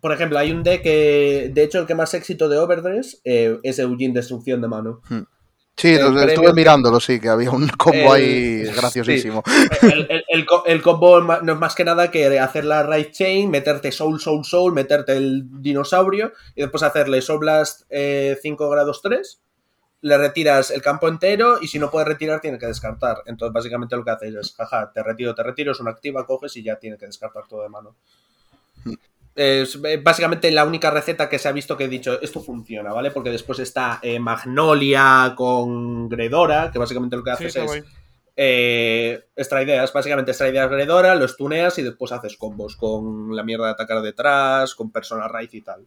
[0.00, 1.50] Por ejemplo, hay un deck que.
[1.52, 5.00] De hecho, el que más éxito de Overdress eh, es Eugene Destrucción de Mano.
[5.78, 9.42] Sí, el lo- estuve mirándolo, sí, que había un combo El- ahí graciosísimo.
[9.82, 13.10] El, el- el co- el combo no es más que nada que hacer la Right
[13.12, 18.70] Chain, meterte Soul, Soul, Soul, meterte el dinosaurio y después hacerle Soul Blast eh, 5
[18.70, 19.42] grados 3.
[20.02, 23.18] Le retiras el campo entero y si no puedes retirar, tiene que descartar.
[23.26, 26.56] Entonces, básicamente lo que haces es, jaja, te retiro, te retiro, es una activa, coges
[26.56, 27.96] y ya tiene que descartar todo de mano.
[29.36, 32.90] Es eh, básicamente la única receta que se ha visto que he dicho, esto funciona,
[32.94, 33.10] ¿vale?
[33.10, 37.84] Porque después está eh, Magnolia con Gredora, que básicamente lo que haces es
[38.34, 43.42] eh, extra ideas, básicamente extra ideas Gredora, los tuneas y después haces combos con la
[43.42, 45.84] mierda de atacar detrás, con persona raíz y tal.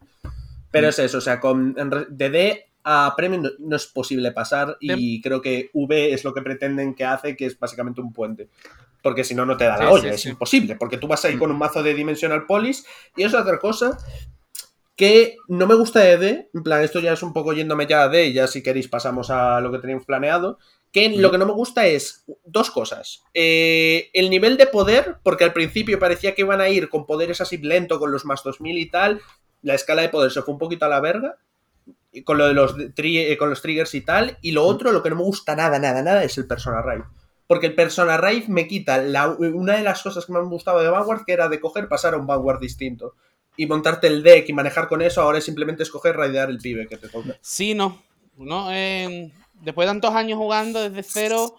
[0.69, 1.73] Pero es eso, o sea, con
[2.09, 6.35] de D a Premium no, no es posible pasar y creo que V es lo
[6.35, 8.47] que pretenden que hace, que es básicamente un puente.
[9.01, 10.29] Porque si no, no te da la Sí, olla, sí, es sí.
[10.29, 12.83] imposible, porque tú vas ahí con un mazo de Dimensional Police
[13.15, 13.97] y es otra cosa
[14.95, 18.03] que no me gusta de D, en plan, esto ya es un poco yéndome ya
[18.03, 20.59] a D, y ya si queréis pasamos a lo que teníamos planeado,
[20.91, 23.23] que lo que no me gusta es dos cosas.
[23.33, 27.39] Eh, el nivel de poder, porque al principio parecía que iban a ir con poderes
[27.39, 29.21] así lento, con los más 2000 y tal,
[29.61, 31.37] la escala de poder se fue un poquito a la verga,
[32.25, 35.01] con lo de los, tri- eh, con los triggers y tal, y lo otro, lo
[35.01, 37.03] que no me gusta nada, nada, nada, es el Persona Raid.
[37.49, 40.81] Porque el Persona Raid me quita la- una de las cosas que me han gustado
[40.81, 43.15] de Vanguard, que era de coger, pasar a un Vanguard distinto.
[43.57, 46.85] Y montarte el deck y manejar con eso, ahora es simplemente escoger raidear el pibe
[46.85, 47.39] que te toca.
[47.41, 48.03] Sí, no.
[48.37, 51.55] no después de tantos años jugando desde cero,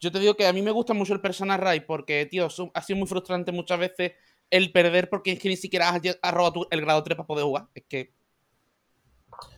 [0.00, 2.82] yo te digo que a mí me gusta mucho el Persona Raid porque, tío, ha
[2.82, 4.14] sido muy frustrante muchas veces
[4.50, 7.68] el perder porque es que ni siquiera has, robado el grado 3 para poder jugar.
[7.76, 8.12] Es que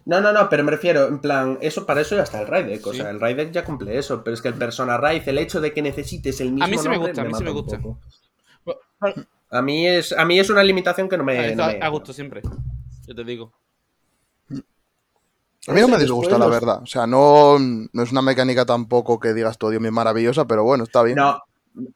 [0.07, 2.67] No, no, no, pero me refiero, en plan, eso para eso ya está el raid
[2.67, 2.87] deck.
[2.87, 2.99] O Sí.
[2.99, 4.23] sea, el raid deck ya cumple eso.
[4.23, 6.77] Pero es que el Persona Raid, el hecho de que necesites el mismo A mí
[6.79, 7.79] sí me gusta, a mí sí me un gusta.
[7.81, 7.99] poco.
[9.51, 11.55] A mí es, a mí es una limitación que no me.
[11.55, 12.43] no a, me- a gusto siempre.
[13.07, 13.53] Yo te digo.
[15.67, 16.83] A mí no me disgusta, la verdad.
[16.83, 20.63] O sea, no, no es una mecánica tampoco que digas todo Dios mío, maravillosa, pero
[20.65, 21.17] bueno, está bien.
[21.17, 21.41] No,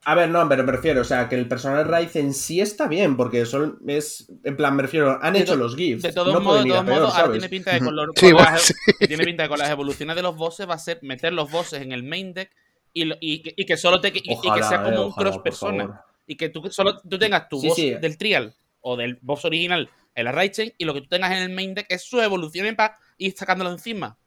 [0.04, 2.88] a ver, no, pero me refiero, o sea, que el personal Raid en sí está
[2.88, 6.02] bien, porque son, es, en plan, me refiero, han De hecho los GIFs.
[6.02, 7.32] De todos no modos, peor, modos, ahora ¿sabes?
[7.32, 8.74] tiene pinta de con, los- Sí, con las, sí.
[9.06, 11.80] tiene pinta de con las evoluciones de los bosses va a ser meter los bosses
[11.82, 12.50] en el main deck
[12.92, 15.30] y, y, que- y que solo te y- y que sea como eh, un ojalá,
[15.30, 16.00] cross persona.
[16.26, 17.90] Y que tú solo tú tengas tu Sí, boss sí.
[17.94, 21.38] del trial o del boss original en la chain y lo que tú tengas en
[21.38, 24.18] el main deck es su evolución para ir sacándolo encima.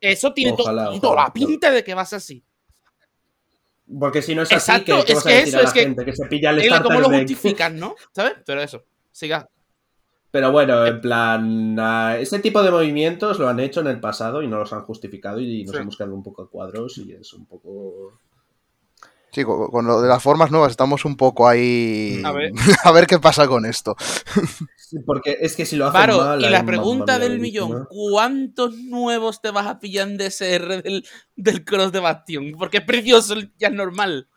[0.00, 2.44] Eso tiene to- toda la pinta de que va a ser así.
[4.00, 5.62] Porque si no es así, Exacto, ¿qué, qué es vas a que decir eso, a
[5.62, 6.04] la es que- gente?
[6.04, 7.20] Que se pilla el Ella, ¿Cómo starter lo deck.
[7.28, 7.94] justifican, no?
[8.12, 8.34] ¿Sabes?
[8.46, 8.82] Pero eso.
[9.12, 9.48] Siga.
[10.30, 11.76] Pero bueno, en plan,
[12.18, 15.38] ese tipo de movimientos lo han hecho en el pasado y no los han justificado
[15.38, 15.82] y nos Sí.
[15.82, 18.18] hemos quedado un poco a cuadros y es un poco...
[19.30, 22.20] Sí, con, con lo de las formas nuevas estamos un poco ahí.
[22.24, 22.52] A ver.
[22.84, 23.96] a ver qué pasa con esto.
[25.06, 26.40] Porque es que si lo hacen Varo, mal...
[26.42, 31.06] y la un pregunta del millón: ¿cuántos nuevos te vas a pillar en DSR del,
[31.36, 32.52] del Cross de Bastion?
[32.58, 34.28] Porque es precioso, ya es normal.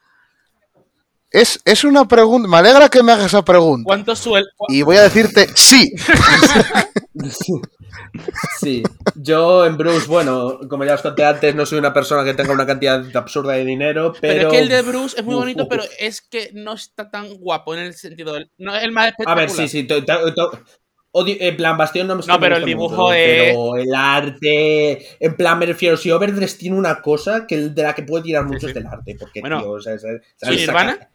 [1.30, 2.48] Es, es una pregunta.
[2.48, 3.86] Me alegra que me hagas esa pregunta.
[3.86, 5.94] ¿Cuántos suel Y voy a decirte sí.
[8.60, 8.84] Sí,
[9.16, 12.52] yo en Bruce, bueno, como ya os conté antes, no soy una persona que tenga
[12.54, 14.34] una cantidad absurda de dinero, pero...
[14.34, 17.34] Pero, es que el de Bruce es muy bonito, pero es que no está tan
[17.36, 18.52] guapo en el sentido del.
[18.58, 19.38] No es el más A espectacular.
[19.48, 19.84] ver, sí, sí.
[19.86, 20.60] to- to- to-
[21.12, 25.08] odio- en plan, Bastión no me No, pero el dibujo mucho, es- Pero el arte.
[25.20, 28.46] En plan, me refiero, si Overdress tiene una cosa que de la que puede tirar
[28.46, 28.68] mucho sí.
[28.68, 29.16] es del arte.
[29.20, 30.22] Porque, Bueno, tío, o sea, es- es-
[30.52, 31.10] ¿y Nirvana?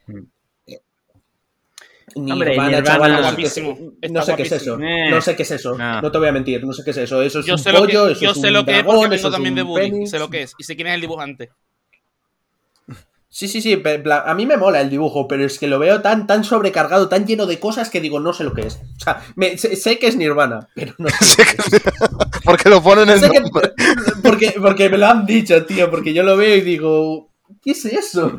[2.14, 4.52] Hombre, Nirvana, Nirvana chaval, es no sé qué es- guapísimo, No está sé qué es
[4.52, 4.78] eso.
[4.80, 5.10] Eh.
[5.10, 5.78] No sé qué es eso.
[5.78, 6.00] No.
[6.02, 7.22] No te voy a mentir, no sé qué es eso.
[7.22, 8.78] Eso es Yo un sé lo pollo, que, eso yo es sé un lo que
[8.78, 10.06] es dragón, eso también de.
[10.06, 10.54] Sé lo que es.
[10.58, 11.50] Y sé quién es el dibujante.
[13.34, 13.82] Sí, sí, sí.
[14.26, 17.26] a mí me mola el dibujo, pero es que lo veo tan, tan sobrecargado, tan
[17.26, 18.74] lleno de cosas que digo, no sé lo que es.
[18.98, 21.16] O sea, me- sé, sé que es Nirvana, pero no sé.
[21.44, 21.82] Sé lo que es.
[22.44, 23.40] Porque lo ponen en el que-
[24.22, 27.30] porque, porque me lo han dicho, tío, porque yo lo veo y digo,
[27.62, 28.38] ¿qué es eso?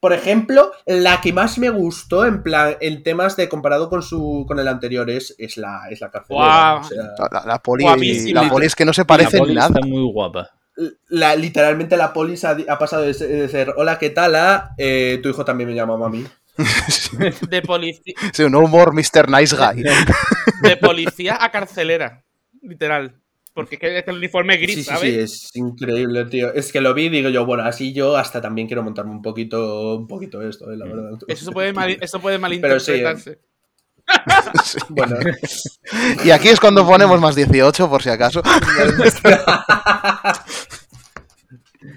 [0.00, 4.44] Por ejemplo, la que más me gustó, en plan, en temas de comparado con su
[4.46, 6.76] con el anterior, es, es la, es la carcelera.
[6.76, 8.42] O sea, La, la- la poli, Guapísimo.
[8.42, 9.68] la poli es que no se La parece poli en nada.
[9.74, 10.50] Está muy guapa.
[11.08, 14.34] la, literalmente la polis ha, ha pasado de ser, de ser, hola, ¿qué tal?
[14.36, 16.24] a eh, tu hijo también me llama mami.
[17.48, 19.28] De, polici- Sí, un humor Mr.
[19.30, 19.82] Nice Guy.
[20.62, 22.24] de policía a carcelera.
[22.62, 23.14] Literal.
[23.56, 25.00] Porque es el uniforme gris, Sí, sí, ¿sabes?
[25.02, 26.52] sí, es increíble, tío.
[26.52, 29.22] Es que lo vi y digo yo, bueno, así yo hasta también quiero montarme un
[29.22, 31.18] poquito, un poquito esto, eh, la verdad.
[31.26, 33.38] Eso puede, mal- eso puede Pero sí, malinterpretarse.
[34.62, 34.78] Sí.
[34.90, 35.16] Bueno,
[36.24, 38.40] Y aquí es cuando ponemos más 18, por si acaso.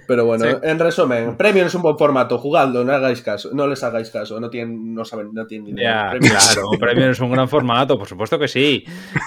[0.10, 0.51] pero bueno, Sí.
[0.64, 4.39] en resumen, Premium es un buen formato, jugadlo, no hagáis caso, no les hagáis caso,
[4.39, 6.16] no tienen, no saben, no tienen ni idea.
[6.20, 8.84] Claro, Premium es un gran formato, por supuesto que sí.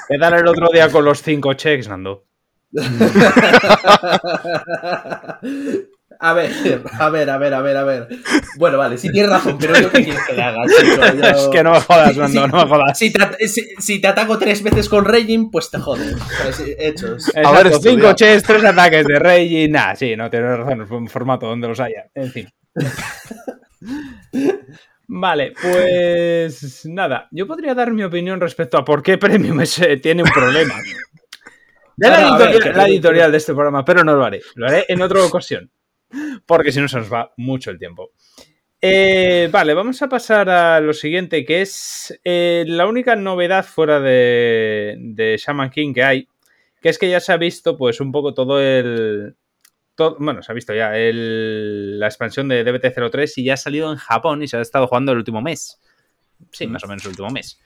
[0.08, 2.24] ¿Qué tal el otro día con los cinco checks, Nando?
[6.24, 6.52] A ver,
[7.00, 8.08] a ver, a ver, a ver, a ver.
[8.56, 11.02] Bueno, vale, sí tienes razón, pero yo qué quieres que le haga, chico?
[11.20, 12.48] Yo- Es que no me jodas, Nando, sí.
[12.52, 12.96] no me jodas.
[12.96, 16.16] Si te, si, si te ataco tres veces con Raging, pues te jodes.
[16.38, 16.62] ¿sabes?
[16.78, 17.26] Hechos.
[17.34, 18.14] Exacto, ver, cinco estudiado.
[18.14, 21.80] checks, tres ataques de y nada, sí, no tienes razón, es un formato donde los
[21.80, 22.04] haya.
[22.14, 22.48] En fin.
[25.08, 29.96] Vale, pues nada, yo podría dar mi opinión respecto a por qué Premium es, eh,
[29.96, 30.74] tiene un problema.
[31.96, 34.24] De la, Claro, a ver, editorial, que- la editorial de este programa, pero no lo
[34.24, 34.40] haré.
[34.54, 35.70] Lo haré en otra ocasión.
[36.46, 38.10] Porque si no se nos va mucho el tiempo.
[38.80, 44.00] Eh, vale, vamos a pasar a lo siguiente, que es eh, la única novedad fuera
[44.00, 46.28] de, de Shaman King que hay,
[46.80, 49.36] que es que ya se ha visto pues un poco todo el...
[49.94, 53.92] todo- bueno, se ha visto ya el- la expansión de DBT03 y ya ha salido
[53.92, 55.80] en Japón y se ha estado jugando el último mes.
[56.50, 57.60] Sí, más o menos el último mes.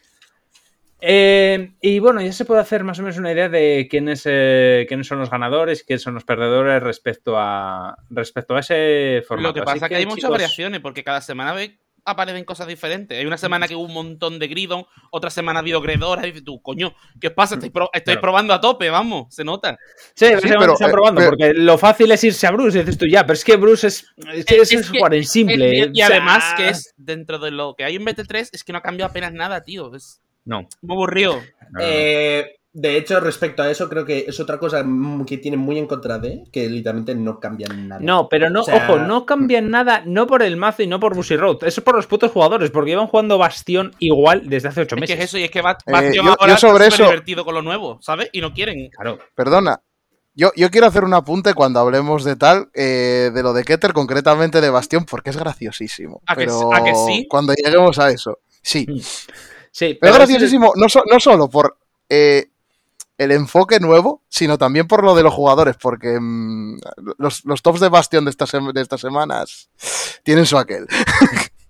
[1.00, 4.86] Eh, y bueno, ya se puede hacer más o menos una idea de quiénes, eh,
[4.88, 9.48] quiénes son los ganadores y quiénes son los perdedores respecto a, respecto a ese formato.
[9.48, 11.78] Lo que Así pasa es que hay muchas variaciones, porque cada semana ve-
[12.08, 13.18] aparecen cosas diferentes.
[13.18, 16.44] Hay una semana que hubo un montón de Gridon, otra semana dio Gredora, y dices
[16.44, 17.56] tú, coño, ¿qué os pasa?
[17.56, 19.76] Estoy, pro- estoy probando a tope, vamos, se nota.
[20.14, 22.78] Sí, Sí, básicamente pero, están eh, probando, pero- porque lo fácil es irse a Bruce
[22.78, 25.14] y dices tú, ya, pero es que Bruce es, es, Es- es es que- jugar
[25.14, 25.78] en simple.
[25.80, 28.50] Es- y, y o sea, además que es dentro de lo que hay en BT3,
[28.52, 29.92] es que no ha cambiado apenas nada, tío.
[29.94, 30.66] Es No.
[30.82, 31.38] muy aburrido.
[31.80, 35.78] Eh, de hecho, respecto a eso, creo que es otra cosa mm, que tienen muy
[35.78, 38.00] en contra de, que literalmente no cambian nada.
[38.02, 41.00] No, pero no, O sea- ojo, no cambian nada, no por el mazo y no
[41.00, 41.56] por Busy Road.
[41.64, 45.00] Eso es por los putos jugadores, porque llevan jugando Bastión igual desde hace ocho Es
[45.00, 45.18] que meses.
[45.18, 47.54] es eso, y es que Eh, Bastion yo- ahora yo sobre está eso- divertido con
[47.54, 48.28] lo nuevo, ¿sabes?
[48.32, 48.90] Y no quieren.
[48.90, 49.18] Claro.
[49.34, 49.80] Perdona.
[50.38, 53.94] Yo, yo quiero hacer un apunte cuando hablemos de tal, eh, de lo de Keter,
[53.94, 56.20] concretamente de Bastión, porque es graciosísimo.
[56.26, 57.26] ¿A que- pero a que sí?
[57.26, 58.40] cuando lleguemos a eso.
[58.60, 58.84] Sí.
[59.78, 61.76] Sí, Pero es es- graciosísimo, no, so- no solo por
[62.08, 62.46] eh,
[63.18, 66.78] el enfoque nuevo, sino también por lo de los jugadores, porque mm,
[67.18, 69.68] los, los tops de Bastion de estas, de estas semanas
[70.22, 70.86] tienen su aquel.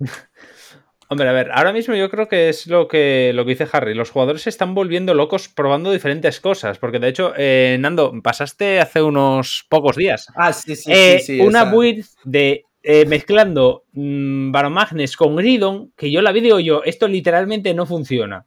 [1.09, 3.95] Hombre, a ver, ahora mismo yo creo que es lo que, lo que dice Harry.
[3.95, 6.79] Los jugadores se están volviendo locos probando diferentes cosas.
[6.79, 11.39] Porque de hecho, eh, Nando, pasaste hace unos pocos días Ah, sí, sí, eh, sí,
[11.39, 16.41] sí, una esa- build de eh, mezclando mm, Baromagnes con Gridon, que yo la vi
[16.41, 18.47] digo yo, esto literalmente no funciona.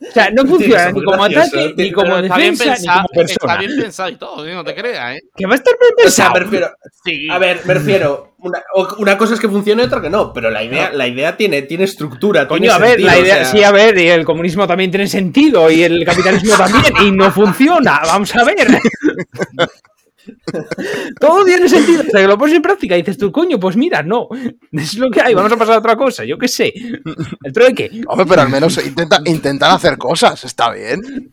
[0.00, 1.84] O sea, no funciona ni como gracioso, ataque, tío.
[1.84, 3.52] ni como Pero está bien, defensa, ni pensado, como persona.
[3.52, 5.20] está bien pensado y todo, no te creas, ¿eh?
[5.36, 6.34] Que va a estar bien O sea, pensado.
[6.34, 6.70] me refiero,
[7.04, 7.28] Sí.
[7.28, 8.62] a ver, me refiero, una,
[8.98, 11.62] una cosa es que funcione y otra que no, pero la idea, la idea tiene,
[11.62, 12.46] tiene estructura.
[12.46, 14.68] Coño, tiene a ver, sentido, la o idea, sea, sí, a ver, y el comunismo
[14.68, 18.56] también tiene sentido, y el capitalismo también, y no funciona, vamos a ver.
[21.20, 24.02] Todo tiene sentido, hasta que lo pones en práctica y dices tú, coño, pues mira,
[24.02, 24.28] no,
[24.72, 26.72] es lo que hay, vamos a pasar a otra cosa, yo qué sé.
[27.42, 28.02] El trueque.
[28.06, 31.30] Hombre, pero al menos intenta, intentan hacer cosas, está bien.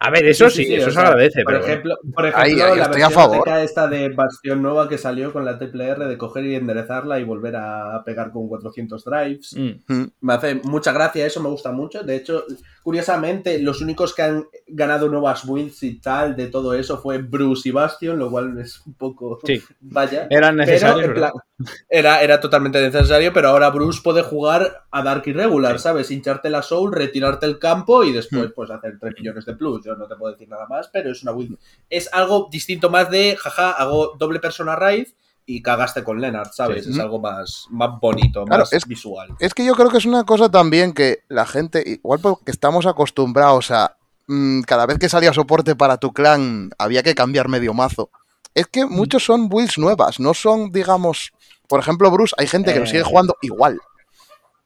[0.00, 1.72] A ver, eso sí, eso o se agradece, Por pero bueno.
[1.72, 3.48] ejemplo, por ejemplo ahí la estoy a versión favor.
[3.48, 7.18] ATK esta de Bastion nueva que salió con la triple R de coger y enderezarla
[7.18, 9.54] y volver a pegar con 400 drives.
[9.56, 10.04] Mm.
[10.20, 12.02] Me hace mucha gracia, eso me gusta mucho.
[12.02, 12.44] De hecho,
[12.82, 17.68] curiosamente, los únicos que han ganado nuevas builds y tal de todo eso fue Bruce
[17.68, 19.40] y Bastion, lo cual es un poco.
[19.44, 19.62] Sí.
[19.80, 20.26] Vaya.
[20.30, 21.32] Eran Pero, necesarios,
[21.88, 26.10] era, era totalmente necesario, pero ahora Bruce puede jugar a Dark Irregular, ¿sabes?
[26.10, 28.14] Hincharte la soul, retirarte el campo y Hmm.
[28.14, 29.84] después pues hacer 3 millones de plus.
[29.84, 31.58] Yo no te puedo decir nada más, pero es una build.
[31.90, 35.08] Es algo distinto más de, jaja, hago doble persona raid
[35.46, 36.84] y cagaste con Leonard, ¿sabes?
[36.84, 36.90] Sí.
[36.92, 39.30] Es algo más, más bonito, Claro, más es- visual.
[39.40, 42.84] Es que yo creo que es una cosa también que la gente, igual porque estamos
[42.86, 43.96] acostumbrados a
[44.30, 48.10] mm, cada vez que salía soporte para tu clan había que cambiar medio mazo.
[48.54, 48.90] Es que Mm.
[48.90, 51.32] muchos son builds nuevas, no son, digamos,
[51.68, 53.04] por ejemplo, Bruce, hay gente que lo sigue Eh.
[53.04, 53.78] jugando igual.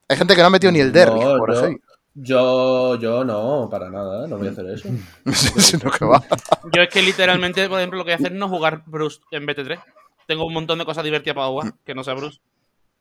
[0.09, 1.89] Hay gente que no ha metido ni el derrick, No, por yo- ejemplo.
[2.15, 4.87] Yo, yo no, para nada, no voy a hacer eso.
[5.57, 6.23] Sino que va.
[6.71, 9.21] Yo es que literalmente, por ejemplo, lo que voy a hacer es no jugar Bruce
[9.31, 9.81] en BT3.
[10.27, 12.39] Tengo un montón de cosas divertidas para jugar, que no sea Bruce.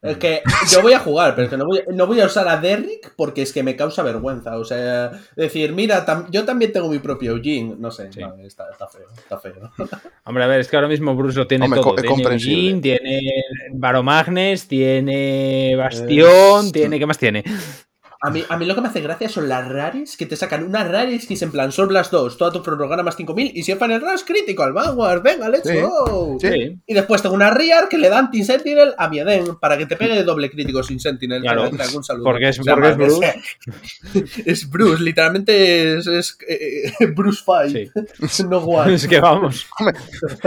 [0.01, 0.41] Es que
[0.71, 3.13] yo voy a jugar, pero es que no voy, no voy a usar a Derrick
[3.15, 4.57] porque es que me causa vergüenza.
[4.57, 7.75] O sea, decir, mira, tam- yo también tengo mi propio Jin.
[7.79, 8.19] No sé, Sí.
[8.19, 9.69] no, está, está feo, está feo.
[10.25, 11.95] Hombre, a ver, es que ahora mismo Bruce lo tiene Hombre, todo.
[11.95, 12.23] Tiene.
[12.23, 13.19] Eugene, tiene
[13.73, 16.97] Baromagnes, tiene Bastión, Eh, tiene...
[16.97, 17.43] ¿Qué más tiene?
[18.23, 20.63] A mí, a mí lo que me hace gracia son las rares que te sacan
[20.63, 23.63] unas rares que es en plan Soul Blast 2, toda tu prorrogana más 5000 y
[23.63, 25.79] si es Final Rush crítico al Vanguard, venga, let's Sí.
[25.79, 26.37] go.
[26.39, 26.77] Sí.
[26.85, 29.87] Y después tengo una Riar que le dan Team Sentinel a mi Eden para que
[29.87, 31.41] te pegue de doble crítico sin Sentinel.
[31.41, 31.69] Claro.
[31.95, 32.25] Un saludo.
[32.25, 33.33] Porque es- O sea, porque
[34.45, 37.89] es Bruce, literalmente es, es, eh, Bruce Fight.
[38.27, 38.43] Sí.
[38.51, 38.93] No One.
[38.95, 39.65] Es que vamos.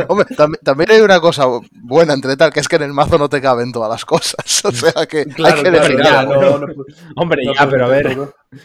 [0.09, 3.19] Hombre, tam- también hay una cosa buena entre tal, que es que en el mazo
[3.19, 4.35] no te caben todas las cosas.
[4.65, 6.35] O sea que Claro, hay que claro, ya, algo.
[6.35, 6.85] no, no, pu-
[7.17, 8.17] Hombre, no ya, puedo pero a ver,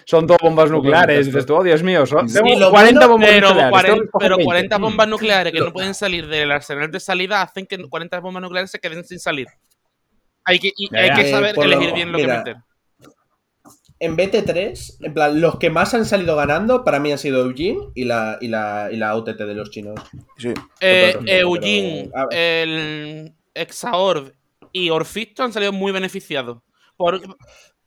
[0.06, 1.26] son todo bombas nucleares.
[1.26, 3.72] Dices tú, oh Dios mío, son, Sí, tengo lo 40 bueno, bombas Pero, nucleares.
[3.72, 4.46] 40, tengo que coger pero 20.
[4.46, 4.82] 40 Mm.
[4.82, 8.72] bombas nucleares que no pueden salir del arsenal de salida hacen que 40 bombas nucleares
[8.72, 9.48] se queden sin salir.
[10.46, 11.16] Hay que, y Ya, hay ya.
[11.16, 12.64] que Eh, saber elegir bien lo mira, que meter.
[14.02, 17.90] En BT3, en plan, los que más han salido ganando para mí han sido Eugene
[17.96, 20.00] y la, y la, y la OTT de los chinos.
[20.38, 20.54] Sí.
[20.80, 21.26] Eh, pero-
[21.56, 22.40] Eugene, ver.
[22.40, 24.32] el Exaorb
[24.72, 26.60] y Orfisto han salido muy beneficiados.
[26.96, 27.20] Por,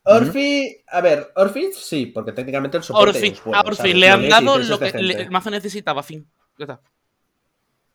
[0.05, 3.95] Orfi, a ver, Orfi sí, porque técnicamente el soporte Orfi, es bueno, a Orfi ¿sabes?
[3.95, 6.29] le han Lo dado lo que le- el mazo necesitaba, fin.
[6.59, 6.81] Ya está.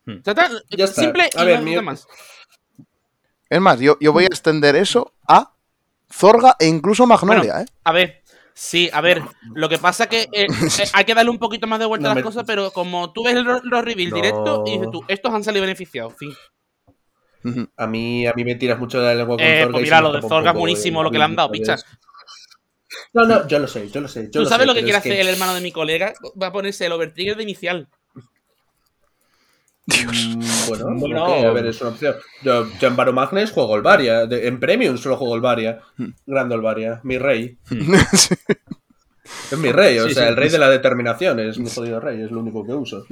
[0.06, 0.22] Hmm.
[0.24, 0.50] Ya está.
[0.70, 1.02] Ya está.
[1.02, 2.08] Simple y ver, mi- más.
[3.50, 5.54] Es más, yo, yo voy a extender eso a
[6.12, 7.74] Zorga e incluso Magnolia, Bueno, ¿eh?
[7.84, 9.22] A ver, sí, a ver.
[9.54, 10.48] Lo que pasa que eh,
[10.82, 12.72] eh, hay que darle un poquito más de vuelta No a las me- cosas, pero
[12.72, 14.16] como tú ves los reveal No.
[14.16, 16.34] directo y dices tú, estos han salido beneficiados, fin.
[17.78, 20.02] A mí, a mí me tiras mucho de la lengua con Eh, Zorga pues mira,
[20.02, 21.84] lo de Zorga es buenísimo lo que le han dado, ¿sabes?
[21.84, 21.98] picha.
[23.14, 24.30] No, no, yo lo sé, yo lo sé.
[24.32, 26.14] Yo ¿Tú sabes sé, lo que quiere hacer el hermano de mi colega?
[26.42, 27.88] Va a ponerse el overtrigger de inicial.
[29.88, 31.26] Mm, Bueno, Bueno.
[31.50, 32.16] a ver, es una opción.
[32.44, 34.26] Yo, yo en Baromagnes juego el Varia.
[34.26, 35.80] de- en Premium solo juego el Varia.
[35.98, 36.10] Hmm.
[36.26, 37.00] Grande el Varia.
[37.04, 37.58] Mi rey.
[37.64, 37.80] Sí.
[39.52, 40.30] Es mi rey, o Sí, sea, sí.
[40.30, 41.38] el rey de la determinación.
[41.42, 43.06] Es mi jodido rey, es lo único que uso.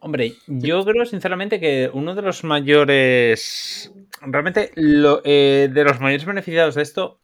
[0.00, 3.92] Hombre, yo creo sinceramente que uno de los mayores.
[4.22, 7.20] Realmente, lo, eh, de los mayores beneficiados de esto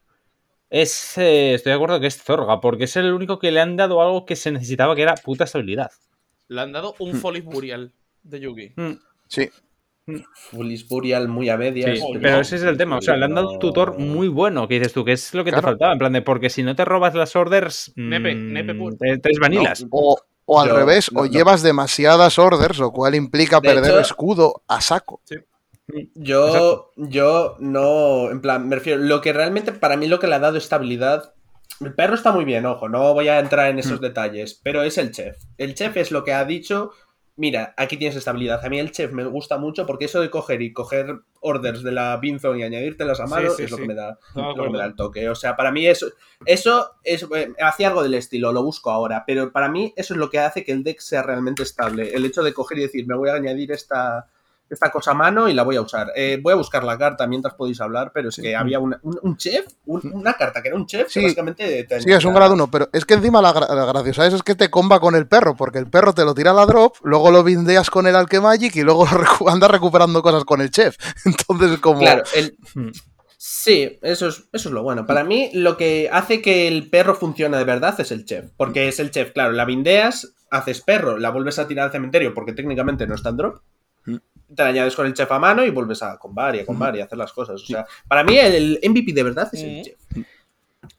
[0.70, 1.16] es.
[1.18, 4.00] eh, estoy de acuerdo que es Zorga, porque es el único que le han dado
[4.02, 5.90] algo que se necesitaba, que era puta estabilidad.
[6.48, 8.72] Le han dado un Folis Burial de Yugi.
[8.76, 8.92] Mm,
[9.28, 9.48] Sí.
[10.34, 11.98] Fulis Burial muy a medias.
[11.98, 12.40] Sí, pero no.
[12.40, 12.98] ese es el tema.
[12.98, 15.42] O sea, le han dado un tutor muy bueno, que dices tú, que es lo
[15.44, 15.92] que te faltaba.
[15.92, 17.92] En plan de, porque si no te robas las orders.
[17.96, 18.96] Nepe, mm, nepe puro.
[18.96, 19.84] te- tres vanilas.
[19.90, 20.16] O,
[20.46, 21.30] o al Yo- revés, no, o no.
[21.30, 25.20] llevas demasiadas orders, lo cual implica De perder hecho- escudo a saco.
[26.14, 26.90] Yo, Exacto.
[26.96, 30.40] yo no, en plan, me refiero, lo que realmente para mí lo que le ha
[30.40, 31.32] dado estabilidad,
[31.80, 34.98] el perro está muy bien, ojo, no voy a entrar en esos detalles, pero es
[34.98, 35.36] el chef.
[35.58, 36.90] El chef es lo que ha dicho,
[37.36, 38.64] mira, aquí tienes estabilidad.
[38.64, 41.92] A mí el chef me gusta mucho porque eso de coger y coger orders de
[41.92, 43.82] la Binzone y añadírtelas a mano Sí, sí, es lo sí.
[43.82, 45.28] que me da, lo que me da el toque.
[45.28, 46.08] O sea, para mí eso,
[46.44, 50.18] eso es, eh, hacía algo del estilo, lo busco ahora, pero para mí eso es
[50.18, 52.14] lo que hace que el deck sea realmente estable.
[52.14, 54.28] El hecho de coger y decir, me voy a añadir esta
[54.68, 56.12] esta cosa a mano y la voy a usar.
[56.16, 59.18] Eh, voy a buscar la carta mientras podéis hablar, pero es que había una- un,
[59.22, 61.20] un chef, un- una carta que era un chef, Sí.
[61.20, 61.84] que básicamente...
[61.84, 64.42] tenía- Sí, es un grado 1, pero es que encima la, la graciosa es, es
[64.42, 66.96] que te comba con el perro, porque el perro te lo tira a la drop,
[67.04, 69.06] luego lo bindeas con el Alchemagic y luego
[69.48, 70.96] andas recuperando cosas con el chef.
[71.24, 72.00] Entonces, es como.
[72.00, 72.56] Claro, el...
[72.74, 72.90] Hmm.
[73.38, 75.06] Sí, eso es, eso es lo bueno.
[75.06, 78.46] Para mí, lo que hace que el perro funcione de verdad es el chef.
[78.56, 82.32] Porque es el chef, claro, la bindeas, haces perro, la vuelves a tirar al cementerio
[82.34, 83.60] porque técnicamente no está en drop.
[84.48, 84.54] Mm.
[84.54, 86.94] Te la añades con el chef a mano y vuelves a combar y a combar
[86.96, 87.60] y a hacer las cosas.
[87.62, 89.82] O sea, para mí el MVP de verdad es el Mm.
[89.82, 89.96] chef.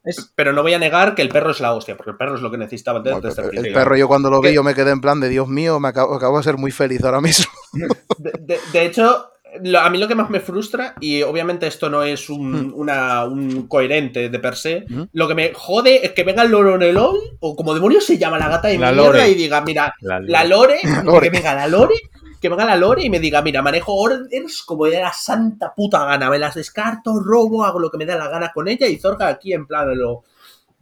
[0.04, 2.36] Es- pero no voy a negar que el perro es la hostia, porque el perro
[2.36, 3.74] es lo que necesitaba Bueno, desde este el principio.
[3.74, 4.56] perro, yo cuando lo vi, ¿Qué?
[4.56, 7.02] yo me quedé en plan de Dios mío, me acabo, acabo de ser muy feliz
[7.04, 7.46] ahora mismo.
[8.18, 9.30] De, de- de hecho,
[9.64, 13.24] lo- a mí lo que más me frustra, y obviamente esto no es un, una-
[13.26, 15.08] un coherente de per se, Ujú.
[15.14, 18.50] lo que me jode es que venga el Loronelol, o como demonios se llama la
[18.50, 19.30] gata de La mierda, Lore.
[19.30, 21.22] y diga, mira, La- la Lore, Lore.
[21.32, 21.96] que venga la Lore,
[22.40, 26.06] que venga la Lore y me diga, mira, manejo orders como de la santa puta
[26.06, 28.98] gana, me las descarto, robo, hago lo que me da la gana con ella, y
[28.98, 30.24] Zorga aquí en plan lo...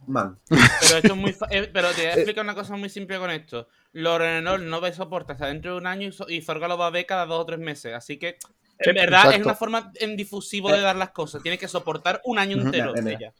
[0.08, 0.38] Man.
[0.48, 3.18] Pero esto es muy fa- eh, pero te voy a explicar una cosa muy simple
[3.18, 3.66] con esto.
[3.92, 6.78] Lorenol no va a soportar hasta dentro de un año y, so- y Zorga lo
[6.78, 7.92] va a ver cada dos o tres meses.
[7.92, 8.36] Así que,
[8.78, 11.42] en verdad, es una forma en difusivo de dar las cosas.
[11.42, 13.16] Tiene que soportar un año entero Ya, de ya.
[13.16, 13.34] ella.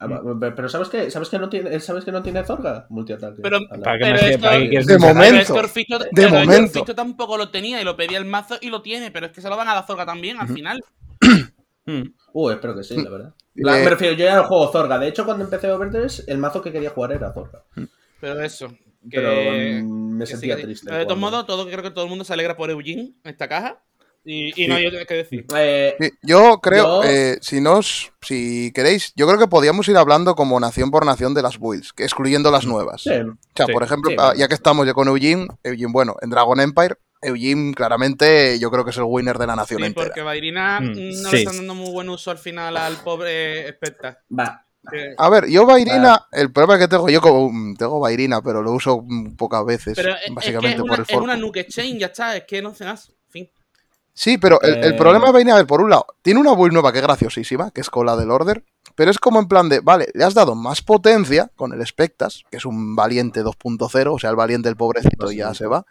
[0.00, 0.08] Ah,
[0.56, 2.86] Pero ¿sabes que ¿Sabes que no tiene, ¿sabes que no tiene Zorga?
[2.90, 3.40] Multiataque.
[3.42, 3.82] Pero- Ala.
[3.84, 5.54] ¿Para qué Pero me sé- esto- De momento.
[5.54, 6.84] De pero momento.
[6.94, 9.48] Tampoco lo tenía y lo pedía el mazo y lo tiene, pero es que se
[9.48, 10.80] lo van a dar Zorga también al final.
[12.32, 13.34] Uh, espero que sí, la verdad.
[13.54, 14.98] La- me refiero, yo ya no juego Zorga.
[14.98, 17.62] De hecho, cuando empecé Overdress, el mazo que quería jugar era Zorga.
[18.20, 18.68] Pero eso.
[18.68, 20.62] Que, Pero mm, me que sentía sí.
[20.62, 20.86] triste.
[20.86, 23.30] Pero de todos modos, todo, creo que todo el mundo se alegra por Eugene en
[23.30, 23.82] esta caja.
[24.24, 25.44] Y, y no hay otra que decir.
[25.56, 29.96] Eh, Sí, yo creo, Yo- eh, si nos, si queréis, yo creo que podíamos ir
[29.98, 33.02] hablando como nación por nación de las builds, excluyendo las nuevas.
[33.02, 33.10] sí.
[33.10, 36.16] O sea, Sí, por ejemplo, sí, ah, ya que estamos ya con Eugene, Eugene, bueno,
[36.22, 39.86] en Dragon Empire, Eugene claramente yo creo que es el winner de la nación Sí,
[39.86, 40.06] entera.
[40.06, 41.36] porque Vairina Mm, no sí.
[41.36, 44.18] le están dando muy buen uso al final al pobre Specta.
[44.38, 44.60] Va.
[44.90, 48.60] Que- A ver, yo Vairina, el problema que tengo, yo como, mm, tengo Vairina, pero
[48.62, 51.08] lo uso mm, pocas veces, Pero es- es que básicamente es por una, el es
[51.08, 51.22] fork.
[51.24, 52.74] una nuke chain, ya está, es que no.
[52.74, 52.88] Fin.
[54.16, 54.96] Sí, pero el, el Eh.
[54.96, 57.70] problema de Vairina, a ver, por un lado, tiene una build nueva que es graciosísima,
[57.72, 58.64] que es con la del Order,
[58.94, 62.44] pero es como en plan de, vale, le has dado más potencia con el Spectas,
[62.50, 65.84] que es un valiente 2.0, o sea, el valiente el pobrecito y ya se va.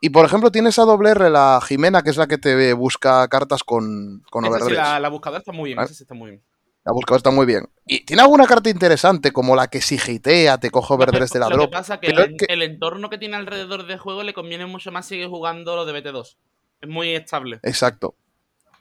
[0.00, 3.26] Y por ejemplo, tienes a doble R la Jimena, que es la que te busca
[3.28, 6.32] cartas con, con Esa sí, la, la buscadora está muy bien, esa sí está muy
[6.32, 6.42] bien.
[6.84, 7.66] La buscadora está muy bien.
[7.86, 11.48] Y tiene alguna carta interesante, como la que si hitea, te coge Overdress de la
[11.48, 11.70] lo drop.
[11.70, 14.34] que pasa que pero el, es que- el entorno que tiene alrededor del juego le
[14.34, 16.36] conviene mucho más seguir jugando lo de BT2.
[16.84, 17.60] Es muy estable.
[17.62, 18.14] Exacto.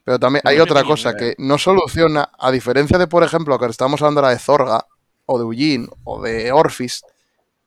[0.03, 1.15] Pero también Muy hay otra cosa eh.
[1.17, 4.85] que no soluciona, a diferencia de, por ejemplo, que estamos hablando ahora de Zorga,
[5.25, 7.03] o de Eugene, o de Orphis,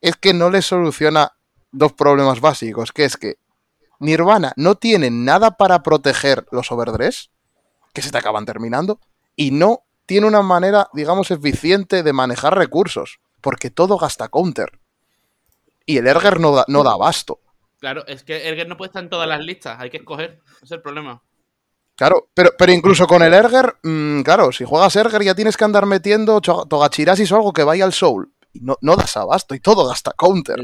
[0.02, 1.32] es que no le soluciona
[1.72, 3.38] dos problemas básicos, que es que
[3.98, 7.30] Nirvana no tiene nada para proteger los overdress,
[7.94, 9.00] que se te acaban terminando,
[9.36, 14.78] y no tiene una manera, digamos, eficiente de manejar recursos, porque todo gasta counter.
[15.86, 17.40] Y el Erger no da, no da abasto.
[17.78, 20.40] Claro, es que Erger no puede estar en todas las listas, hay que escoger.
[20.56, 21.22] Ese es el problema.
[21.94, 25.64] Claro, pero, pero incluso con el Erger, mm, claro, si juegas Erger ya tienes que
[25.64, 28.32] andar metiendo Togachirasis o algo que vaya al Soul.
[28.52, 30.62] Y no, no das abasto y todo gasta counter.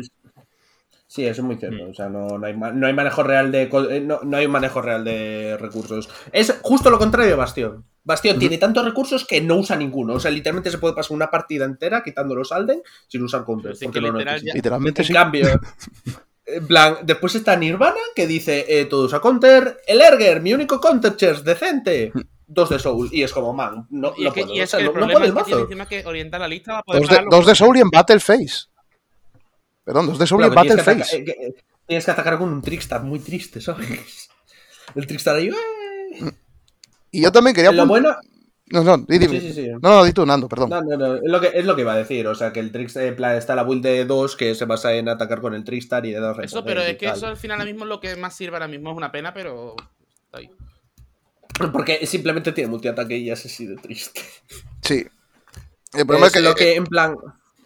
[1.06, 1.90] Sí, eso es muy cierto.
[1.90, 3.62] O sea, no, no hay, no hay manejo real de.
[3.64, 6.08] eh, No, no hay un manejo real de recursos.
[6.32, 7.84] Es justo lo contrario de Bastión.
[8.04, 10.14] Bastión tiene tantos recursos que no usa ninguno.
[10.14, 13.76] O sea, literalmente se puede pasar una partida entera quitando los Alden sin usar counter.
[13.76, 14.52] Sí porque que no lo literal necesita.
[14.52, 15.12] ya- Literalmente En sí.
[15.12, 15.46] cambio,
[16.46, 19.78] en plan, después está Nirvana que dice eh, todo usa counter.
[19.86, 22.12] El Erger, mi único counter chest decente.
[22.46, 23.08] Dos de Soul.
[23.12, 24.54] Y es como, man, no, Y no es que, puedo.
[24.54, 25.64] y o es sea, que el no, no problema puedo es el que tiene mazo.
[25.64, 27.36] encima que orientar la lista para poder Dos de, pagarlo.
[27.38, 28.66] dos de Soul y en Battleface.
[29.84, 31.54] Perdón, dos de Soul y en eh, que-
[31.86, 34.28] tienes que atacar con un Trickstar muy triste, ¿sabes?
[34.94, 35.48] El Trickstar ahí.
[35.48, 36.30] ¡eh!
[37.10, 37.72] Y yo también quería.
[37.72, 38.16] Lo bueno.
[38.72, 39.38] No, no, di, dime.
[39.38, 39.68] Sí, sí, sí.
[39.68, 40.70] No, no, di tú, Nando, perdón.
[40.70, 41.14] No, no, no.
[41.16, 42.26] Es lo que, es lo que iba a decir.
[42.26, 43.04] O sea, que el Trickstar.
[43.04, 46.06] En plan, está la build de 2 que se basa en atacar con el Trickstar
[46.06, 48.16] y de dos Eso, pero es que eso al final ahora mismo es lo que
[48.16, 48.90] más sirve ahora mismo.
[48.90, 49.76] Es una pena, pero.
[50.24, 50.50] Está ahí.
[51.70, 54.22] Porque simplemente tiene multiataque y ya se sido triste.
[54.80, 55.06] Sí.
[55.92, 57.14] El problema es, es que, lo que, en plan.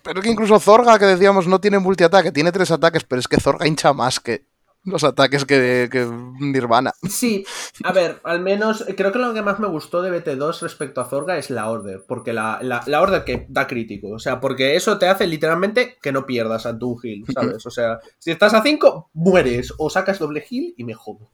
[0.03, 3.29] Pero es que incluso Zorga, que decíamos, no tiene multiataque, tiene tres ataques, pero es
[3.29, 4.45] que Zorga hincha más que
[4.87, 6.07] los ataques que, que
[6.41, 6.93] Nirvana.
[7.09, 7.45] Sí,
[7.85, 11.05] a ver, al menos creo que lo que más me gustó de BT2 respecto a
[11.05, 14.77] Zorga es la Order, porque la, la, la Order que da crítico, o sea, porque
[14.77, 17.67] eso te hace literalmente que no pierdas a tu heal, ¿sabes?
[17.67, 21.31] O sea, si estás a 5, mueres, o sacas doble heal y me jodo.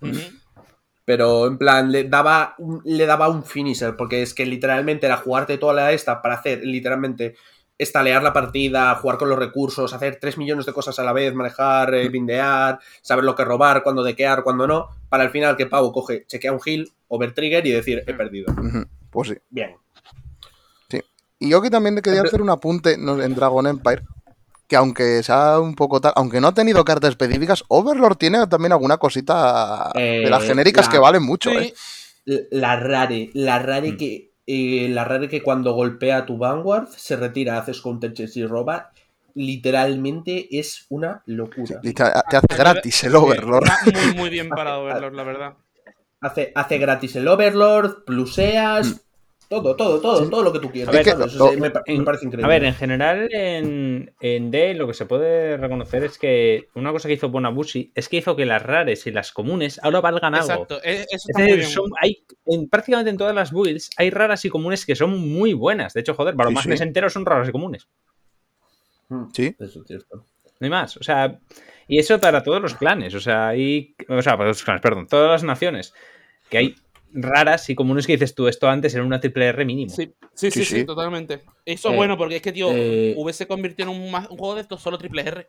[1.05, 5.17] Pero en plan, le daba, un, le daba un finisher, porque es que literalmente era
[5.17, 7.35] jugarte toda la esta para hacer literalmente
[7.79, 11.35] estalear la partida, jugar con los recursos, hacer 3 millones de cosas a la vez,
[11.35, 15.67] manejar, eh, bindear, saber lo que robar, cuándo dequear, cuándo no, para al final que
[15.67, 18.55] Pavo coge, chequea un heal, over trigger y decir, he perdido.
[19.11, 19.35] Pues sí.
[19.51, 19.77] Bien.
[21.39, 24.03] Y yo aquí también quería hacer un apunte no, en Dragon Empire.
[24.69, 28.71] Que aunque sea un poco tal, aunque no ha tenido cartas específicas, Overlord tiene también
[28.73, 31.75] alguna cosita de las Eh, genéricas la- que valen mucho, Sí,
[32.27, 32.47] ¿eh?
[32.53, 33.97] La rare, la rare Mm.
[33.97, 34.32] que.
[34.47, 38.47] Eh, la rare que cuando golpea a tu Vanguard se retira, haces counter chess y
[38.47, 38.93] roba.
[39.35, 41.81] Literalmente es una locura.
[41.81, 43.65] Te, te hace gratis el Overlord.
[43.65, 45.55] Está muy, muy bien para Overlord, la verdad.
[46.21, 49.05] Hace, hace gratis el Overlord, pluseas,
[49.61, 50.95] todo, todo, todo, todo lo que tú quieras.
[50.95, 52.45] A ver, me, parece increíble.
[52.45, 56.91] A ver, en general en, en D lo que se puede reconocer es que una
[56.93, 60.35] cosa que hizo Bonabusi es que hizo que las rares y las comunes ahora valgan
[60.35, 60.47] algo.
[60.53, 64.45] Exacto, e- eso Es decir, son- hay, en, prácticamente en todas las builds hay raras
[64.45, 65.93] y comunes que son muy buenas.
[65.93, 66.71] De hecho, joder, para Sí, los más sí.
[66.71, 67.89] mesenteros son raras y comunes.
[69.09, 69.55] Mm, Sí.
[69.59, 70.17] Eso es cierto.
[70.61, 70.97] No hay más.
[70.97, 71.39] O sea,
[71.89, 73.15] y eso para todos los clanes.
[73.15, 73.95] O sea, hay.
[74.09, 75.93] O sea, para todos los clanes, perdón, todas las naciones.
[76.49, 76.75] Que hay
[77.15, 79.91] raras y comunes que dices tú, esto antes era una triple R mínimo.
[79.95, 80.85] Sí, sí, sí, Sí, sí, sí.
[80.87, 81.43] totalmente.
[81.65, 84.55] Eso es Eh, bueno porque es que, tío, eh, V se convirtió en un, juego
[84.55, 85.49] de estos solo triple R.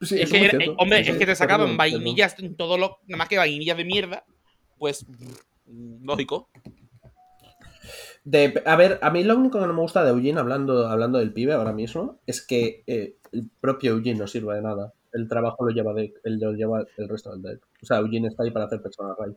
[0.00, 1.78] Sí, es que, era- eh, hombre, es que te sacaban verdad.
[1.78, 2.98] vainillas en todo lo.
[3.06, 4.24] Nada más que vainillas de mierda.
[4.78, 5.04] Pues.
[5.66, 6.48] Lógico.
[8.24, 11.18] De- a ver, a mí lo único que no me gusta de Eugene, hablando, hablando
[11.18, 14.92] del pibe ahora mismo, es que eh, el propio Eugene no sirve de nada.
[15.12, 17.62] El trabajo lo lleva, deck, él lo lleva el resto del deck.
[17.82, 19.34] O sea, Eugene está ahí para hacer personal raid.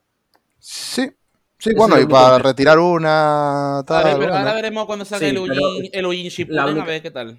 [0.62, 1.12] Sí.
[1.58, 3.80] Sí, bueno, y para retirar una.
[3.80, 4.38] A Tal, ver, pero bueno.
[4.38, 5.36] ahora veremos cuando salga Sí,
[5.94, 7.38] el Eugene Shippuden, la a ver qué tal.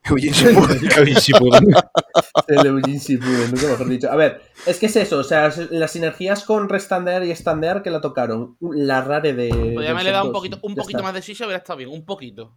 [0.04, 1.74] Eugene Shippuden.
[2.48, 4.10] El Eugene Shippuden, nunca mejor dicho.
[4.10, 7.90] A ver, es que es eso, o sea, las sinergias con restandear y estandear que
[7.90, 8.56] la tocaron.
[8.60, 9.48] La rare de.
[9.48, 11.58] Pues ya del me le he dado un poquito, un poquito más de shisha, hubiera
[11.58, 12.56] estado bien, un poquito.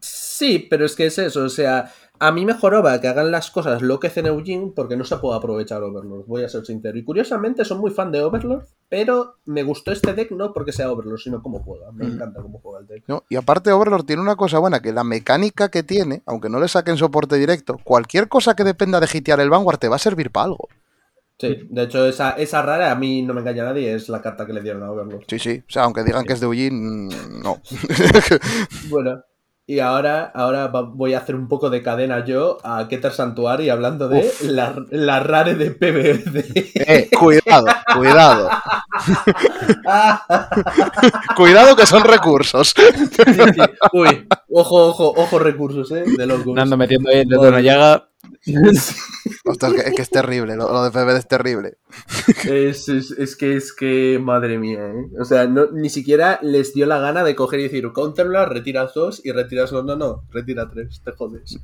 [0.00, 3.50] Sí, pero es que es eso, o sea, a mí me joroba que hagan las
[3.50, 6.96] cosas lo que hacen Eugene porque no se puede aprovechar Overlord, voy a ser sincero.
[6.98, 10.90] Y curiosamente soy muy fan de Overlord, pero me gustó este deck no porque sea
[10.90, 11.90] Overlord, sino cómo juega.
[11.92, 12.12] Me Mm.
[12.14, 13.04] encanta cómo juega el deck.
[13.08, 13.24] ¿no?
[13.28, 16.68] Y aparte Overlord tiene una cosa buena, que la mecánica que tiene, aunque no le
[16.68, 20.30] saquen soporte directo, cualquier cosa que dependa de hitear el Vanguard te va a servir
[20.30, 20.68] para algo.
[21.38, 24.46] Sí, de hecho, esa, esa rara a mí no me engaña nadie, es la carta
[24.46, 25.24] que le dieron a Overlord.
[25.28, 25.62] Sí, sí.
[25.68, 27.60] O sea, aunque digan que es de Eugene, mm, no.
[28.88, 29.22] Bueno,
[29.68, 34.08] y ahora, ahora voy a hacer un poco de cadena yo a Keter Santuari hablando
[34.08, 36.72] de la, la rare de PBD.
[36.86, 38.48] eh, cuidado, cuidado.
[41.36, 42.74] Cuidado que son recursos.
[43.92, 46.56] Uy, ojo, ojo, ojo recursos, eh, de locos.
[46.56, 48.08] Ando metiendo ahí el dedo en la llaga.
[48.46, 51.78] Es que, es terrible, lo, lo de PBD es terrible.
[52.48, 55.06] Es, es- es que es que, madre mía, ¿eh?
[55.20, 58.92] O sea, no, ni siquiera les dio la gana de coger y decir, counterblast, retiras
[58.94, 59.84] dos y retiras dos.
[59.84, 61.58] No, no, retira tres, te jodes.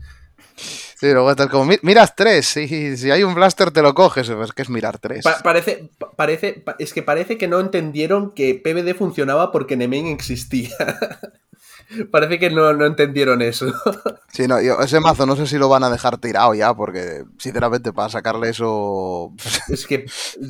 [0.57, 4.29] Sí, luego estás como, "Mi- miras tres, si, si hay un blaster te lo coges,
[4.29, 5.25] es que es mirar tres.
[5.25, 9.77] Pa- parece, pa- parece, pa- es que parece que no entendieron que PBD funcionaba porque
[9.77, 10.71] Nemain existía.
[12.11, 13.67] parece que no, no entendieron eso.
[14.33, 17.23] Sí, no, yo- ese mazo no sé si lo van a dejar tirado ya, porque
[17.37, 19.31] sinceramente para sacarle eso...
[19.69, 20.07] es que,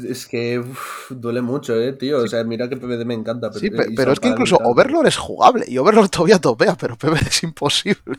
[0.09, 2.19] es que uf, duele mucho, eh, tío.
[2.19, 3.51] O sea, mira que PBD me encanta.
[3.51, 4.56] Pero, Sí, pero es que incluso.
[4.62, 8.19] Overlord es jugable y Overlord todavía topea, pero PBD es imposible.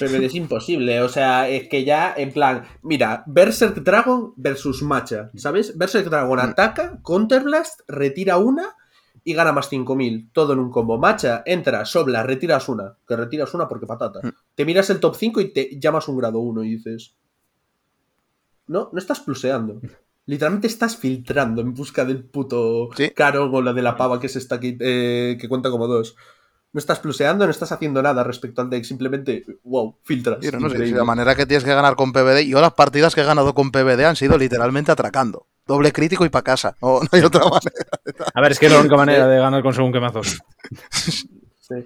[0.00, 1.00] PBD es imposible.
[1.02, 5.78] O sea, es que ya, en plan, mira, Berserk Dragon versus Macha, ¿sabes?
[5.78, 6.40] Berserk Dragon Mm.
[6.40, 8.74] ataca, Counterblast, retira una
[9.24, 10.30] y gana más 5000.
[10.32, 10.98] Todo en un combo.
[10.98, 12.96] Macha, entra, sobla, retiras una.
[13.08, 14.20] Que retiras una porque patata.
[14.22, 14.30] Mm.
[14.54, 17.16] Te miras el top 5 y te llamas un grado 1 y dices.
[18.66, 19.80] No, no estás pluseando.
[20.26, 23.10] Literalmente estás filtrando en busca del puto Sí.
[23.10, 26.16] caro o la de la pava que se está aquí, eh, que cuenta como dos.
[26.74, 30.40] No estás pluseando, no estás haciendo nada respecto al deck, simplemente, wow, filtras.
[30.58, 33.24] No, sé, la manera que tienes que ganar con PBD, yo las partidas que he
[33.24, 35.46] ganado con PBD han sido literalmente atracando.
[35.68, 36.76] Doble crítico y para casa.
[36.82, 38.26] No, no hay otra manera.
[38.34, 40.42] A ver, es que es la única manera de ganar con según qué mazos.
[41.60, 41.76] Sí.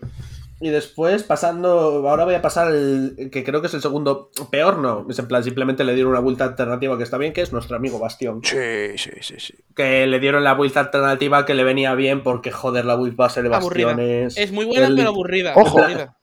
[0.60, 2.08] Y después, pasando.
[2.08, 3.28] Ahora voy a pasar al.
[3.30, 4.30] que creo que es el segundo.
[4.50, 5.06] Peor no.
[5.08, 7.76] Es en plan, simplemente le dieron una vuelta alternativa que está bien, que es nuestro
[7.76, 8.40] amigo Bastión.
[8.42, 9.54] Sí, sí, sí, sí.
[9.76, 13.42] Que le dieron la vuelta alternativa que le venía bien porque, joder, la build base
[13.42, 13.86] de Aburrida.
[13.88, 14.36] Bastiones.
[14.36, 15.52] Es muy buena, el- pero aburrida.
[15.54, 15.78] Ojo.
[15.78, 16.16] aburrida.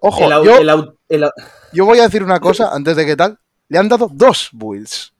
[0.00, 1.32] Ojo, el au- yo, el au- el au-
[1.72, 3.38] yo voy a decir una cosa antes de que tal.
[3.68, 5.12] Le han dado dos builds.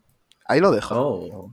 [0.46, 0.94] Ahí lo dejo.
[0.96, 1.52] Oh.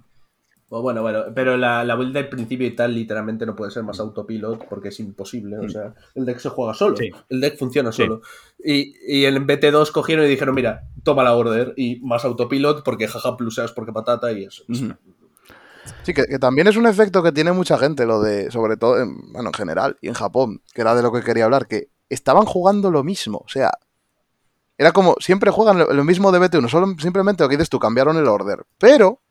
[0.77, 3.83] Oh, bueno, bueno, pero la, la build del principio y tal literalmente no puede ser
[3.83, 5.57] más autopilot porque es imposible.
[5.57, 6.97] O sea, el deck se juega solo.
[6.97, 7.09] Sí.
[7.29, 8.01] El deck funciona Sí.
[8.03, 8.19] solo.
[8.61, 13.07] Y, y en BT2 cogieron y dijeron, mira, toma la order y más autopilot porque
[13.07, 14.63] jaja pluseas porque patata y eso.
[16.03, 19.01] Sí, que, que también es un efecto que tiene mucha gente, lo de, sobre todo,
[19.01, 21.87] en, bueno, en general y en Japón, que era de lo que quería hablar, que
[22.09, 23.37] estaban jugando lo mismo.
[23.45, 23.71] O sea,
[24.77, 27.79] era como, siempre juegan lo, lo mismo de BT1, solo simplemente lo que dices tú,
[27.79, 28.65] cambiaron el order.
[28.77, 29.21] Pero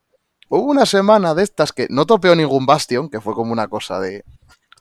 [0.48, 4.00] hubo una semana de estas que no topeó ningún Bastion, que fue como una cosa
[4.00, 4.24] de,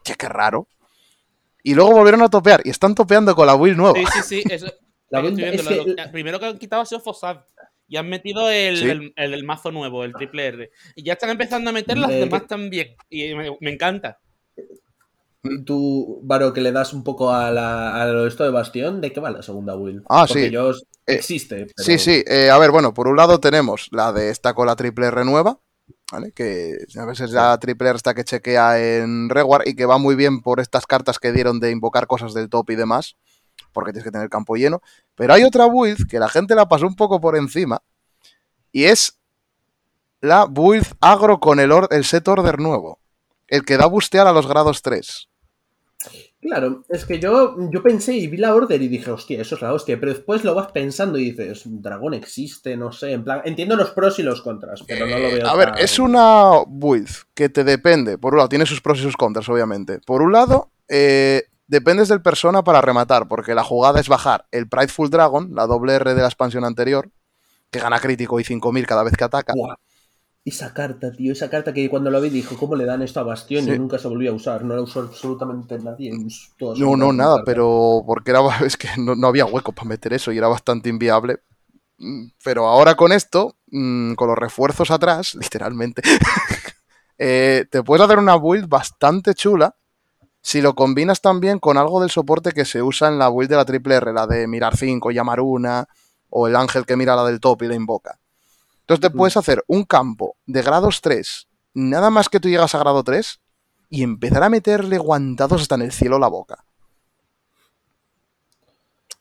[0.03, 0.67] che, qué raro.
[1.63, 3.97] Y luego volvieron a topear y están topeando con la build nueva.
[3.97, 4.43] Sí, sí, sí.
[4.53, 4.65] Eso,
[5.09, 7.37] La estoy build- viendo, es lo- que- lo- primero que han quitado ha sido Fossad.
[7.87, 8.89] Y han metido el, Sí.
[8.89, 10.71] el- el- el mazo nuevo, el triple R.
[10.95, 12.95] Y ya están empezando a meter las Eh, demás también.
[13.09, 14.19] Y me, me encanta.
[15.65, 19.19] Tú, Varo, que le das un poco a, la, a esto de Bastión, ¿de qué
[19.19, 20.03] va la segunda build?
[20.09, 20.51] Ah, Porque sí.
[20.51, 20.75] yo Eh,
[21.15, 21.67] existe.
[21.75, 22.23] pero- Sí, sí.
[22.25, 25.25] eh, a ver, bueno, por un lado tenemos la de esta con la triple R
[25.25, 25.59] nueva,
[26.11, 26.31] ¿vale?
[26.31, 30.15] Que a veces la triple R está que chequea en Reward y que va muy
[30.15, 33.17] bien por estas cartas que dieron de invocar cosas del top y demás,
[33.73, 34.81] porque tienes que tener campo lleno.
[35.15, 37.81] Pero hay otra build que la gente la pasó un poco por encima
[38.71, 39.19] y es
[40.21, 42.99] la build agro con el, or- el set order nuevo,
[43.49, 45.27] el que da bustear a los grados 3.
[46.43, 49.61] Claro, es que yo, yo pensé y vi la order y dije, hostia, eso es
[49.61, 49.97] la hostia.
[49.99, 53.13] Pero después lo vas pensando y dices, dragón existe, no sé.
[53.13, 55.47] En plan, entiendo los pros y los contras, pero no lo Eh, veo.
[55.47, 58.17] a ver, tan- es una build que te depende.
[58.17, 59.99] Por un lado, tiene sus pros y sus contras, obviamente.
[60.05, 64.67] Por un lado, eh, dependes del persona para rematar, porque la jugada es bajar el
[64.67, 67.09] Prideful Dragon, la doble R de la expansión anterior,
[67.71, 69.53] que gana crítico y 5000 cada vez que ataca.
[70.45, 73.23] Esa carta, tío, esa carta que cuando lo vi dijo, ¿cómo le dan esto a
[73.23, 73.63] Bastión?
[73.63, 73.71] Sí.
[73.71, 74.63] Y nunca se volvió a usar.
[74.65, 77.45] No la usó absolutamente nadie en toda su No, no, nada, carta.
[77.45, 80.89] pero porque era, es que no, no había hueco para meter eso y era bastante
[80.89, 81.39] inviable.
[81.97, 86.01] Mm, Pero ahora con esto, mm, con los refuerzos atrás, literalmente,
[87.17, 89.75] eh, te puedes hacer una build bastante chula
[90.41, 93.57] si lo combinas también con algo del soporte que se usa en la build de
[93.57, 95.87] la triple R, la de mirar 5, llamar una,
[96.29, 98.19] o el ángel que mira la del top y la invoca.
[98.83, 102.79] Entonces te puedes hacer un campo de grados 3, nada más que tú llegas a
[102.79, 103.39] grado 3,
[103.89, 106.65] y empezar a meterle guantados hasta en el cielo la boca.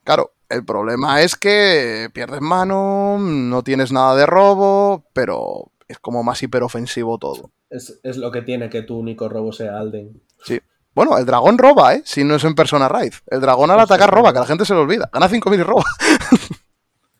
[0.02, 6.24] Claro, el problema es que pierdes mano, no tienes nada de robo, pero es como
[6.24, 7.52] más hiperofensivo todo.
[7.70, 10.20] Es, es lo que tiene que tu único robo sea Alden.
[10.42, 10.60] Sí.
[10.94, 12.02] Bueno, el dragón roba, ¿eh?
[12.04, 13.14] Si no es en persona raid.
[13.28, 15.08] El dragón al atacar roba, que a la gente se le olvida.
[15.12, 15.84] Gana 5.000 y roba.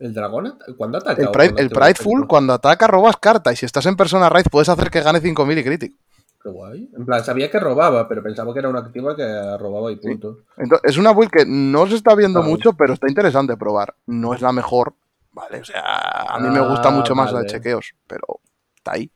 [0.02, 0.58] ¿El dragón?
[0.76, 1.22] ¿Cuándo ataca?
[1.22, 3.52] El, pride, Prideful, cuando ataca, robas carta.
[3.52, 5.96] Y si estás en persona raid, puedes hacer que gane 5.000 y crítico.
[6.42, 6.90] Qué guay.
[6.96, 10.38] En plan, sabía que robaba, pero pensaba que era una activa que robaba y punto.
[10.56, 13.94] Entonces, es una build que no se está viendo mucho, pero está interesante probar.
[14.06, 14.94] No es la mejor,
[15.30, 15.60] ¿vale?
[15.60, 18.40] O sea, a mí me gusta Ah, mucho más la de chequeos, pero
[18.74, 19.08] está ahí.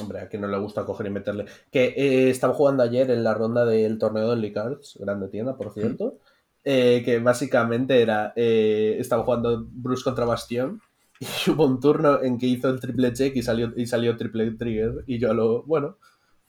[0.00, 1.46] Hombre, a quien no le gusta coger y meterle.
[1.70, 5.72] Que eh, estaba jugando ayer en la ronda del torneo de Licards, grande tienda, por
[5.72, 6.18] cierto.
[6.64, 8.32] Eh, que básicamente era.
[8.36, 10.80] eh, estaba jugando Bruce contra Bastión.
[11.20, 14.50] Y hubo un turno en que hizo el triple check y salió, y salió triple
[14.52, 15.04] trigger.
[15.06, 15.62] Y yo lo.
[15.64, 15.96] Bueno.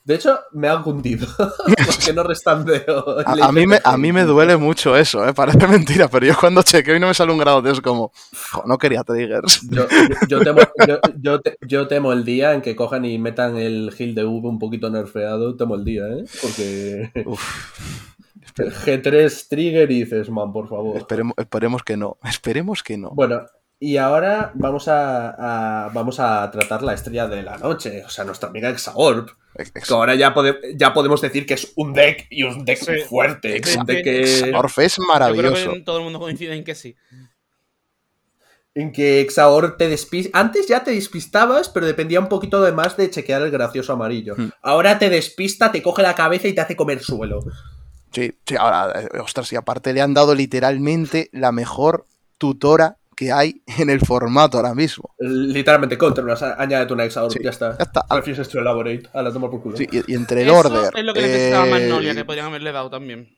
[0.03, 1.27] De hecho, me ha hundido.
[1.37, 3.19] porque no restandeo.
[3.27, 5.31] A, a mí me, a mí me duele mucho eso, ¿eh?
[5.31, 8.11] Parece mentira, pero yo cuando chequeo y no me sale un grado de eso, como,
[8.51, 9.61] "Jo, no quería triggers.
[9.69, 10.61] Yo, yo- yo temo,
[11.43, 14.57] te- yo temo el día en que cojan y metan el heal de V un
[14.57, 15.55] poquito nerfeado.
[15.55, 16.23] Temo el día, ¿eh?
[16.41, 17.11] Porque.
[18.55, 20.97] G3 trigger y dices, man, por favor.
[20.97, 23.11] Esperemos, esperemos que no, esperemos que no.
[23.11, 23.41] Bueno,
[23.79, 28.23] y ahora vamos a, a- vamos a tratar la estrella de la noche, o sea,
[28.25, 29.29] nuestra amiga Exaorb.
[29.55, 32.63] Ex- ex- Que ahora ya, pode- ya podemos decir que es un deck y un
[32.63, 32.91] deck Sí.
[33.09, 33.59] fuerte.
[33.61, 35.53] Exa- un deck que- es Yo maravilloso.
[35.55, 36.95] creo que todo el mundo coincide en que sí.
[38.73, 40.39] en que Exaor te despista.
[40.39, 44.35] Antes ya te despistabas, pero dependía un poquito de más de chequear el gracioso amarillo.
[44.37, 44.49] Hmm.
[44.61, 47.41] Ahora te despista, te coge la cabeza y te hace comer suelo.
[48.11, 52.05] Sí, sí, ahora, eh, ostras, y aparte le han dado literalmente la mejor
[52.37, 55.13] tutora que hay en el formato ahora mismo.
[55.19, 57.77] Literalmente, controlas, añádete una Exaor, Sí, ya está.
[57.77, 58.05] ya está.
[58.09, 59.03] Refuses to elaborate.
[59.13, 59.77] A la toma por culo.
[59.77, 60.91] Sí, y, y entre el Eso order.
[60.95, 63.37] es lo que necesitaba eh, Magnolia, que podrían haberle dado también.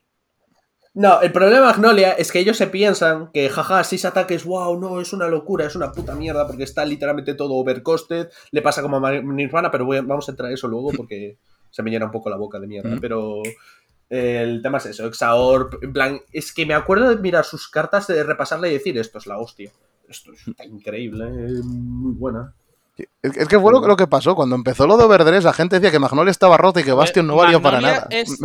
[0.96, 4.80] No, el problema de Magnolia es que ellos se piensan que, jaja, seis ataques, wow,
[4.80, 8.30] no, es una locura, es una puta mierda, porque está literalmente todo overcosted.
[8.52, 11.38] Le pasa como a Nirvana, pero voy vamos a entrar a eso luego porque
[11.72, 12.96] se me llena un poco la boca de mierda.
[13.02, 13.42] Pero
[14.10, 18.08] el tema es eso, Exaorb, en plan, es que me acuerdo de mirar sus cartas,
[18.08, 19.72] de repasarla y decir, esto es la hostia.
[20.08, 21.26] Esto está increíble,
[21.64, 22.54] muy buena.
[23.24, 24.36] Es es que fue lo, lo que pasó.
[24.36, 27.26] Cuando empezó lo de Overdress, la gente decía que Magnolia estaba rota y que Bastion
[27.26, 28.08] no valía para nada.
[28.12, 28.38] es-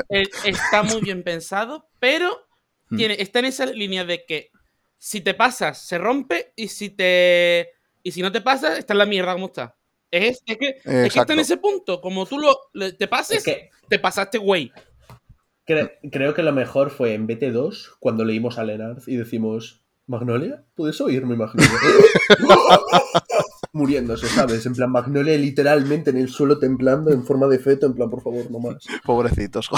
[0.44, 2.46] está muy bien pensado, pero
[2.90, 2.96] Hmm.
[2.96, 4.50] tiene, está en esa línea de que
[4.96, 7.68] si te pasas, se rompe y si te
[8.02, 9.76] y si no te pasas, está en la mierda como está.
[10.10, 12.00] Es, es que, es que está en ese punto.
[12.00, 12.58] Como tú lo,
[12.96, 14.72] te pases, Es que te pasaste, güey.
[15.68, 20.64] Cre- creo que lo mejor fue en BT2 cuando leímos a Lenard y decimos, Magnolia,
[20.74, 21.70] ¿puedes oírme, Magnolia?
[23.72, 24.64] muriéndose, ¿sabes?
[24.66, 28.22] En plan, Magnolia literalmente en el suelo temblando en forma de feto, en plan, por
[28.22, 28.76] favor, no más.
[29.04, 29.68] Pobrecitos.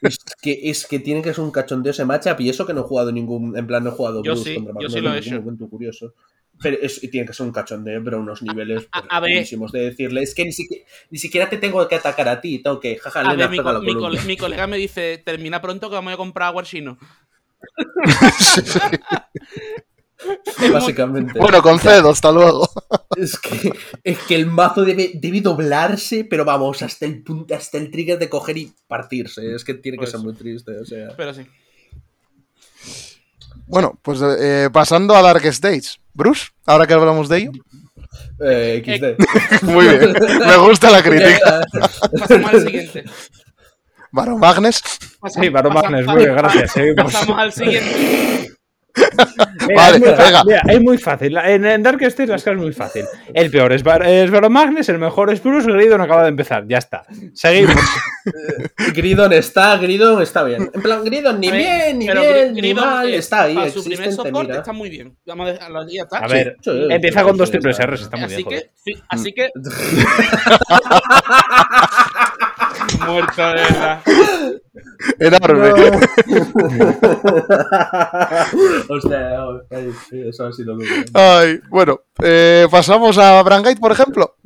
[0.00, 2.80] Es que, es que tiene que ser un cachondeo ese matchup y eso que no
[2.80, 5.10] he jugado ningún, en plan, no he jugado Yo Blues sí, contra yo sí Magnolia
[5.10, 5.42] lo he en ningún hecho.
[5.44, 6.14] momento curioso.
[6.62, 9.20] Pero es, y tiene que ser un cachondeo, pero a unos niveles A- pues, a
[9.20, 9.30] ver.
[9.32, 12.60] buenísimos de decirle, es que ni siquiera, ni siquiera te tengo que atacar a ti,
[12.62, 15.88] tengo que, jaja, A ver, mi, co- mi cole- mi colega me dice, termina pronto
[15.88, 16.98] que vamos a comprar agua chino.
[20.72, 21.38] Básicamente.
[21.38, 22.68] bueno, concedo, hasta luego.
[23.16, 23.72] Es que,
[24.04, 28.18] es que el mazo debe, debe doblarse, pero vamos, hasta el punto, hasta el trigger
[28.18, 29.54] de coger y partirse.
[29.54, 30.78] Es que tiene que Pues ser muy triste.
[30.78, 31.08] O sea.
[31.16, 31.42] Pero sí.
[33.66, 35.98] Bueno, pues eh, pasando a Dark Stage.
[36.14, 37.52] Bruce, ahora que hablamos de ello.
[38.44, 39.62] Eh, XD.
[39.62, 40.12] Muy bien.
[40.46, 41.62] Me gusta la crítica.
[42.18, 43.04] Pasamos al siguiente.
[44.10, 44.82] Varo Magnes.
[45.30, 46.72] Sí, pasa- Magnes, muy bien, gracias.
[46.72, 47.12] seguimos.
[47.12, 48.52] Pasamos al siguiente.
[49.66, 50.44] Mira, Vale, es muy fácil, venga.
[50.44, 51.36] mira, es muy fácil.
[51.38, 53.04] En, en Dark Stage las cosas es muy fácil.
[53.32, 56.64] El peor es, Bar es Baro Magnes, el mejor es Bruce, Gridon acaba de empezar.
[56.68, 57.04] Ya está.
[57.32, 57.74] Seguimos.
[58.94, 60.70] Gridon está, Gridon está bien.
[60.74, 63.08] En plan, Gridon ni bien, ni pero bien, ni mal.
[63.08, 65.16] eh, Está ahí, su primer soporte está muy bien.
[65.26, 66.18] Vamos a dejarlo y ya está.
[66.18, 68.62] A ver, Sí, empieza sí, con dos triples está- R's, está muy así bien.
[68.84, 69.50] que, así que.
[73.06, 74.02] Muerto de verdad.
[75.18, 75.70] Enorme.
[78.88, 79.38] Hostia,
[79.70, 81.04] ay, sí, eso ha sido bien.
[81.14, 84.36] Ay, bueno, eh, pasamos a Brangate, por ejemplo.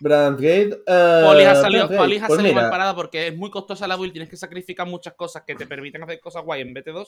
[0.00, 0.82] Brandgate.
[0.86, 3.88] eh, Polis ha salido, Brandgate, Polis ha pues salido mal parada porque es muy costosa
[3.88, 7.06] la build, tienes que sacrificar muchas cosas que te permiten hacer cosas guay en BT2.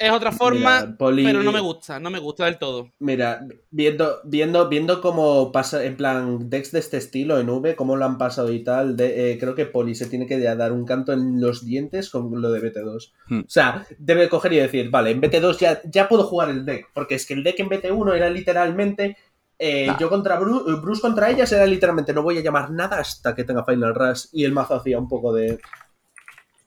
[0.00, 2.92] Es otra forma, Mira, Poli- pero no me gusta, no me gusta del todo.
[3.00, 7.96] Mira, viendo, viendo, viendo cómo pasa, en plan, decks de este estilo en V, cómo
[7.96, 10.84] lo han pasado y tal, de, eh, creo que Poli se tiene que dar un
[10.84, 13.12] canto en los dientes con lo de BT2.
[13.28, 13.40] Hmm.
[13.40, 16.86] O sea, debe coger y decir, vale, en BT2 ya, ya puedo jugar el deck,
[16.94, 19.16] porque es que el deck en BT1 era literalmente.
[19.58, 19.98] eh, Nah.
[19.98, 23.42] Yo contra Bruce, Bruce contra ellas era literalmente no voy a llamar nada hasta que
[23.42, 25.58] tenga Final Rush y el mazo hacía un poco de.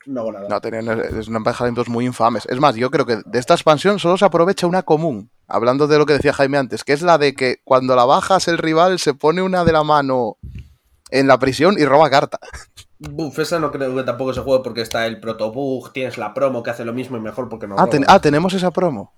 [0.05, 0.47] No hago nada.
[0.49, 1.27] No, tenían, es
[1.61, 2.45] eventos muy infames.
[2.47, 5.29] Es más, yo creo que de esta expansión solo se aprovecha una común.
[5.47, 8.47] Hablando de lo que decía Jaime antes, que es la de que cuando la bajas
[8.47, 10.37] el rival se pone una de la mano
[11.11, 12.39] en la prisión y roba carta.
[12.99, 16.63] Buf, esa no creo que tampoco se juegue porque está el protobug, tienes la promo
[16.63, 17.75] que hace lo mismo y mejor porque no.
[17.77, 19.13] Ah, ten- ah, tenemos esa promo.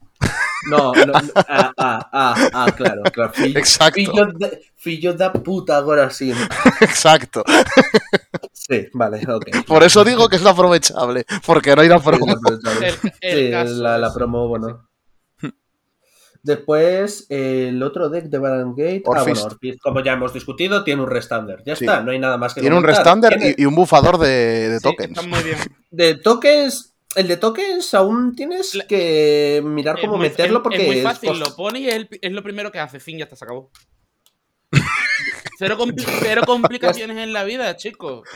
[0.70, 1.14] No, no, no,
[1.48, 3.34] ah, ah, ah, ah, claro, claro.
[3.34, 3.96] Fillo, Exacto.
[3.96, 6.32] Fillo de, fillo da puta agora sí.
[6.82, 7.44] Exacto.
[8.52, 9.66] Sí, vale, ok.
[9.68, 12.26] Por eso digo que es la aprovechable, porque no hay la promo.
[12.82, 14.88] El, el Sí, la, la promo, bueno.
[16.42, 19.04] Después, el otro deck de Barangate.
[19.06, 21.64] Ah, bueno, Orfist, como ya hemos discutido, tiene un restander.
[21.66, 21.86] Ya Sí.
[21.86, 24.78] está, no hay nada más que Tiene un restander y, y un bufador de, de
[24.80, 25.18] sí, tokens.
[25.18, 25.58] está muy bien.
[25.90, 31.02] De tokens, el de tokens aún tienes que mirar cómo muy- meterlo porque es muy
[31.02, 33.00] fácil, lo pones y es, el- es lo primero que hace.
[33.00, 33.72] Fin, ya está, se acabó.
[35.60, 35.78] cero
[36.46, 38.28] complicaciones en la vida, chicos.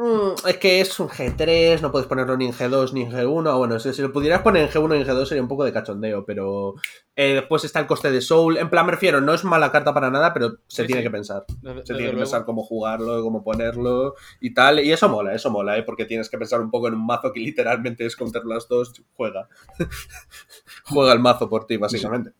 [0.00, 3.58] Mm, es que es un G3, no puedes ponerlo ni en G2 ni en G1.
[3.58, 5.72] Bueno, si, si lo pudieras poner en G1 y en G2 sería un poco de
[5.72, 6.74] cachondeo, pero
[7.16, 8.58] eh, después está el coste de Soul.
[8.58, 11.06] En plan, me refiero, no es mala carta para nada, pero se Sí, tiene sí.
[11.06, 11.44] que pensar.
[11.48, 12.18] Desde- Se desde tiene que luego.
[12.20, 14.78] pensar cómo jugarlo, cómo ponerlo y tal.
[14.78, 15.82] Y eso mola, eso mola, ¿eh?
[15.82, 18.92] porque tienes que pensar un poco en un mazo que literalmente es contra las dos.
[19.14, 19.48] Juega.
[20.84, 22.30] juega el mazo por ti, básicamente.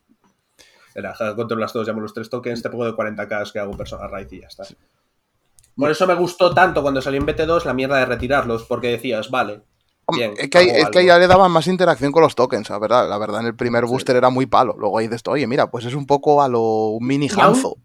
[0.94, 4.06] Era, control las dos, llamo los tres tokens, te pongo de 40k que hago persona
[4.06, 4.64] raíz y ya está.
[5.78, 9.30] Por eso me gustó tanto cuando salió en BT2 la mierda de retirarlos, porque decías,
[9.30, 9.62] vale.
[10.10, 12.78] Bien, es que, hago es que ya le daban más interacción con los tokens, la
[12.78, 13.08] verdad.
[13.08, 13.90] La verdad, en el primer Sí.
[13.90, 14.74] booster era muy palo.
[14.78, 17.30] Luego ahí de esto, oye, mira, pues es un poco a lo un mini Y
[17.32, 17.76] aún- Hanzo.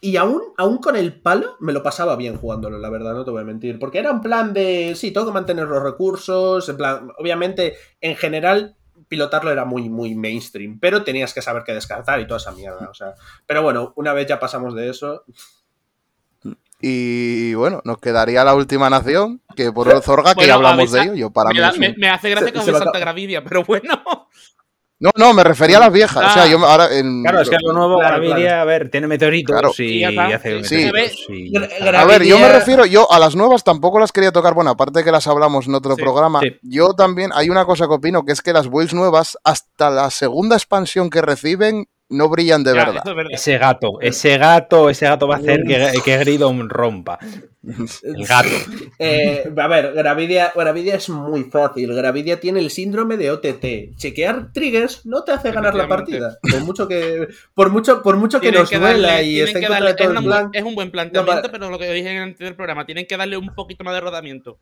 [0.00, 3.30] Y aún, aún con el palo me lo pasaba bien jugándolo, la verdad, no te
[3.30, 3.78] voy a mentir.
[3.78, 8.14] Porque era en plan de, sí, tengo que mantener los recursos, en plan, obviamente, en
[8.14, 8.76] general,
[9.08, 12.88] pilotarlo era muy, muy mainstream, pero tenías que saber qué descartar y toda esa mierda,
[12.90, 13.14] o sea.
[13.46, 15.24] Pero bueno, una vez ya pasamos de eso,
[16.86, 20.92] Y bueno, nos quedaría la última nación, que por el Zorga, que Bueno, ya hablamos
[20.92, 21.14] de ello.
[21.14, 22.78] Yo para me, mí da- es un- me- me hace gracia Se- que va Santa
[22.90, 23.00] acabar.
[23.00, 24.02] Gravidia, pero bueno.
[25.00, 26.24] No, no, me refería a las viejas.
[26.30, 26.46] O sea, Ah.
[26.46, 26.94] yo ahora.
[26.96, 28.60] en- Claro, es que lo nuevo, Claro, Gravidia, claro.
[28.60, 29.72] a ver, tiene meteoritos Claro.
[29.78, 30.74] y, hace Sí.
[30.76, 31.52] meteoritos y
[31.96, 35.00] A ver, yo me refiero, yo a las nuevas tampoco las quería tocar, bueno, aparte
[35.00, 36.56] de que las hablamos en otro Sí, programa, sí.
[36.62, 40.10] yo también, hay una cosa que opino, que es que las builds nuevas, hasta la
[40.10, 43.02] segunda expansión que reciben, no brillan de Ya, verdad.
[43.04, 43.32] eso es verdad.
[43.32, 47.18] Ese gato, ese gato, ese gato va a hacer que, que Gridon rompa.
[48.02, 48.48] El gato.
[48.98, 51.92] Eh, a ver, Gravidia, Gravidia es muy fácil.
[51.94, 53.96] Gravidia tiene el síndrome de OTT.
[53.96, 56.38] Chequear triggers no te hace ganar la partida.
[56.40, 59.60] Por mucho que, por mucho, por mucho que nos que duela darle- y esté en
[59.62, 60.50] que contra darle- es, el una plan.
[60.52, 63.16] es un buen planteamiento, No, pero lo que dije en el anterior programa, tienen que
[63.16, 64.58] darle un poquito más de rodamiento.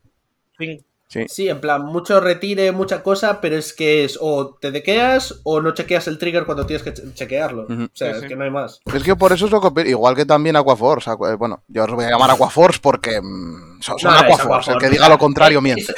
[0.56, 0.82] Fin.
[1.12, 1.26] Sí.
[1.28, 5.60] Sí, en plan, mucho retire, mucha cosa, pero es que es o te dequeas o
[5.60, 7.64] no chequeas el trigger cuando tienes que che- chequearlo.
[7.64, 8.28] O sea, Sí, es sí.
[8.28, 8.80] que no hay más.
[8.94, 11.10] Es que por eso es lo que igual que también Aquaforce.
[11.10, 14.72] Aqua- eh, bueno, yo os voy a llamar Aquaforce porque mm, son, son No, Aquaforce.
[14.72, 15.92] El que diga lo contrario miente.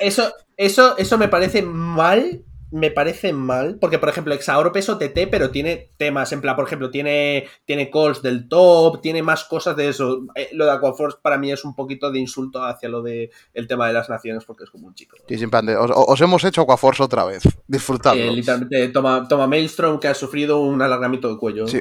[0.00, 2.42] Eso, eso, eso me parece mal.
[2.76, 3.78] Me parece mal.
[3.80, 6.30] Porque, por ejemplo, Exaorp es OTT, pero tiene temas.
[6.32, 10.26] En plan, por ejemplo, tiene, tiene calls del top, tiene más cosas de eso.
[10.34, 13.66] Eh, Lo de Aquaforce para mí es un poquito de insulto hacia lo de el
[13.66, 15.16] tema de las naciones, porque es como un chico.
[15.26, 17.44] Sí, sin plan de, os, os hemos hecho Aquaforce otra vez.
[17.66, 18.22] Disfrutadlo.
[18.22, 21.66] Eh, literalmente toma, toma Maelstrom que ha sufrido un alargamiento de cuello.
[21.66, 21.80] Sí.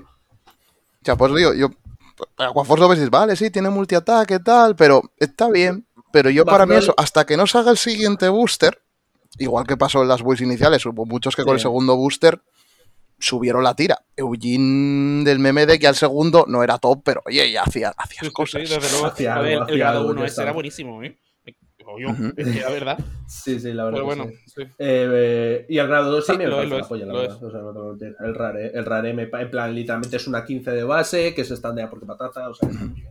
[1.04, 1.72] Sea, pues digo, yo.
[2.38, 5.86] Aquaforce lo ves vale, sí, tiene multiataque, tal, pero está bien.
[6.14, 8.82] Pero yo para mí eso, hasta que no salga el siguiente booster,
[9.38, 11.64] igual que pasó en las builds iniciales, hubo muchos que con el Sí.
[11.64, 12.42] segundo booster
[13.20, 14.00] subieron la tira.
[14.16, 18.20] Eugene del meme de que al segundo no era top, pero oye, ya hacía, hacía
[18.22, 18.68] Sí, sí, cosas.
[18.68, 19.06] sí, desde luego.
[19.08, 21.18] Hacía A algo, ver, el hacía grado algo, 1 ya ese era buenísimo, ¿eh?
[21.88, 22.34] Obvio, Ujú.
[22.36, 22.98] es que la verdad.
[23.28, 24.00] Sí, sí, la verdad.
[24.04, 24.52] Pero que bueno, sí.
[24.56, 24.62] sí.
[24.64, 26.88] Eh, eh, y el grado 2 Sí, también lo me es, parece lo la es,
[26.90, 27.44] polla, la lo verdad.
[27.44, 30.72] O sea, no el rare, el rare me pa- en plan, literalmente es una 15
[30.72, 33.08] de base, que se estandea porque patata, o sea, está muy bien.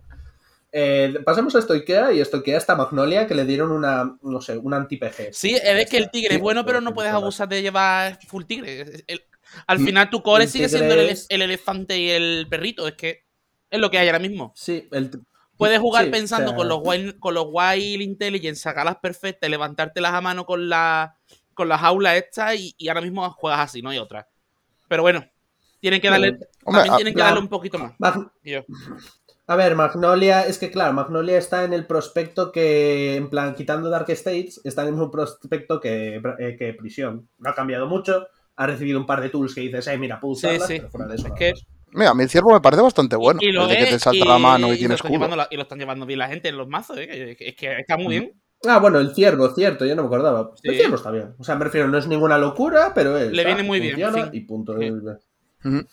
[0.76, 4.74] Eh, pasamos a Stoikea y Stoikea está Magnolia que le dieron una, no sé, un
[4.74, 5.32] anti-PG.
[5.32, 9.05] Sí, es que el tigre es bueno, pero no puedes abusar de llevar full tigre.
[9.06, 9.24] El-
[9.68, 9.84] al Mm.
[9.86, 12.88] final tu core sigue tigre siendo el, elefante y el perrito.
[12.88, 13.24] Es que
[13.70, 14.52] es lo que hay ahora mismo.
[14.56, 15.12] Sí, el,
[15.56, 19.48] Puedes jugar Sí, pensando o sea- con los wild, con los wild intelligence, sacarlas perfectas,
[19.48, 21.16] levantártelas a mano con la
[21.55, 24.26] con las aulas estas y, y ahora mismo juegas así, no hay otra.
[24.88, 25.24] Pero bueno,
[25.78, 27.92] tienen que darle, Hombre, también a- tienen que la- darle un poquito más.
[28.01, 28.32] Mag-.
[29.46, 33.90] A ver, Magnolia, es que claro, Magnolia está en el prospecto que, en plan, quitando
[33.90, 37.28] Dark States, está en el mismo prospecto que, eh, que Prisión.
[37.38, 38.26] No ha cambiado mucho,
[38.56, 40.74] ha recibido un par de tools que dices, eh, mira, puedo Sí, usarlas, sí.
[40.78, 41.52] pero fuera de eso Es que-.
[41.92, 43.38] Mira, a mí el ciervo me parece bastante bueno.
[43.42, 44.88] y, y lo el de que es, te salta y- la mano y y tiene
[44.88, 45.18] lo están escudo.
[45.26, 47.36] llevando la- y lo están llevando bien la gente en los mazos, ¿eh?
[47.38, 48.32] es que está muy bien.
[48.66, 50.52] Ah, bueno, el ciervo, cierto, yo no me acordaba.
[50.62, 50.78] El Sí.
[50.78, 51.34] ciervo está bien.
[51.38, 53.30] O sea, me refiero, no es ninguna locura, pero es.
[53.30, 54.20] Le viene muy bien, sí.
[54.32, 54.76] Y punto.
[54.78, 54.90] Sí.
[54.90, 55.86] Ujú.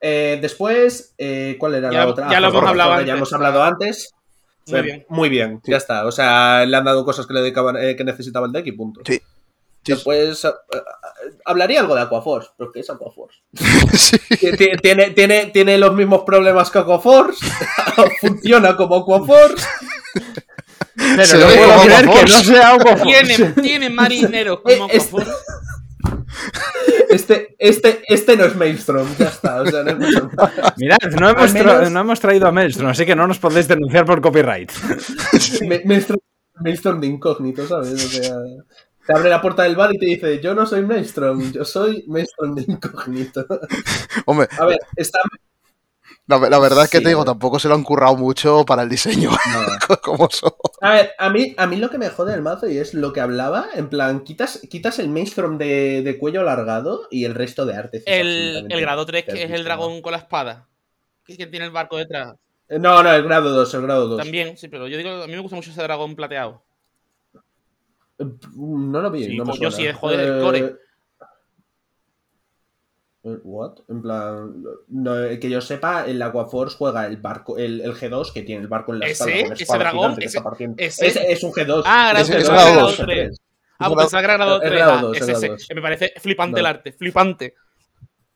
[0.00, 2.30] Eh, después, eh, ¿cuál era Ya- la otra?
[2.30, 3.06] ya Ah, lo hemos hablado antes.
[3.06, 4.10] Ya hemos hablado antes.
[4.66, 5.06] Muy bien.
[5.08, 6.06] Muy bien, ya está.
[6.06, 8.72] O sea, le han dado cosas que le dedicaban, eh, que necesitaba el deck y
[8.72, 9.00] punto.
[9.04, 9.20] Sí.
[9.82, 9.92] Sí.
[9.94, 10.78] Después, eh, eh,
[11.44, 13.38] hablaría algo de Aquaforce, pero ¿qué es Aquaforce?
[13.96, 14.18] Sí.
[14.36, 17.38] Ti- ti- tiene, tiene, tiene los mismos problemas que Aquaforce,
[18.20, 19.66] funciona como Aquaforce.
[20.94, 23.04] Pero Se no puedo creer que no sea Aquaforce.
[23.04, 25.32] Tiene, tiene marineros como es- Aquaforce.
[27.08, 29.62] Este, este, este no es Maelstrom, ya está.
[29.62, 30.74] O sea, no más.
[30.76, 33.38] Mirad, no hemos, Al tra- menos- no hemos traído a Maelstrom, así que no nos
[33.38, 34.70] podéis denunciar por copyright.
[35.68, 36.18] Me- Maelstrom,
[36.60, 37.92] Maelstrom de incógnito, ¿sabes?
[37.92, 38.34] O sea,
[39.06, 42.04] te abre la puerta del bar y te dice, yo no soy Maelstrom, yo soy
[42.06, 43.44] Maelstrom de incógnito.
[44.26, 45.18] Hombre, A ver, está...
[46.30, 47.02] la, la verdad es que Sí.
[47.04, 49.30] te digo, tampoco se lo han currado mucho para el diseño.
[50.02, 50.52] como son.
[50.80, 53.12] A ver, a mí, a mí lo que me jode el mazo y es lo
[53.12, 57.66] que hablaba, en plan, quitas, quitas el Maelstrom de, de cuello alargado y el resto
[57.66, 58.02] de arte.
[58.06, 60.66] El, el grado 3, que es el dragón con la espada.
[61.26, 62.34] Que tiene el barco detrás.
[62.68, 64.18] Eh, No, no, el grado 2, el grado 2.
[64.18, 66.62] También, sí, pero yo digo, a mí me gusta mucho ese dragón plateado.
[68.54, 69.92] No lo vi, Sí, no me coño, suena.
[69.92, 70.76] sí, joder, el core.
[73.22, 73.80] Eh, ¿What?
[73.88, 78.42] En plan, no, que yo sepa, el Aquaforce juega el barco, el, el G2 que
[78.42, 79.24] tiene el barco en la ¿Ese?
[79.24, 79.42] espalda.
[79.44, 80.16] con ¿Ese espada dragón?
[80.22, 80.38] ¿Ese?
[80.78, 81.06] ¿Ese?
[81.06, 81.82] Es, es un G2.
[81.84, 82.96] Ah, tres, ese grado grado dos.
[82.96, 83.36] tres.
[83.78, 84.72] Ah, Es pues pensaba grado es 3.
[84.72, 85.52] grado ah, dos, es ese, grado ese.
[85.52, 85.68] dos.
[85.74, 86.58] Me parece flipante No.
[86.60, 87.54] el arte, flipante.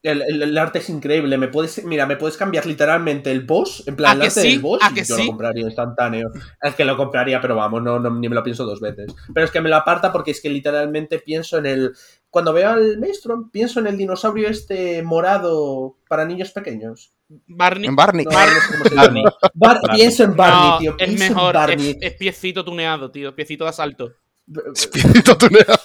[0.03, 1.35] El, el- el arte es increíble.
[1.39, 4.49] Me puedes, mira, me puedes cambiar literalmente el boss, en plan, ¿A el arte sí?
[4.51, 5.21] del boss, ¿A y yo sí?
[5.23, 6.29] lo compraría instantáneo.
[6.61, 9.07] Es que lo compraría, pero vamos, no, no, ni me lo pienso dos veces.
[9.33, 11.95] Pero es que me lo aparta porque es que literalmente pienso en el.
[12.35, 17.13] Cuando veo al Maelstrom, pienso en el dinosaurio este morado para niños pequeños.
[17.47, 17.87] Barney.
[17.87, 18.25] En Barney.
[18.25, 19.23] No, no sé cómo se Barney.
[19.53, 19.95] Bar- Barney.
[20.01, 20.95] Pienso en Barney, No, tío.
[20.99, 21.89] es en mejor, Barney.
[21.91, 24.11] es, es piecito tuneado, tío, piecito de asalto.
[24.75, 25.79] Espíritu tuneado.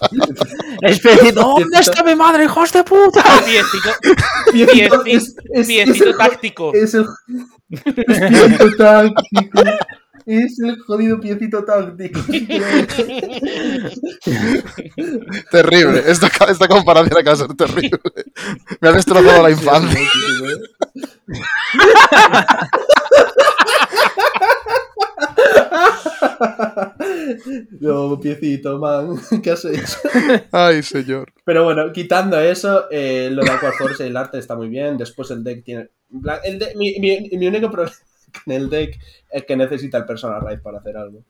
[0.83, 3.23] Especito, ¿dónde está mi madre, hijos de puta?
[3.45, 3.89] Piecito,
[4.53, 6.73] Piecito- piecito, es- es- es piecito el táctico.
[6.75, 7.07] Es el
[7.69, 9.63] piecito táctico.
[10.27, 12.21] Es el jodido piecito táctico.
[15.51, 16.03] Terrible.
[16.07, 17.99] Esta, esta comparación acaba de ser terrible.
[18.81, 20.01] Me ha destrozado la infancia.
[27.81, 29.17] No, piecito, man.
[29.43, 29.97] ¿Qué has hecho?
[30.53, 31.33] Ay, señor.
[31.45, 34.97] Pero bueno, quitando eso, eh, lo de Aquaforce, el arte está muy bien.
[34.97, 35.89] Después el deck tiene.
[36.45, 37.95] el mi, mi- mi único problema
[38.33, 38.99] con el deck
[39.31, 41.23] es que necesita el Personal Raid para hacer algo.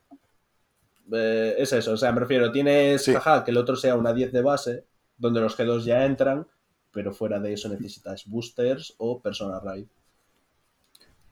[1.13, 3.13] Eh, es eso, o sea, me refiero, tienes Sí.
[3.45, 4.85] que el otro sea una 10 de base,
[5.17, 6.47] donde los G2 ya entran,
[6.91, 9.85] pero fuera de eso necesitas boosters o Personal Raid.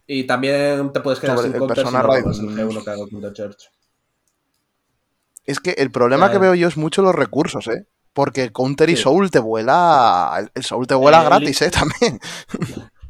[0.08, 2.50] Y también te puedes quedar Sobre sin el counter no Raid, robas el.
[2.50, 3.70] G1 que haga Counter Church.
[5.46, 7.86] Es que el problema que veo yo es mucho los recursos, ¿eh?
[8.14, 9.04] Porque Counter y Sí.
[9.04, 10.50] Soul te vuela.
[10.54, 11.72] el- Soul te vuela Eh, gratis, ¿eh?
[11.72, 12.20] También.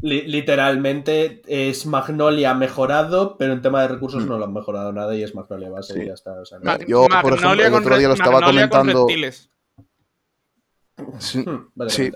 [0.01, 4.29] Li- literalmente es Magnolia mejorado, pero en tema de recursos Mm.
[4.29, 5.99] no lo han mejorado nada y es Magnolia base Sí.
[6.01, 6.31] y ya está.
[6.39, 9.49] o sea, no- Ma- Yo, por ejemplo, el otro día lo estaba Magnolia comentando- reptiles.
[11.19, 11.39] Sí.
[11.39, 12.11] Hmm, vale, Sí.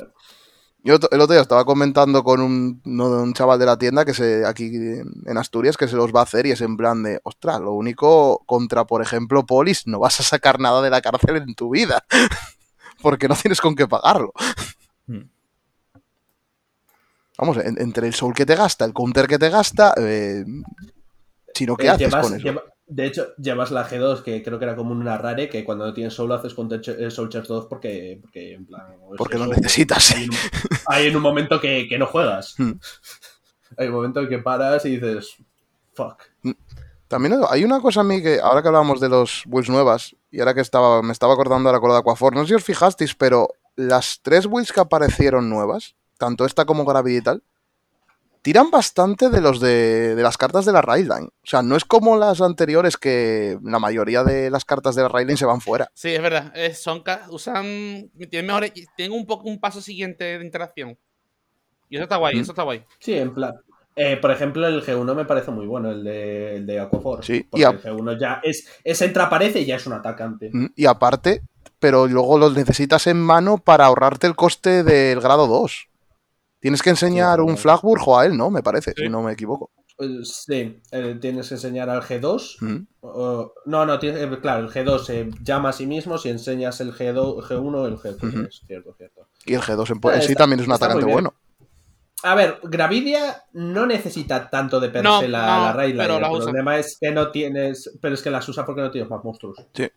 [0.85, 4.13] Yo el otro día estaba comentando con un, no, un chaval de la tienda que
[4.13, 7.21] se aquí en Asturias que se los va a hacer y es en plan de,
[7.23, 11.37] ostras, lo único contra, por ejemplo, Polis, no vas a sacar nada de la cárcel
[11.37, 12.03] en tu vida.
[13.01, 14.33] Porque no tienes con qué pagarlo.
[15.07, 15.29] Hmm.
[17.37, 20.43] Vamos, en- entre el soul que te gasta, el counter que te gasta, eh,
[21.53, 22.43] si no, ¿qué Eh, haces llevas- con eso?
[22.45, 25.85] lleva- de hecho, llevas la G2, que creo que era como una rare, que cuando
[25.85, 28.83] no tienes solo haces con eh, Soul Chest 2 porque, porque en plan...
[29.17, 30.11] Porque lo necesitas.
[30.11, 30.37] Hay en un,
[30.87, 32.55] hay en un momento que, que no juegas.
[32.57, 32.73] Hmm.
[33.77, 35.35] Hay un momento en que paras y dices,
[35.93, 36.21] fuck.
[37.07, 40.39] También hay una cosa a mí que, ahora que hablábamos de los builds nuevas, y
[40.39, 42.63] ahora que estaba, me estaba acordando ahora con la de Aquafor, no sé si os
[42.63, 47.43] fijasteis, pero las tres builds que aparecieron nuevas, tanto esta como Gravity y tal,
[48.41, 51.27] tiran bastante de los de, de las cartas de la Raidline.
[51.27, 55.07] O sea, no es como las anteriores que la mayoría de las cartas de la
[55.07, 55.89] Raidline se van fuera.
[55.93, 56.51] Sí, es verdad.
[56.55, 57.63] Es, son usan.
[58.29, 58.73] Tienen mejores.
[58.97, 60.97] Tienen un poco un paso siguiente de interacción.
[61.89, 62.39] Y eso está guay, Mm.
[62.41, 62.83] eso está guay.
[62.99, 63.53] Sí, en plan...
[63.95, 67.23] eh, por ejemplo, el G1 me parece muy bueno, el de, el de Aquafor.
[67.23, 70.49] Sí, y porque a- el G1 ya es, es entra-aparece y ya es un atacante.
[70.51, 71.43] Mm, Y aparte,
[71.79, 75.87] pero luego los necesitas en mano para ahorrarte el coste del grado 2.
[76.63, 77.61] Tienes que enseñar Sí, un claro.
[77.61, 78.49] Flagburg o a él, ¿no?
[78.49, 79.03] Me parece, Sí.
[79.03, 79.69] si no me equivoco.
[79.99, 82.77] Eh, Sí, eh, tienes que enseñar al G2 Mm.
[83.01, 86.79] O- no, no, tiene- eh, claro, el G2 se llama a sí mismo si enseñas
[86.79, 88.23] el G2, G1 el G2.
[88.29, 88.41] Ujú.
[88.47, 89.27] Es cierto, cierto.
[89.45, 91.33] Y el G2 en, Ah, en sí está- también es un atacante bueno.
[92.23, 96.03] A ver, Gravidia no necesita tanto de per No, se la, no, la raid line,
[96.03, 96.43] pero El usa.
[96.45, 97.91] problema es que no tienes.
[98.01, 99.57] Pero es que las usas porque no tienes más monstruos.
[99.73, 99.89] Sí.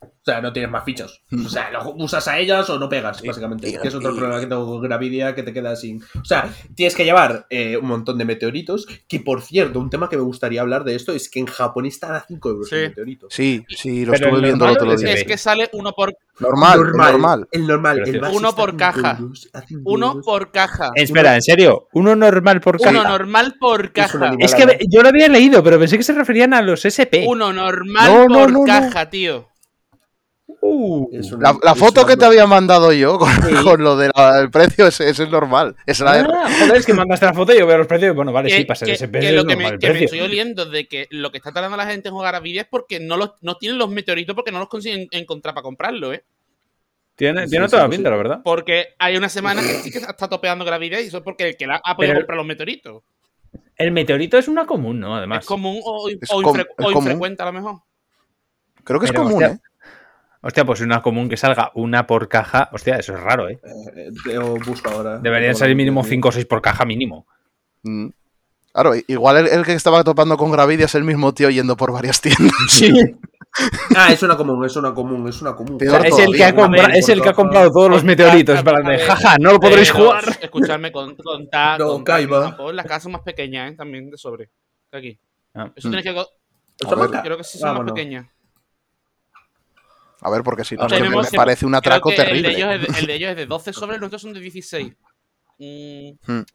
[0.00, 1.22] O sea, no tienes más fichos.
[1.30, 1.46] Mm.
[1.46, 3.68] O sea, lo usas a ellas o no pegas, básicamente.
[3.70, 6.02] y- que es otro y- problema que tengo con Gravidia que te queda sin.
[6.20, 8.86] O sea, tienes que llevar eh, un montón de meteoritos.
[9.08, 11.86] Que por cierto, un tema que me gustaría hablar de esto es que en Japón
[11.86, 12.76] están a 5 euros Sí.
[12.76, 13.26] el meteorito.
[13.30, 15.12] Sí, sí, lo Pero estuve viendo el normal otro es día.
[15.14, 17.48] Es que sale uno por Normal, el normal.
[17.50, 18.02] El normal.
[18.06, 19.16] El base Uno por caja.
[19.18, 19.48] euros,
[19.84, 20.24] uno euros.
[20.24, 20.90] por caja.
[20.94, 23.08] Espera, en serio, uno normal por Uno caja.
[23.08, 24.34] normal por caja.
[24.38, 27.24] Es que yo lo había leído, pero pensé que se referían a los SP.
[27.26, 28.64] Uno normal No, no, por no, no.
[28.66, 29.48] caja, tío.
[30.60, 33.38] Uh, Es una- La, la es foto una- que te había mandado yo con, Sí.
[33.64, 34.12] con lo del
[34.50, 35.76] precio, ese, ese es normal.
[35.86, 38.14] Era de- Ah, joder, es que mandaste la foto y yo veo los precios y
[38.16, 39.78] bueno, vale, sí, que, para ser que- SP que es lo que, normal me, el
[39.78, 40.04] que me precio.
[40.06, 42.68] estoy oliendo de que lo que está tardando la gente en jugar a Vidia es
[42.68, 46.24] porque no, los, no tienen los meteoritos porque no los consiguen encontrar para comprarlo, ¿eh?
[47.14, 47.96] Tiene, Sí, tiene sí, toda la sí.
[47.96, 48.40] pinta, la verdad.
[48.44, 51.56] Porque hay una semana que sí que está topeando Gravidia y eso es porque el
[51.56, 53.02] que la ha podido Pero- comprar los meteoritos.
[53.76, 55.14] El meteorito es una común, ¿no?
[55.16, 55.40] Además.
[55.40, 56.96] Es común o, Es o com- infre- es o común.
[57.04, 57.76] infrecuente a lo mejor.
[58.84, 59.67] Creo que es Pero, común, hostia, ¿eh?
[60.40, 62.68] Hostia, pues una común que salga una por caja.
[62.72, 63.58] Hostia, eso es raro, ¿eh?
[63.96, 65.18] Eh, yo busco ahora.
[65.18, 67.26] Deberían salir mínimo 5 o 6 por caja mínimo.
[67.82, 68.08] Mm.
[68.72, 71.92] Claro, igual el, el que estaba topando con Gravidia es el mismo tío yendo por
[71.92, 72.52] varias tiendas.
[72.68, 72.92] Sí.
[73.96, 75.78] Ah, es una común, es una común, es una común.
[75.78, 78.62] Peor es el que ha, compra- es el que ha comprado todos los meteoritos.
[78.62, 80.22] Para de, jaja, no lo podréis jugar.
[80.40, 81.08] Escuchadme, con.
[81.16, 82.50] No, contar que en Kaiba.
[82.50, 83.74] Japón las casas son más pequeñas, ¿eh?
[83.74, 84.50] También de sobre.
[84.92, 85.18] Aquí.
[85.54, 85.90] Ah, Eso Mm.
[85.90, 86.14] tienes que.
[86.14, 86.28] co-
[86.78, 87.10] ¿Está A ver.
[87.10, 88.26] más Creo que sí son más pequeñas.
[90.20, 92.20] A ver, porque si no, es me, tenemos me que- parece un atraco que el
[92.20, 92.50] de, terrible.
[92.56, 94.92] ellos es de, el de ellos es de 12 sobre, los nuestros son de 16.
[95.60, 96.10] Mm,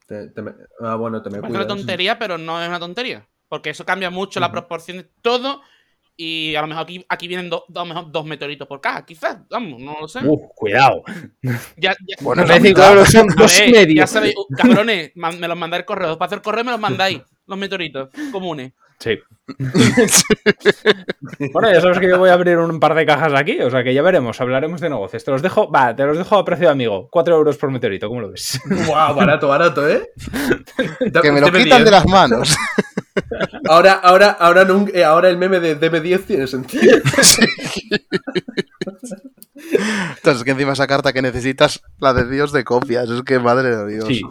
[0.06, 3.26] Te- te me- ah, bueno, te me parece una tontería, pero no es una tontería.
[3.48, 5.60] Porque eso cambia mucho la proporción de todo.
[6.16, 8.80] Y a lo mejor aquí, aquí vienen do- do- a lo mejor dos meteoritos por
[8.80, 9.38] caja, quizás.
[9.50, 10.20] Vamos, no lo sé.
[10.24, 11.02] Uh, cuidado.
[11.76, 12.96] Ya, ya- Bueno, es mitad.
[12.96, 13.96] que son dos y medio.
[13.96, 16.16] Ya sabéis, cabrones, me los mandáis el correo.
[16.16, 18.72] Para hacer correo me los mandáis, los meteoritos comunes.
[18.98, 19.18] Sí.
[21.52, 23.84] bueno, ya sabes que yo voy a abrir un par de cajas aquí, o sea
[23.84, 25.22] que ya veremos, hablaremos de negocios.
[25.22, 27.08] Te los dejo, va, te los dejo a precio de amigo.
[27.10, 28.58] 4 euros por meteorito, ¿cómo lo ves?
[28.86, 30.10] Guau, barato, barato, ¿eh?
[31.22, 31.62] Que me lo DB10.
[31.64, 32.56] quitan de las manos.
[33.68, 36.98] Ahora, ahora, ahora, nun- eh, ahora el meme de DB10 tiene sentido.
[37.22, 37.46] Sí.
[40.16, 43.08] Entonces, que encima esa carta que necesitas, la de Dios de copias.
[43.10, 44.06] Es que madre de Dios.
[44.08, 44.22] Sí.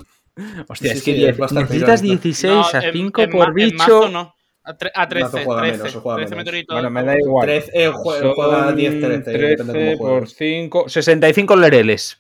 [0.68, 2.24] Hostia, Sí, es que sí, 10 es bastante necesitas irónico.
[2.24, 3.78] 16 No, a en- 5 en por en bicho.
[3.78, 4.34] mazo no.
[4.66, 6.46] A, tre- a 13, Mazo juega 13, menos, juega 13 menos.
[6.46, 6.76] meteoritos.
[6.76, 7.46] Bueno, me da igual.
[7.48, 10.36] 13, eh, jue- juega 10, 13, depende cómo 13 por juegues.
[10.38, 12.20] 5, 65 lereles.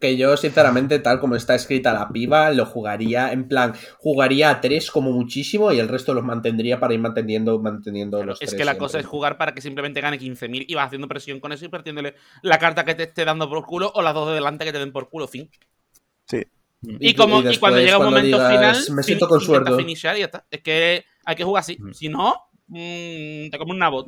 [0.00, 4.60] Que yo, sinceramente, tal como está escrita la piba, lo jugaría en plan, jugaría a
[4.60, 8.58] 3 como muchísimo y el resto los mantendría para ir manteniendo, manteniendo los Es tres
[8.58, 8.78] que la siempre.
[8.86, 11.68] cosa es jugar para que simplemente gane 15.000 y vas haciendo presión con eso y
[11.68, 14.72] partiéndole la carta que te esté dando por culo o las dos de delante que
[14.72, 15.48] te den por culo, fin.
[16.26, 16.42] Sí.
[16.82, 19.82] Y, como, y, después, cuando llega un momento digas, final, Me siento con intenta suerte.
[19.82, 20.46] finishar y ya está.
[20.50, 21.76] Es que hay que jugar así.
[21.78, 21.92] Mm.
[21.92, 24.06] Si no, mm, te come un nabo.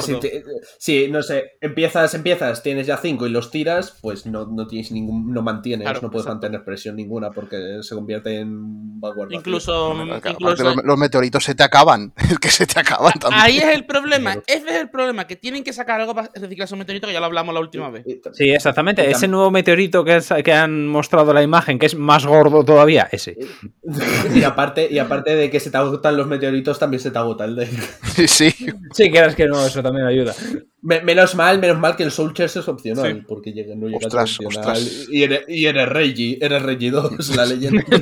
[0.00, 0.44] Si, te-
[0.78, 4.92] si, no sé, empiezas, empiezas, tienes ya cinco y los tiras, pues no, no tienes
[4.92, 6.34] ningún, no mantienes, Claro, no puedes exacto.
[6.46, 9.38] mantener presión ninguna porque se convierte en vanguardia.
[9.38, 9.94] Incluso,
[10.30, 12.12] incluso los, los meteoritos se te acaban.
[12.30, 13.42] Es que se te acaban también.
[13.42, 14.34] ahí es el problema.
[14.46, 17.20] Ese es el problema, que tienen que sacar algo para reciclar esos meteoritos que ya
[17.20, 18.04] lo hablamos la última vez.
[18.32, 19.08] Sí, exactamente.
[19.10, 23.08] Ese nuevo meteorito que, es- que han mostrado la imagen, que es más gordo todavía,
[23.10, 23.36] ese.
[24.34, 27.44] Y aparte, y aparte de que se te agotan los meteoritos, también se te agota
[27.44, 27.68] el de.
[28.14, 28.50] Sí, sí.
[28.92, 30.34] Sí, que que no, eso también ayuda.
[30.82, 33.24] Me- menos mal, menos mal que el Soul Chest es opcional, Sí.
[33.28, 35.06] porque llega, no llega Ostras, a ostras.
[35.10, 37.82] Y eres, y eres Reggie, eres Reggie 2, la leyenda.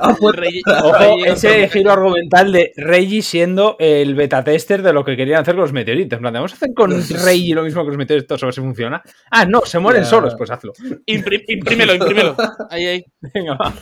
[0.00, 5.04] Ah, pues- Rey- Ojo, ese giro argumental de Reggie siendo el beta tester de lo
[5.04, 6.16] que querían hacer con los meteoritos.
[6.16, 8.60] En plan, vamos a hacer con Reggie lo mismo que los meteoritos, a ver si
[8.60, 9.02] funciona.
[9.30, 10.72] Ah, no, se mueren solos, pues hazlo.
[11.06, 12.36] Imprímelo, imprímelo.
[12.70, 13.04] Ahí, ahí.
[13.34, 13.74] Venga, va.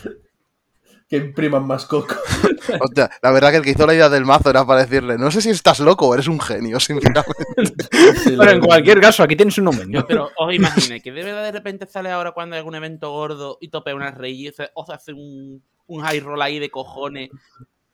[1.09, 2.15] Que impriman más coco.
[2.81, 5.31] Hostia, la verdad que el que hizo la idea del mazo era para decirle, no
[5.31, 7.21] sé si estás loco o eres un genio, sinceramente.
[8.37, 9.85] Pero en cualquier caso, aquí tienes un nombre.
[10.07, 13.57] Pero os imagináis que de verdad de repente sale ahora cuando hay algún evento gordo
[13.61, 17.29] y topea una rey y se- os hace un, un high roll ahí de cojones.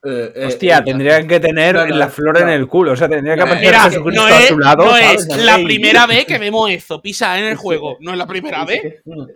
[0.06, 2.52] Eh, eh, Hostia, eh, tendrían que tener No, no, la flor en no.
[2.53, 2.91] el culo.
[2.91, 4.84] O sea, tendría que aparecer Jesucristo no a es, su lado.
[4.85, 5.27] no ¿sabes?
[5.30, 7.95] es la primera vez que vemos eso, pisa en el juego.
[8.02, 8.81] No es la primera vez.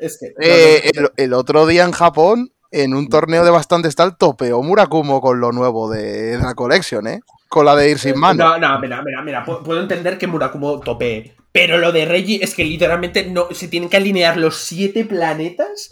[0.02, 0.34] Es que.
[0.42, 5.22] Eh, el, el otro día en Japón, en un torneo de bastante tal, topeó Murakumo
[5.22, 7.22] con lo nuevo de la Collection, ¿eh?
[7.50, 8.44] Con la de ir sin mano.
[8.44, 9.46] No, no, mira, mira, mira.
[9.46, 11.36] pu- Puedo entender que Murakumo topee.
[11.54, 15.92] Pero lo de Reggie es que literalmente no se tienen que alinear los siete planetas.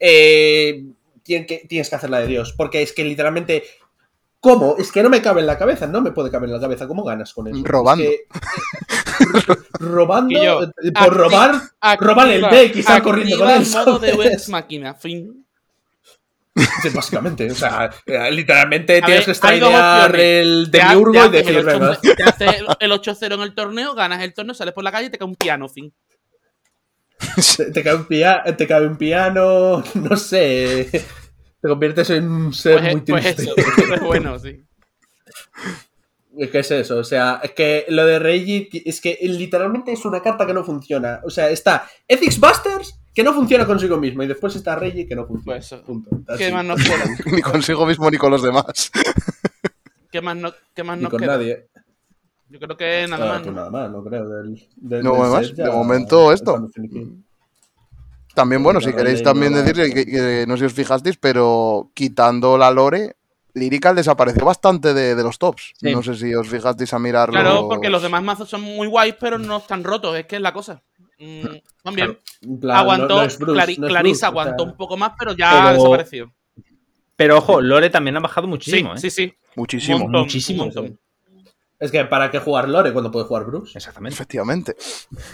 [0.00, 0.84] Eh,
[1.22, 2.52] tienen que, tienes que hacer la de Dios.
[2.56, 3.62] Porque es que literalmente.
[4.40, 4.76] ¿Cómo?
[4.78, 5.86] Es que no me cabe en la cabeza.
[5.86, 6.86] No me puede caber en la cabeza.
[6.86, 7.56] ¿Cómo ganas con eso?
[7.62, 8.04] Robando.
[8.04, 8.10] Es
[9.46, 10.42] que- robando.
[10.44, 11.62] Yo, eh, por acti- robar.
[12.00, 14.12] Roban el deck y salen corriendo con él, el modo de.
[14.12, 15.45] Wex Máquina, fin.
[16.82, 17.50] Sí, básicamente.
[17.50, 20.20] O sea, eh, literalmente A tienes ver, que opciones.
[20.22, 21.90] el demiurgo y decir, el venga.
[21.90, 24.90] 8 Te haces el- el 8-0 en el torneo, ganas el torneo, sales por la
[24.92, 25.92] calle y te cae un piano, fin.
[27.74, 30.88] Te, cae un pia- te cae un piano, no sé.
[31.60, 33.42] Te conviertes en un ser Pues, muy pues triste.
[33.62, 34.62] eso, es bueno, sí.
[36.38, 40.04] Es que es eso, o sea, es que lo de Reggie es que literalmente es
[40.04, 41.20] una carta que no funciona.
[41.24, 45.16] O sea, está Ethics Busters que no funciona consigo mismo y después está Reggie que
[45.16, 45.56] no funciona.
[45.56, 45.82] Pues eso.
[45.82, 46.10] Punto.
[46.36, 47.04] ¿Qué más nos queda?
[47.32, 48.90] Ni consigo mismo ni con los demás.
[50.12, 51.32] ¿Qué más, no- qué más Ni nos con queda?
[51.38, 51.66] nadie.
[52.48, 53.38] Yo creo que nada Ah, más.
[53.42, 53.60] pues ¿no?
[53.60, 54.28] nada más, no creo.
[54.28, 56.68] Del, del- No, del además, set de momento esto.
[58.34, 62.58] También, bueno, si queréis también decir que, que no sé si os fijasteis, pero quitando
[62.58, 63.16] la lore,
[63.54, 65.72] Lyrical desapareció bastante de, de los tops.
[65.80, 65.90] Sí.
[65.90, 67.32] No sé si os fijasteis a mirarlo.
[67.32, 70.42] Claro, porque los demás mazos son muy guays, pero no están rotos, es que es
[70.42, 70.82] la cosa.
[71.18, 71.46] Mm,
[71.82, 72.18] también.
[72.70, 74.96] Aguantó, no- no es Bruce, Clari- no es Clarissa Bruce, o aguantó sea, un poco
[74.96, 76.32] más, pero ya Pero- desapareció.
[77.16, 78.98] Pero ojo, Lore también ha bajado Sí, muchísimo, ¿eh?
[78.98, 79.32] sí, sí.
[79.54, 79.98] Muchísimo.
[80.00, 80.64] Montón, muchísimo.
[80.64, 80.98] montón.
[81.78, 83.76] Es que ¿para qué jugar Lore cuando puede jugar Bruce?
[83.76, 84.14] Exactamente.
[84.14, 84.76] Efectivamente.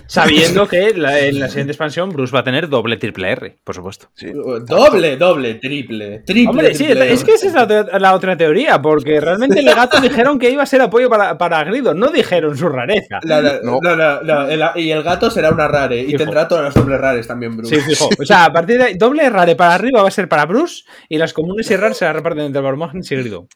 [0.07, 3.75] Sabiendo que la- en la siguiente expansión Bruce va a tener doble triple R, por
[3.75, 4.09] supuesto.
[4.15, 4.33] Sí.
[4.33, 6.51] Doble, doble, triple, triple.
[6.51, 7.13] Hombre, sí, triple.
[7.13, 10.51] es que esa es la, otra- la otra teoría, porque realmente el gato dijeron que
[10.51, 13.21] iba a ser apoyo para, para Grido, no dijeron su rareza.
[13.25, 13.79] No, no, No.
[13.81, 16.01] no, no, no, el- y el gato será una rare.
[16.01, 16.19] Y Fijo.
[16.19, 17.77] tendrá todas las dobles rares también, Bruce.
[17.77, 18.09] Sí, fijo.
[18.21, 20.83] O sea, a partir de ahí, doble rare para arriba va a ser para Bruce
[21.09, 23.47] y las comunes y raras se la reparten entre Barmagnes y Grido.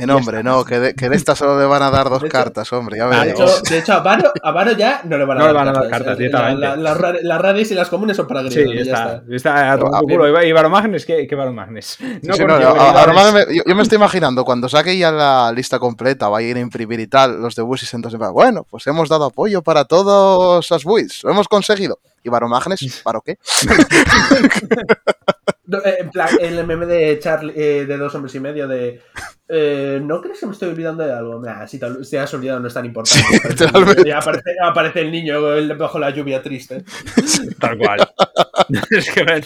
[0.00, 2.20] Que no, hombre, no, que de, que de esta solo le van a dar dos
[2.22, 5.16] De hecho- cartas, hombre, ya De hecho, de hecho a, Varo, a Varo ya no
[5.16, 5.90] le van a No dar le van a dar cartas.
[5.90, 6.60] cartas, La- directamente.
[6.60, 8.72] la- las rare- las rares y las comunes son para Sí, Grido.
[8.72, 9.22] ya está.
[9.30, 9.74] está.
[9.74, 10.42] Está a culo.
[10.42, 11.86] Y Baromagnes, ¿qué, qué Baromagnes?
[11.98, 15.78] Sí, No, sí, no, a- yo, yo me estoy imaginando cuando saque ya la lista
[15.78, 19.62] completa, vaya a imprimir y tal, los de Busis, entonces, bueno, pues hemos dado apoyo
[19.62, 21.98] para todos los builds, lo hemos conseguido.
[22.22, 22.80] ¿Y Baromagnes?
[23.04, 23.38] ¿Para qué?
[25.66, 29.00] No, eh, en plan, el meme de Charlie, eh, de dos hombres y medio de.
[29.48, 31.40] eh, ¿No crees que me estoy olvidando de algo?
[31.40, 33.24] Nah, si te, si te has olvidado no es tan importante.
[33.56, 36.84] Sí, Aparece el niño, y aparece, aparece el niño el- bajo la lluvia triste.
[37.58, 38.06] Tal cual.
[38.90, 39.42] es que ven.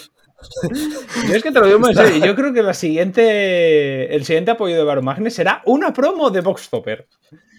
[1.29, 2.27] Yo es que te lo digo muy en serio.
[2.27, 7.07] Yo creo que la siguiente, el siguiente apoyo de Baromagnes será una promo de Boxtopper.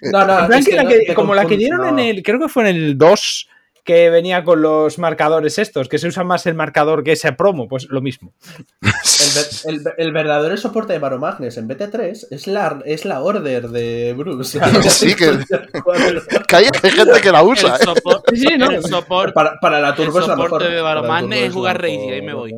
[0.02, 1.90] No, no, es que la que- como la que dieron no.
[1.90, 2.24] en el.
[2.24, 3.50] Creo que fue en el 2
[3.84, 7.68] que venía con los marcadores estos, que se usa más el marcador que ese promo,
[7.68, 8.34] pues lo mismo.
[8.82, 8.92] El,
[9.36, 9.50] ver-
[9.98, 14.60] el- el verdadero soporte de Baromagnes en BT3 es la, es la order de Bruce.
[14.90, 15.40] Sí, que-
[16.48, 17.86] Que hay, hay gente que la usa, El, ¿eh?
[17.86, 18.70] sopor- Sí, sí, no.
[18.72, 20.72] el sopor- para, para la El turbo es la soporte mejor.
[20.76, 22.14] de Baromagnes es jugar mejor.
[22.14, 22.56] ahí me voy.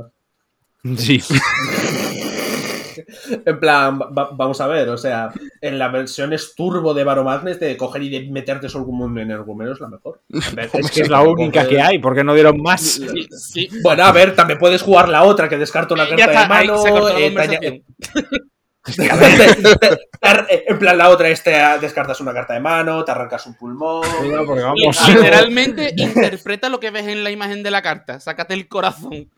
[0.97, 1.21] Sí.
[3.45, 5.29] En plan, va- vamos a ver, o sea,
[5.61, 9.17] en la versión es turbo de Baromagnes de coger y de meterte solo como un
[9.19, 10.21] energúmeno es la mejor.
[10.73, 12.81] Es que es la única que hay, porque no dieron más.
[12.81, 13.69] Sí, sí.
[13.83, 16.47] Bueno, a ver, también puedes jugar la otra que descarta una Ya carta está, de
[16.47, 17.09] mano.
[17.09, 17.83] eh,
[20.67, 24.01] en plan, la otra es te descartas una carta de mano, te arrancas un pulmón.
[24.45, 25.07] Vamos.
[25.07, 28.19] Literalmente interpreta lo que ves en la imagen de la carta.
[28.19, 29.29] Sácate el corazón.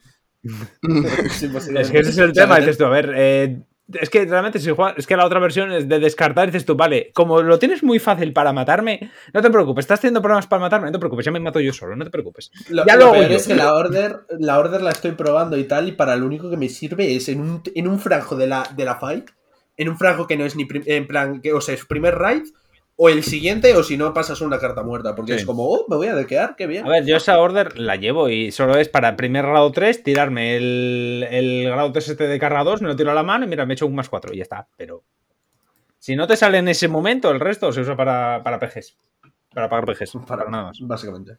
[1.82, 3.62] Es que ese es el tema, dices tú, a ver, eh,
[3.94, 6.76] es que realmente si juegas, es que la otra versión es de descartar, dices tú,
[6.76, 10.62] vale, como lo tienes muy fácil para matarme, no te preocupes, estás teniendo problemas para
[10.62, 12.52] matarme, no te preocupes, ya me mato yo solo, no te preocupes.
[12.70, 13.38] Lo, ya lo lo hago peor yo.
[13.38, 16.50] es que la order, la order la estoy probando y tal, y para lo único
[16.50, 19.30] que me sirve es en un, en un franjo de la, de la fight,
[19.78, 22.16] en un franjo que no es ni prim- en plan, que, o sea, es primer
[22.16, 22.44] raid,
[22.96, 25.40] o el siguiente, o si no pasas una carta muerta, porque Sí.
[25.40, 26.86] es como, oh, me voy a dequear, qué bien.
[26.86, 30.56] A ver, yo esa order la llevo y solo es para primer grado 3 tirarme
[30.58, 33.48] el, el grado 3 este de carga 2, me lo tiro a la mano y
[33.48, 34.68] mira, me echo un más 4 y ya está.
[34.78, 35.04] Pero
[35.98, 38.96] si no te sale en ese momento, el resto se usa para, para PGs.
[39.54, 40.78] Para pagar PGs, para, nada más.
[40.82, 41.38] Básicamente.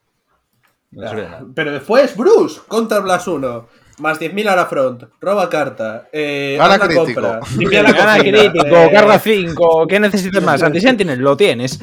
[0.91, 1.53] No.
[1.55, 3.69] Pero después, Bruce, contra Blas 1.
[3.99, 5.05] Más 10.000 a la front.
[5.21, 6.09] Roba carta.
[6.13, 7.05] Eh, Gana crítico.
[7.05, 10.63] compra, limpia la Gana crítico, eh, carga 5, ¿qué necesitas más?
[10.63, 11.79] Anti-Sentinel, lo tienes.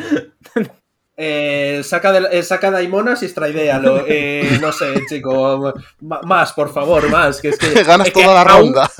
[1.17, 4.03] eh, saca, de, eh, saca daimonas y straidéalo.
[4.07, 5.73] Eh, no sé, chico.
[5.99, 7.39] Más, por favor, más.
[7.41, 8.91] Que es que, Ganas es que toda la aún- ronda.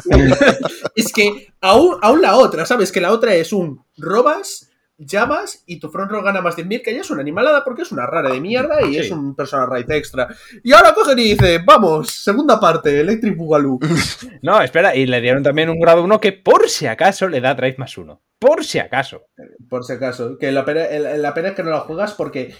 [0.95, 2.91] Es que aún, aún la otra, ¿sabes?
[2.91, 4.70] Que la otra es un robas,
[5.05, 7.91] llamas y tu front row gana más 10.000, que ya es una animalada porque es
[7.91, 8.99] una rara de mierda y Sí.
[8.99, 10.27] es un personal right extra.
[10.63, 13.79] Y ahora cogen y dice, vamos, segunda parte, Electric Boogaloo.
[14.41, 17.53] No, espera, y le dieron también un grado 1 que por si acaso le da
[17.53, 18.21] drive más 1.
[18.39, 19.21] Por si acaso.
[19.69, 20.37] Por si acaso.
[20.39, 22.55] Que la pena, el- la pena es que no la juegas porque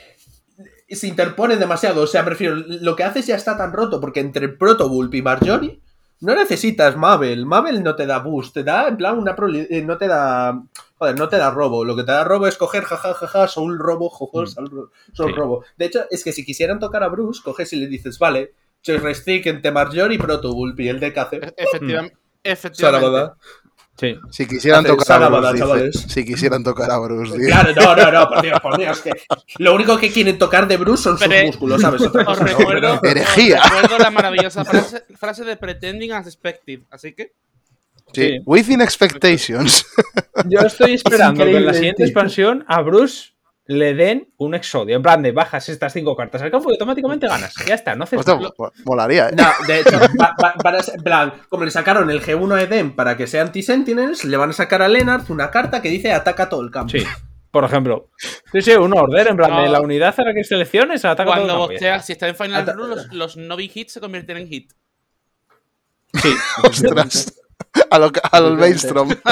[0.88, 2.04] se interponen demasiado.
[2.04, 2.56] O sea, prefiero.
[2.56, 5.80] Lo que haces ya está tan roto porque entre Protobulb y Marjorie
[6.20, 7.48] no necesitas Mabel.
[7.48, 9.36] Mabel no te da boost, te da en plan una.
[9.70, 10.62] eh, No te da.
[11.02, 11.84] Joder, no te da robo.
[11.84, 14.46] Lo que te da robo es coger jajajaja, ja, ja, soul robo, jojo, Mm.
[14.46, 15.24] soul Sí.
[15.36, 15.66] robo.
[15.76, 18.54] De hecho, es que si quisieran tocar a Bruce, coges y le dices, vale,
[18.86, 21.38] Restrict entre Marjorie y Protobulb y el deck hace.
[21.38, 22.18] E- Efectivamente.
[22.44, 23.00] efectivamente.
[23.02, 23.36] Sarabada.
[23.98, 24.16] Sí.
[24.30, 25.58] Si quisieran Hace tocar a Bruce, dice.
[25.60, 26.06] chavales.
[26.08, 27.48] Si quisieran tocar a Bruce, dice.
[27.50, 29.02] Claro, no, no, no, por Dios, por Dios.
[29.02, 29.12] Que
[29.58, 32.02] lo único que quieren tocar de Bruce son sus Pero- músculos, ¿sabes?
[32.04, 33.60] Otra Os cosa no, recuerdo, pero- Herejía.
[33.64, 36.82] os recuerdo la maravillosa frase, frase de pretending as expected.
[36.92, 37.34] Así que.
[38.14, 38.40] Sí.
[38.46, 39.86] Within expectations.
[40.50, 42.06] Yo estoy esperando que en la siguiente tío.
[42.08, 43.32] expansión a Bruce
[43.68, 44.96] le den un exodio.
[44.98, 47.54] En plan de bajas estas cinco cartas al campo y automáticamente ganas.
[47.66, 49.34] Ya está, no haces Hostia, mo- molaría, ¿eh?
[49.36, 52.54] No, de hecho, va- va- van a ser- en plan, como le sacaron el G1
[52.56, 55.90] a Eden para que sea anti-Sentinels, le van a sacar a Lennart una carta que
[55.90, 56.92] dice ataca todo el campo.
[56.92, 57.06] Sí,
[57.52, 58.10] por ejemplo.
[58.52, 61.34] Sí, sí, un order, en plan de la unidad a la que selecciones ataca todo
[61.36, 63.94] el Cuando campo, bosteas, si está en Final Ata- Rule, los, los no big hits
[63.94, 64.72] se convierten en hit.
[66.22, 66.34] Sí,
[66.64, 67.34] Ostras.
[67.90, 69.10] A lo, al Maelstrom.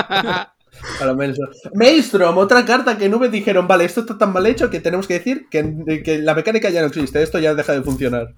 [1.02, 1.49] A lo Maelstrom.
[1.74, 5.16] Maelstrom, otra carta que Nube dijeron, vale, esto está tan mal hecho que tenemos que
[5.16, 8.34] decir que, que la mecánica ya no existe, esto ya deja de funcionar.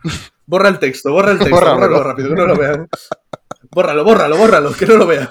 [0.47, 1.75] Borra el texto, borra el texto, Bórralo.
[1.79, 2.87] bórralo rápido, que no lo vean.
[3.69, 5.29] Bórralo, bórralo, bórralo, que no lo vean.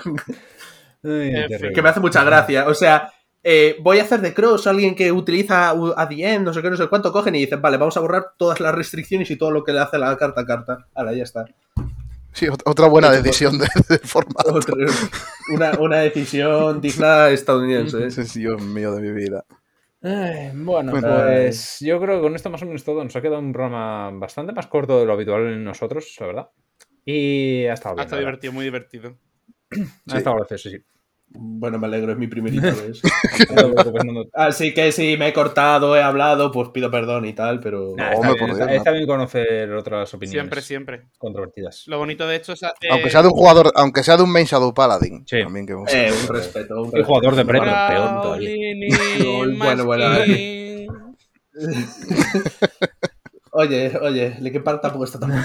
[1.02, 2.68] Ay, Eh, que me hace mucha gracia.
[2.68, 3.10] O sea,
[3.42, 6.76] eh, voy a hacer de Cross alguien que utiliza a DM, no sé qué, no
[6.76, 9.64] sé cuánto, cogen y dicen, vale, vamos a borrar todas las restricciones y todo lo
[9.64, 10.86] que le hace la carta a carta.
[10.94, 11.44] Ahora, ya está.
[12.32, 14.54] Sí, ot- otra buena decisión de, de formato.
[14.54, 14.74] Otra-
[15.52, 18.06] una, una decisión digna estadounidense.
[18.06, 18.24] ¿eh?
[18.34, 19.44] Dios mío de mi vida.
[20.02, 21.08] Ay, bueno, Bueno.
[21.24, 23.02] pues yo creo que con esto más o menos todo.
[23.04, 26.48] Nos ha quedado un programa bastante más corto de lo habitual en nosotros, la verdad.
[27.04, 28.04] Y ha estado Ha bien.
[28.06, 28.40] estado la verdad.
[28.40, 29.16] divertido, muy divertido.
[30.10, 30.78] Ha estado gracioso, sí.
[31.32, 33.00] Bueno, me alegro, es mi primerita vez.
[34.34, 37.94] Así que si me he cortado, he hablado, pues pido perdón y tal, pero...
[37.96, 41.02] Nah, está, bien, por está- Dios, está bien conocer otras opiniones Siempre, siempre.
[41.18, 41.84] controvertidas.
[41.86, 42.62] Lo bonito de esto es.
[42.64, 45.24] eh, Aunque sea de un jugador, aunque sea de un main Shadow Paladin.
[45.26, 45.40] Sí.
[45.42, 46.82] También que Eh, un respeto.
[46.82, 48.50] Un jugador de premio, peor todavía.
[49.58, 50.06] Bueno, bueno.
[53.52, 55.44] Oye, oye, le que par tampoco está tan mal.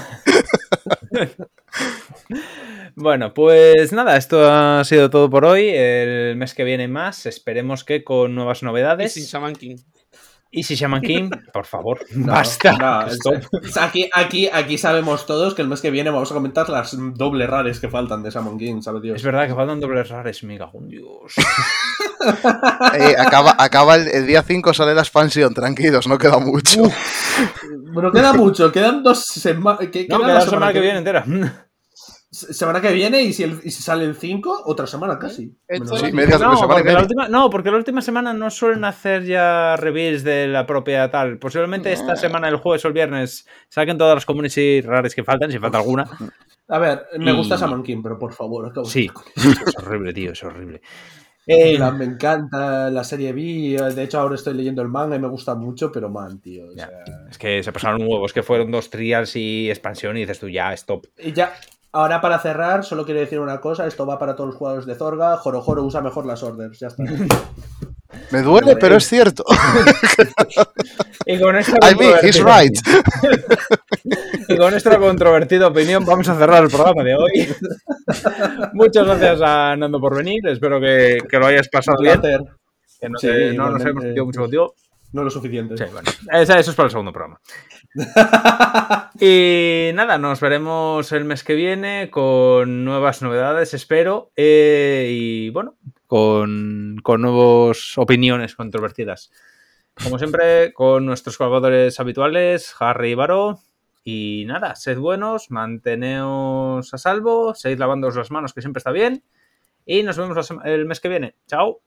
[2.95, 5.67] Bueno, pues nada, esto ha sido todo por hoy.
[5.69, 9.13] El mes que viene más, esperemos que con nuevas Y novedades.
[9.13, 9.75] sin Shaman King.
[10.51, 12.71] Y si Shaman King, por favor, No, basta.
[12.77, 13.35] no, Stop.
[13.61, 16.95] es- aquí, aquí, aquí sabemos todos que el mes que viene vamos a comentar las
[17.15, 19.17] doble rares que faltan de Salmon King, ¿sabe Dios?
[19.17, 21.33] Es verdad que faltan dobles rares, me cago en Dios.
[22.97, 26.81] Eh, acaba acaba el, el día 5 sale la expansión, tranquilos, no queda mucho.
[27.93, 29.81] Bueno, queda mucho, quedan dos semanas.
[30.09, 31.23] No, queda la semana que viene entera.
[32.35, 35.55] Semana que viene y si, el- y si salen cinco, otra semana casi.
[35.69, 36.99] Sí, media No semana porque, la media.
[37.01, 41.37] última, no, porque la última semana no suelen hacer ya reveals de la propia tal.
[41.39, 45.49] Posiblemente esta semana, el jueves o el viernes, saquen todas las community raras que faltan,
[45.51, 46.05] si falta alguna.
[46.67, 50.31] A ver, me Y- gusta Salmon King, pero por favor, acabo Sí, es horrible, tío,
[50.33, 50.81] es horrible.
[51.47, 53.41] En Eh, plan, me encanta la serie B.
[53.93, 56.65] De hecho, ahora estoy leyendo el manga y me gusta mucho, pero man, tío.
[56.69, 56.87] o Ya.
[56.87, 60.49] sea, es que se pasaron huevos, que fueron dos trials y expansión y dices tú,
[60.49, 61.05] ya, stop.
[61.19, 61.53] Y ya,
[61.95, 64.95] Ahora para cerrar, solo quiero decir una cosa, esto va para todos los jugadores de
[64.95, 67.03] Zorga, Joro Joro usa mejor las orders, ya está.
[68.31, 69.43] Me duele, pero es cierto.
[71.27, 72.77] Y con esta I mean, he's controvertida- right.
[74.49, 77.55] Y con esta controvertida opinión vamos a cerrar el programa de hoy.
[78.73, 80.45] Muchas gracias a Nando por venir.
[80.47, 82.21] Espero que, que lo hayas pasado bien.
[82.21, 84.75] Que no, Sí, te- no nos hemos metido mucho contigo.
[85.13, 85.75] No lo suficiente.
[85.77, 86.11] Sí, bueno.
[86.31, 87.39] Esa- Eso es para el segundo programa.
[89.19, 94.31] Y nada, nos veremos el mes que viene con nuevas novedades, espero.
[94.35, 99.31] eh, y bueno, con, con nuevas opiniones controvertidas.
[100.03, 103.59] Como siempre, con nuestros colaboradores habituales, Harry y Varo.
[104.03, 109.23] Y nada, sed buenos, manteneos a salvo, seguid lavándoos las manos, que siempre está bien.
[109.85, 111.35] Y nos vemos el mes que viene.
[111.47, 111.79] Chao.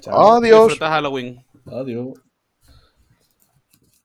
[0.00, 0.36] Chao.
[0.36, 0.68] Adiós.
[0.68, 1.44] Disfruta Halloween.
[1.66, 2.18] Adiós.